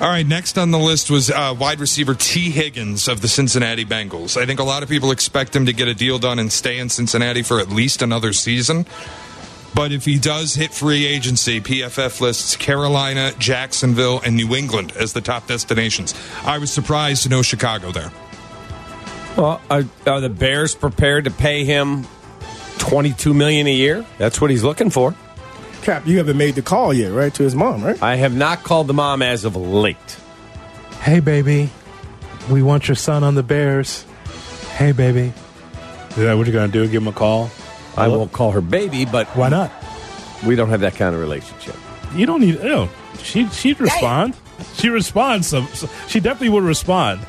All 0.01 0.09
right, 0.09 0.27
next 0.27 0.59
on 0.59 0.73
the 0.73 0.79
list 0.79 1.09
was 1.09 1.31
uh, 1.31 1.55
wide 1.57 1.79
receiver 1.79 2.15
Tee 2.15 2.51
Higgins 2.51 3.07
of 3.07 3.21
the 3.21 3.29
Cincinnati 3.29 3.85
Bengals. 3.85 4.37
I 4.37 4.45
think 4.45 4.59
a 4.59 4.65
lot 4.65 4.83
of 4.83 4.89
people 4.89 5.13
expect 5.13 5.55
him 5.55 5.67
to 5.67 5.73
get 5.73 5.87
a 5.87 5.95
deal 5.95 6.19
done 6.19 6.41
and 6.41 6.53
stay 6.53 6.79
in 6.79 6.89
Cincinnati 6.89 7.43
for 7.43 7.61
at 7.61 7.69
least 7.69 8.03
another 8.03 8.33
season. 8.33 8.87
But 9.75 9.91
if 9.91 10.05
he 10.05 10.19
does 10.19 10.55
hit 10.55 10.73
free 10.73 11.05
agency, 11.05 11.61
PFF 11.61 12.21
lists 12.21 12.57
Carolina, 12.57 13.33
Jacksonville, 13.39 14.21
and 14.25 14.37
New 14.37 14.55
England 14.55 14.93
as 14.97 15.13
the 15.13 15.21
top 15.21 15.49
destinations. 15.49 16.15
I 16.45 16.59
was 16.59 16.73
surprised 16.73 17.25
to 17.25 17.29
know 17.29 17.43
Chicago 17.43 17.91
there. 17.91 18.13
Well, 19.37 19.61
are, 19.69 19.83
are 20.07 20.21
the 20.21 20.29
Bears 20.29 20.77
prepared 20.77 21.25
to 21.25 21.33
pay 21.33 21.65
him 21.65 22.07
twenty-two 22.79 23.35
million 23.35 23.67
a 23.67 23.75
year? 23.75 24.07
That's 24.17 24.41
what 24.41 24.51
he's 24.51 24.63
looking 24.63 24.91
for. 24.91 25.15
Kap, 25.83 26.07
you 26.07 26.19
haven't 26.19 26.37
made 26.39 26.55
the 26.55 26.63
call 26.63 26.95
yet, 26.95 27.13
right? 27.13 27.35
To 27.35 27.43
his 27.43 27.57
mom, 27.57 27.83
right? 27.83 28.01
I 28.01 28.15
have 28.15 28.35
not 28.35 28.63
called 28.63 28.87
the 28.87 28.95
mom 28.95 29.23
as 29.23 29.45
of 29.45 29.57
late. 29.57 29.97
Hey, 31.01 31.19
baby. 31.21 31.71
We 32.49 32.63
want 32.63 32.89
your 32.89 32.95
son 32.95 33.25
on 33.25 33.35
the 33.35 33.43
Bears. 33.43 34.05
Hey, 34.77 34.93
baby. 34.93 35.33
Is 36.11 36.17
that 36.17 36.35
what 36.37 36.47
you're 36.47 36.53
going 36.53 36.71
to 36.71 36.73
do? 36.73 36.87
Give 36.89 37.03
him 37.03 37.09
a 37.09 37.13
call? 37.13 37.51
I 37.97 38.09
won't 38.09 38.33
call 38.33 38.51
her 38.53 38.61
baby, 38.61 39.05
but 39.05 39.27
Why 39.29 39.49
not? 39.49 39.71
we 40.47 40.57
don't 40.57 40.69
have 40.71 40.81
that 40.81 40.95
kind 40.97 41.15
of 41.15 41.21
relationship. 41.21 41.77
You 42.15 42.27
don't 42.27 42.41
need. 42.41 42.63
No, 42.63 42.89
she 43.23 43.47
she'd 43.49 43.81
respond. 43.81 44.37
She 44.75 44.89
responds. 44.89 45.47
So, 45.49 45.65
so 45.67 45.89
she 46.09 46.21
definitely 46.21 46.51
would 46.51 46.63
respond. 46.65 47.21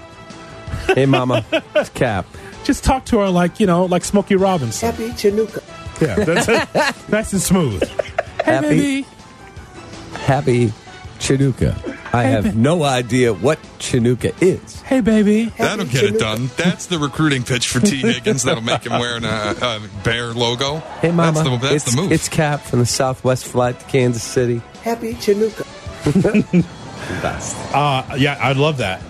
Hey, 0.88 1.05
Mama, 1.07 1.43
it's 1.76 1.89
Kap. 1.89 2.26
Just 2.63 2.84
talk 2.84 3.05
to 3.05 3.20
her 3.20 3.30
like 3.30 3.59
you 3.59 3.66
know, 3.68 3.86
like 3.86 4.03
Smokey 4.03 4.36
Robinson. 4.36 4.91
Happy 4.91 5.09
Chinooka. 5.09 5.61
Yeah, 6.01 6.16
that's 6.26 6.47
it. 6.49 7.09
nice 7.11 7.32
and 7.34 7.41
smooth. 7.41 7.84
Hey, 8.43 8.43
Happy- 8.51 8.68
baby. 8.70 9.07
Happy 10.26 10.74
Chinooka. 11.20 11.76
I 12.13 12.24
Hey, 12.24 12.32
have 12.32 12.43
ba- 12.43 12.53
no 12.53 12.84
idea 12.84 13.34
what 13.34 13.61
Chinooka 13.80 14.34
is. 14.41 14.82
Hey, 14.82 15.01
baby. 15.01 15.45
That'll 15.57 15.86
get 15.86 16.03
it 16.03 16.20
done. 16.20 16.49
That's 16.55 16.86
the 16.86 16.97
recruiting 16.99 17.43
pitch 17.43 17.68
for 17.68 17.80
Tee 17.80 17.97
Higgins. 18.01 18.43
That'll 18.43 18.63
make 18.63 18.86
him 18.86 18.93
wear 18.93 19.18
a, 19.18 19.22
a 19.22 19.82
bear 20.03 20.34
logo. 20.34 20.78
Hey, 21.01 21.11
Mama, 21.11 21.32
That's 21.34 21.49
the, 21.49 21.57
that's 21.57 21.74
it's, 21.88 21.95
the 21.95 22.01
move. 22.01 22.11
it's 22.11 22.30
Kap 22.30 22.61
from 22.61 22.80
the 22.80 22.86
Southwest 22.86 23.45
flight 23.45 23.80
to 23.80 23.86
Kansas 23.88 24.24
City. 24.24 24.61
Happy 24.84 25.13
Chinooka. 25.16 25.66
Best. 27.22 27.55
Uh, 27.74 28.16
yeah, 28.18 28.38
I'd 28.41 28.57
love 28.57 28.78
that. 28.78 29.01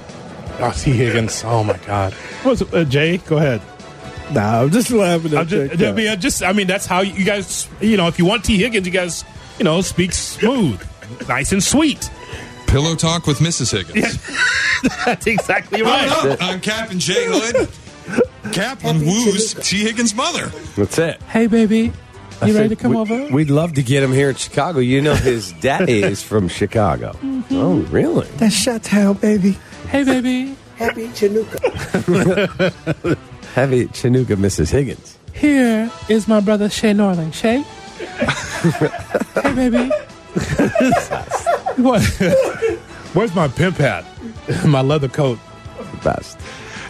Oh, 0.59 0.71
Tee 0.75 0.91
Higgins. 0.91 1.43
Oh 1.45 1.63
my 1.63 1.77
God. 1.85 2.13
What's 2.43 2.61
uh, 2.61 2.85
Jay? 2.85 3.17
Go 3.17 3.37
ahead. 3.37 3.61
Nah, 4.31 4.61
I'm 4.63 4.71
just 4.71 4.89
laughing 4.89 5.33
at 5.33 5.39
I'm 5.39 5.47
just. 5.47 5.81
I 5.83 5.91
mean, 5.91 6.07
I 6.07 6.15
just, 6.15 6.43
I 6.43 6.53
mean, 6.53 6.65
that's 6.67 6.85
how 6.85 7.01
you 7.01 7.23
guys, 7.25 7.69
you 7.79 7.95
know, 7.97 8.07
if 8.07 8.17
you 8.17 8.25
want 8.25 8.43
Tee 8.45 8.57
Higgins, 8.57 8.85
you 8.87 8.91
guys, 8.93 9.23
you 9.59 9.63
know, 9.65 9.81
speak 9.81 10.13
smooth, 10.13 10.81
nice 11.27 11.51
and 11.51 11.63
sweet. 11.63 12.09
Pillow 12.67 12.95
talk 12.95 13.27
with 13.27 13.39
Mrs. 13.39 13.71
Higgins. 13.71 14.19
That's 15.05 15.27
exactly 15.27 15.81
right. 15.81 16.09
Hold 16.09 16.33
up. 16.33 16.41
I'm 16.41 16.59
Kap 16.61 16.91
and 16.91 16.99
Jay 16.99 17.25
Hood. 17.27 17.69
Kaplan 18.53 18.99
woos 19.05 19.53
Tee 19.55 19.83
Higgins' 19.83 20.13
mother. 20.13 20.47
That's 20.75 20.97
it. 20.99 21.21
Hey, 21.23 21.47
baby, 21.47 21.77
you 21.79 21.91
I 22.41 22.45
ready 22.51 22.53
said 22.53 22.69
to 22.69 22.75
come 22.75 22.91
we- 22.91 22.97
over? 22.97 23.27
We'd 23.33 23.49
love 23.49 23.73
to 23.73 23.83
get 23.83 24.03
him 24.03 24.11
here 24.11 24.29
in 24.29 24.35
Chicago. 24.35 24.79
You 24.79 25.01
know, 25.01 25.15
his 25.15 25.51
daddy 25.61 26.03
is 26.03 26.21
from 26.21 26.47
Chicago. 26.47 27.13
Mm-hmm. 27.21 27.55
Oh, 27.55 27.77
really? 27.91 28.27
That's 28.37 28.53
Shot 28.55 28.83
Town, 28.83 29.15
baby. 29.15 29.57
Hey, 29.89 30.03
baby, 30.03 30.55
Happy 30.77 31.07
Chinooka. 31.09 31.61
Heavy 33.53 33.85
Chinooka, 33.87 34.35
Mrs. 34.35 34.71
Higgins. 34.71 35.17
here 35.33 35.89
is 36.09 36.27
my 36.27 36.41
brother 36.41 36.69
Shay 36.69 36.91
Norling. 36.93 37.33
Shay. 37.33 37.61
hey, 39.41 39.55
baby. 39.55 39.91
what? 41.77 42.03
Where's 43.13 43.33
my 43.35 43.47
pimp 43.47 43.77
hat? 43.77 44.05
my 44.65 44.81
leather 44.81 45.07
coat. 45.07 45.39
Best. 46.03 46.39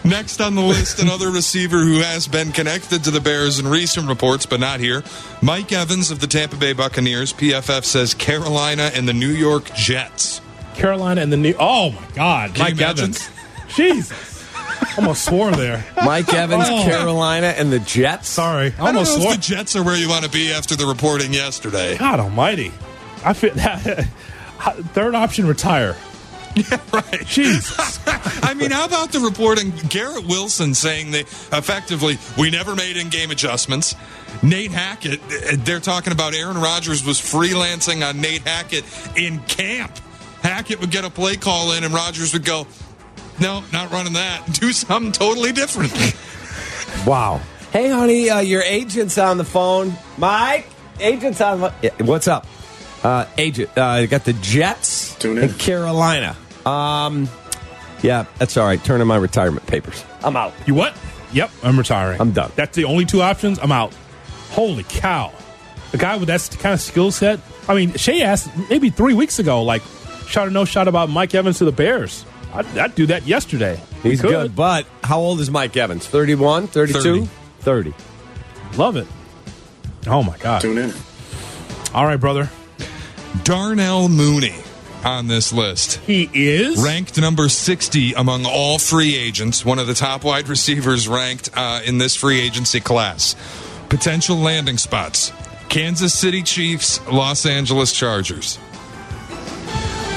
Next 0.04 0.40
on 0.40 0.54
the 0.54 0.62
list, 0.62 1.00
another 1.00 1.30
receiver 1.32 1.78
who 1.78 1.98
has 2.00 2.28
been 2.28 2.52
connected 2.52 3.02
to 3.04 3.10
the 3.10 3.20
Bears 3.20 3.58
in 3.58 3.66
recent 3.66 4.08
reports, 4.08 4.46
but 4.46 4.60
not 4.60 4.78
here. 4.78 5.02
Mike 5.42 5.72
Evans 5.72 6.10
of 6.10 6.20
the 6.20 6.26
Tampa 6.28 6.56
Bay 6.56 6.72
Buccaneers. 6.72 7.32
PFF 7.32 7.84
says 7.84 8.14
Carolina 8.14 8.90
and 8.94 9.08
the 9.08 9.12
New 9.12 9.30
York 9.30 9.72
Jets. 9.74 10.40
Carolina 10.74 11.22
and 11.22 11.32
the 11.32 11.36
New. 11.36 11.54
Oh 11.58 11.90
my 11.92 12.06
God, 12.14 12.54
Can 12.54 12.64
Mike? 12.76 12.80
Evans. 12.80 13.28
Jesus, 13.74 14.46
almost 14.96 15.24
swore 15.24 15.50
there. 15.52 15.84
Mike 16.04 16.32
Evans, 16.32 16.64
Oh. 16.68 16.84
Carolina, 16.84 17.48
and 17.48 17.72
the 17.72 17.80
Jets. 17.80 18.28
Sorry, 18.28 18.72
I 18.78 18.86
almost 18.88 19.14
swore. 19.16 19.32
the 19.32 19.38
Jets 19.40 19.74
are 19.74 19.82
where 19.82 19.96
you 19.96 20.08
want 20.08 20.24
to 20.24 20.30
be 20.30 20.52
after 20.52 20.76
the 20.76 20.86
reporting 20.86 21.32
yesterday. 21.32 21.96
God 21.96 22.20
Almighty, 22.20 22.70
I 23.24 23.32
feel 23.32 23.54
that 23.54 24.06
third 24.92 25.14
option 25.14 25.46
retire. 25.46 25.96
Yeah, 26.56 26.80
right. 26.90 27.22
Jesus. 27.26 28.00
I 28.42 28.54
mean, 28.54 28.70
how 28.70 28.86
about 28.86 29.12
the 29.12 29.20
reporting? 29.20 29.72
Garrett 29.90 30.24
Wilson 30.24 30.72
saying 30.72 31.10
that 31.10 31.24
effectively 31.52 32.16
we 32.38 32.48
never 32.48 32.74
made 32.74 32.96
in 32.96 33.10
game 33.10 33.30
adjustments. 33.30 33.94
Nate 34.42 34.70
Hackett, 34.70 35.20
they're 35.66 35.80
talking 35.80 36.14
about 36.14 36.34
Aaron 36.34 36.56
Rodgers 36.56 37.04
was 37.04 37.20
freelancing 37.20 38.08
on 38.08 38.22
Nate 38.22 38.40
Hackett 38.40 38.86
in 39.18 39.40
camp. 39.40 39.98
Hackett 40.40 40.80
would 40.80 40.90
get 40.90 41.04
a 41.04 41.10
play 41.10 41.36
call 41.36 41.72
in, 41.72 41.84
and 41.84 41.92
Rodgers 41.92 42.32
would 42.32 42.46
go, 42.46 42.66
No, 43.38 43.62
not 43.70 43.90
running 43.92 44.14
that. 44.14 44.46
Do 44.54 44.72
something 44.72 45.12
totally 45.12 45.52
different. 45.52 45.92
Wow. 47.06 47.42
Hey, 47.70 47.90
honey, 47.90 48.30
uh, 48.30 48.40
your 48.40 48.62
agent's 48.62 49.18
on 49.18 49.36
the 49.36 49.44
phone. 49.44 49.92
Mike, 50.16 50.66
agent's 51.00 51.42
on 51.42 51.60
the 51.60 51.92
What's 51.98 52.28
up? 52.28 52.46
Uh, 53.02 53.26
agent, 53.38 53.70
uh, 53.76 54.04
got 54.06 54.24
the 54.24 54.32
Jets 54.34 55.14
Tune 55.16 55.38
in. 55.38 55.44
and 55.44 55.58
Carolina. 55.58 56.36
Um, 56.64 57.28
yeah, 58.02 58.26
that's 58.38 58.56
all 58.56 58.66
right. 58.66 58.82
Turn 58.82 59.00
in 59.00 59.06
my 59.06 59.16
retirement 59.16 59.66
papers. 59.66 60.04
I'm 60.24 60.36
out. 60.36 60.52
You 60.66 60.74
what? 60.74 60.96
Yep, 61.32 61.50
I'm 61.62 61.78
retiring. 61.78 62.20
I'm 62.20 62.32
done. 62.32 62.50
That's 62.56 62.74
the 62.76 62.84
only 62.84 63.04
two 63.04 63.22
options. 63.22 63.58
I'm 63.58 63.72
out. 63.72 63.94
Holy 64.50 64.84
cow! 64.84 65.32
A 65.92 65.96
guy 65.96 66.16
with 66.16 66.28
that 66.28 66.48
kind 66.60 66.72
of 66.74 66.80
skill 66.80 67.10
set. 67.10 67.40
I 67.68 67.74
mean, 67.74 67.92
Shay 67.94 68.22
asked 68.22 68.48
maybe 68.70 68.90
three 68.90 69.14
weeks 69.14 69.38
ago, 69.38 69.62
like, 69.62 69.82
shot 70.28 70.46
or 70.48 70.50
no 70.50 70.64
shot 70.64 70.88
about 70.88 71.08
Mike 71.10 71.34
Evans 71.34 71.58
to 71.58 71.64
the 71.64 71.72
Bears. 71.72 72.24
I'd, 72.54 72.78
I'd 72.78 72.94
do 72.94 73.06
that 73.06 73.26
yesterday. 73.26 73.80
We 74.02 74.10
He's 74.10 74.20
could. 74.20 74.30
good, 74.30 74.56
but 74.56 74.86
how 75.02 75.18
old 75.20 75.40
is 75.40 75.50
Mike 75.50 75.76
Evans? 75.76 76.06
31, 76.06 76.68
32? 76.68 77.26
30. 77.60 77.94
Love 78.76 78.96
it. 78.96 79.06
Oh 80.06 80.22
my 80.22 80.36
god! 80.38 80.60
Tune 80.62 80.78
in. 80.78 80.92
All 81.94 82.04
right, 82.06 82.16
brother. 82.16 82.48
Darnell 83.44 84.08
Mooney 84.08 84.54
on 85.04 85.26
this 85.28 85.52
list. 85.52 85.96
He 85.98 86.28
is 86.32 86.82
Ranked 86.82 87.20
number 87.20 87.48
60 87.48 88.14
among 88.14 88.44
all 88.46 88.78
free 88.78 89.16
agents, 89.16 89.64
one 89.64 89.78
of 89.78 89.86
the 89.86 89.94
top 89.94 90.24
wide 90.24 90.48
receivers 90.48 91.08
ranked 91.08 91.50
uh, 91.54 91.80
in 91.84 91.98
this 91.98 92.14
free 92.14 92.40
agency 92.40 92.80
class. 92.80 93.36
Potential 93.88 94.36
landing 94.36 94.78
spots 94.78 95.32
Kansas 95.68 96.14
City 96.14 96.42
Chiefs, 96.42 97.04
Los 97.08 97.46
Angeles 97.46 97.92
Chargers. 97.92 98.58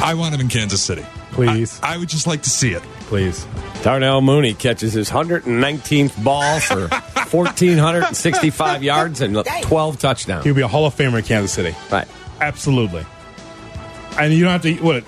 I 0.01 0.13
want 0.15 0.33
him 0.33 0.41
in 0.41 0.47
Kansas 0.47 0.81
City. 0.81 1.05
Please. 1.31 1.79
I, 1.83 1.95
I 1.95 1.97
would 1.97 2.09
just 2.09 2.27
like 2.27 2.43
to 2.43 2.49
see 2.49 2.73
it. 2.73 2.81
Please. 3.01 3.45
Darnell 3.83 4.21
Mooney 4.21 4.53
catches 4.53 4.93
his 4.93 5.09
119th 5.09 6.23
ball 6.23 6.59
for 6.59 6.87
1,465 7.35 8.83
yards 8.83 9.21
and 9.21 9.37
12 9.61 9.99
touchdowns. 9.99 10.43
He'll 10.43 10.55
be 10.55 10.61
a 10.61 10.67
Hall 10.67 10.85
of 10.85 10.95
Famer 10.95 11.19
in 11.19 11.25
Kansas 11.25 11.53
City. 11.53 11.75
Right. 11.91 12.07
Absolutely. 12.41 13.05
And 14.19 14.33
you 14.33 14.43
don't 14.43 14.51
have 14.51 14.61
to 14.63 14.73
what 14.83 15.03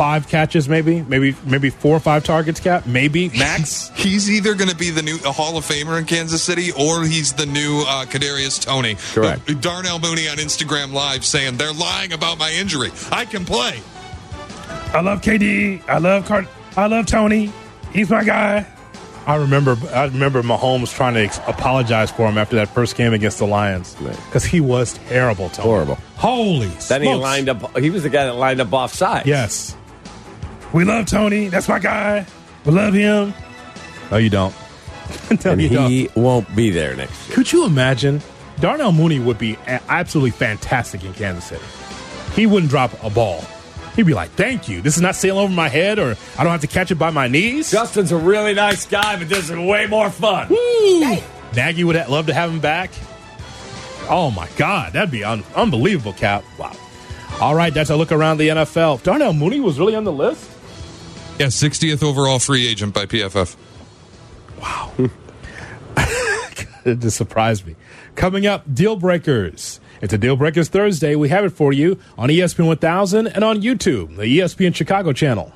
five 0.00 0.28
catches, 0.28 0.66
maybe, 0.66 1.02
maybe, 1.02 1.36
maybe 1.44 1.68
four 1.68 1.94
or 1.94 2.00
five 2.00 2.24
targets, 2.24 2.58
Kap, 2.58 2.86
maybe 2.86 3.28
max. 3.30 3.90
He's 3.94 4.30
either 4.30 4.54
going 4.54 4.70
to 4.70 4.76
be 4.76 4.88
the 4.88 5.02
new 5.02 5.18
Hall 5.18 5.58
of 5.58 5.66
Famer 5.66 5.98
in 5.98 6.06
Kansas 6.06 6.42
City, 6.42 6.72
or 6.72 7.04
he's 7.04 7.34
the 7.34 7.44
new 7.44 7.84
uh, 7.86 8.06
Kadarius 8.06 8.64
Toney. 8.64 8.96
Correct. 9.12 9.50
Uh, 9.50 9.54
Darnell 9.60 9.98
Mooney 9.98 10.26
on 10.28 10.38
Instagram 10.38 10.94
Live 10.94 11.24
saying 11.24 11.58
they're 11.58 11.74
lying 11.74 12.14
about 12.14 12.38
my 12.38 12.50
injury. 12.50 12.90
I 13.12 13.26
can 13.26 13.44
play. 13.44 13.80
I 14.94 15.02
love 15.02 15.20
KD. 15.20 15.86
I 15.86 15.98
love 15.98 16.24
Card. 16.24 16.48
I 16.78 16.86
love 16.86 17.04
Toney. 17.04 17.52
He's 17.92 18.08
my 18.08 18.24
guy. 18.24 18.66
I 19.30 19.36
remember. 19.36 19.76
I 19.92 20.06
remember 20.06 20.42
Mahomes 20.42 20.92
trying 20.92 21.14
to 21.14 21.20
ex- 21.20 21.38
apologize 21.46 22.10
for 22.10 22.28
him 22.28 22.36
after 22.36 22.56
that 22.56 22.66
first 22.68 22.96
game 22.96 23.12
against 23.12 23.38
the 23.38 23.46
Lions 23.46 23.94
because 23.94 24.44
he 24.44 24.60
was 24.60 24.94
terrible. 25.08 25.50
Toney. 25.50 25.68
Horrible. 25.68 25.94
Holy. 26.16 26.66
Then 26.66 27.02
he 27.02 27.14
lined 27.14 27.48
up. 27.48 27.78
He 27.78 27.90
was 27.90 28.02
the 28.02 28.08
guy 28.08 28.24
that 28.24 28.34
lined 28.34 28.60
up 28.60 28.72
offside. 28.72 29.28
Yes. 29.28 29.76
We 30.72 30.84
love 30.84 31.06
Toney. 31.06 31.46
That's 31.46 31.68
my 31.68 31.78
guy. 31.78 32.26
We 32.64 32.72
love 32.72 32.92
him. 32.92 33.32
No, 34.10 34.16
you 34.16 34.30
don't. 34.30 34.52
no, 35.44 35.52
and 35.52 35.62
you 35.62 35.68
he 35.68 36.06
don't. 36.06 36.16
won't 36.16 36.56
be 36.56 36.70
there 36.70 36.96
next 36.96 37.28
year. 37.28 37.36
Could 37.36 37.52
you 37.52 37.64
imagine? 37.66 38.20
Darnell 38.58 38.90
Mooney 38.90 39.20
would 39.20 39.38
be 39.38 39.56
absolutely 39.68 40.32
fantastic 40.32 41.04
in 41.04 41.12
Kansas 41.14 41.44
City. 41.44 41.64
He 42.34 42.46
wouldn't 42.46 42.70
drop 42.70 42.92
a 43.04 43.10
ball. 43.10 43.44
He'd 43.96 44.06
be 44.06 44.14
like, 44.14 44.30
"Thank 44.30 44.68
you. 44.68 44.80
This 44.80 44.96
is 44.96 45.02
not 45.02 45.16
sailing 45.16 45.44
over 45.44 45.52
my 45.52 45.68
head, 45.68 45.98
or 45.98 46.16
I 46.38 46.44
don't 46.44 46.52
have 46.52 46.60
to 46.60 46.66
catch 46.66 46.90
it 46.90 46.96
by 46.96 47.10
my 47.10 47.28
knees." 47.28 47.70
Justin's 47.70 48.12
a 48.12 48.16
really 48.16 48.54
nice 48.54 48.86
guy, 48.86 49.16
but 49.16 49.28
this 49.28 49.50
is 49.50 49.56
way 49.56 49.86
more 49.86 50.10
fun. 50.10 50.48
Woo! 50.48 51.16
Nagy 51.54 51.84
would 51.84 51.96
love 52.08 52.26
to 52.26 52.34
have 52.34 52.50
him 52.50 52.60
back. 52.60 52.90
Oh 54.08 54.30
my 54.30 54.48
God, 54.56 54.92
that'd 54.92 55.10
be 55.10 55.24
un- 55.24 55.44
unbelievable, 55.54 56.12
Kap. 56.12 56.44
Wow. 56.58 56.72
All 57.40 57.54
right, 57.54 57.72
that's 57.72 57.90
a 57.90 57.96
look 57.96 58.12
around 58.12 58.38
the 58.38 58.48
NFL. 58.48 59.02
Darnell 59.02 59.32
Mooney 59.32 59.60
was 59.60 59.78
really 59.78 59.94
on 59.94 60.04
the 60.04 60.12
list. 60.12 60.48
Yeah, 61.38 61.46
60th 61.46 62.02
overall 62.02 62.38
free 62.38 62.68
agent 62.68 62.92
by 62.92 63.06
PFF. 63.06 63.56
Wow. 64.60 64.92
it 66.84 66.98
just 66.98 67.16
surprised 67.16 67.66
me. 67.66 67.76
Coming 68.14 68.46
up, 68.46 68.62
deal 68.72 68.96
breakers. 68.96 69.79
It's 70.02 70.12
a 70.12 70.18
deal 70.18 70.36
breakers 70.36 70.68
Thursday. 70.68 71.14
We 71.14 71.28
have 71.28 71.44
it 71.44 71.50
for 71.50 71.72
you 71.72 71.98
on 72.18 72.28
ESPN 72.30 72.66
1000 72.66 73.26
and 73.28 73.44
on 73.44 73.62
YouTube, 73.62 74.16
the 74.16 74.24
ESPN 74.24 74.74
Chicago 74.74 75.12
channel. 75.12 75.48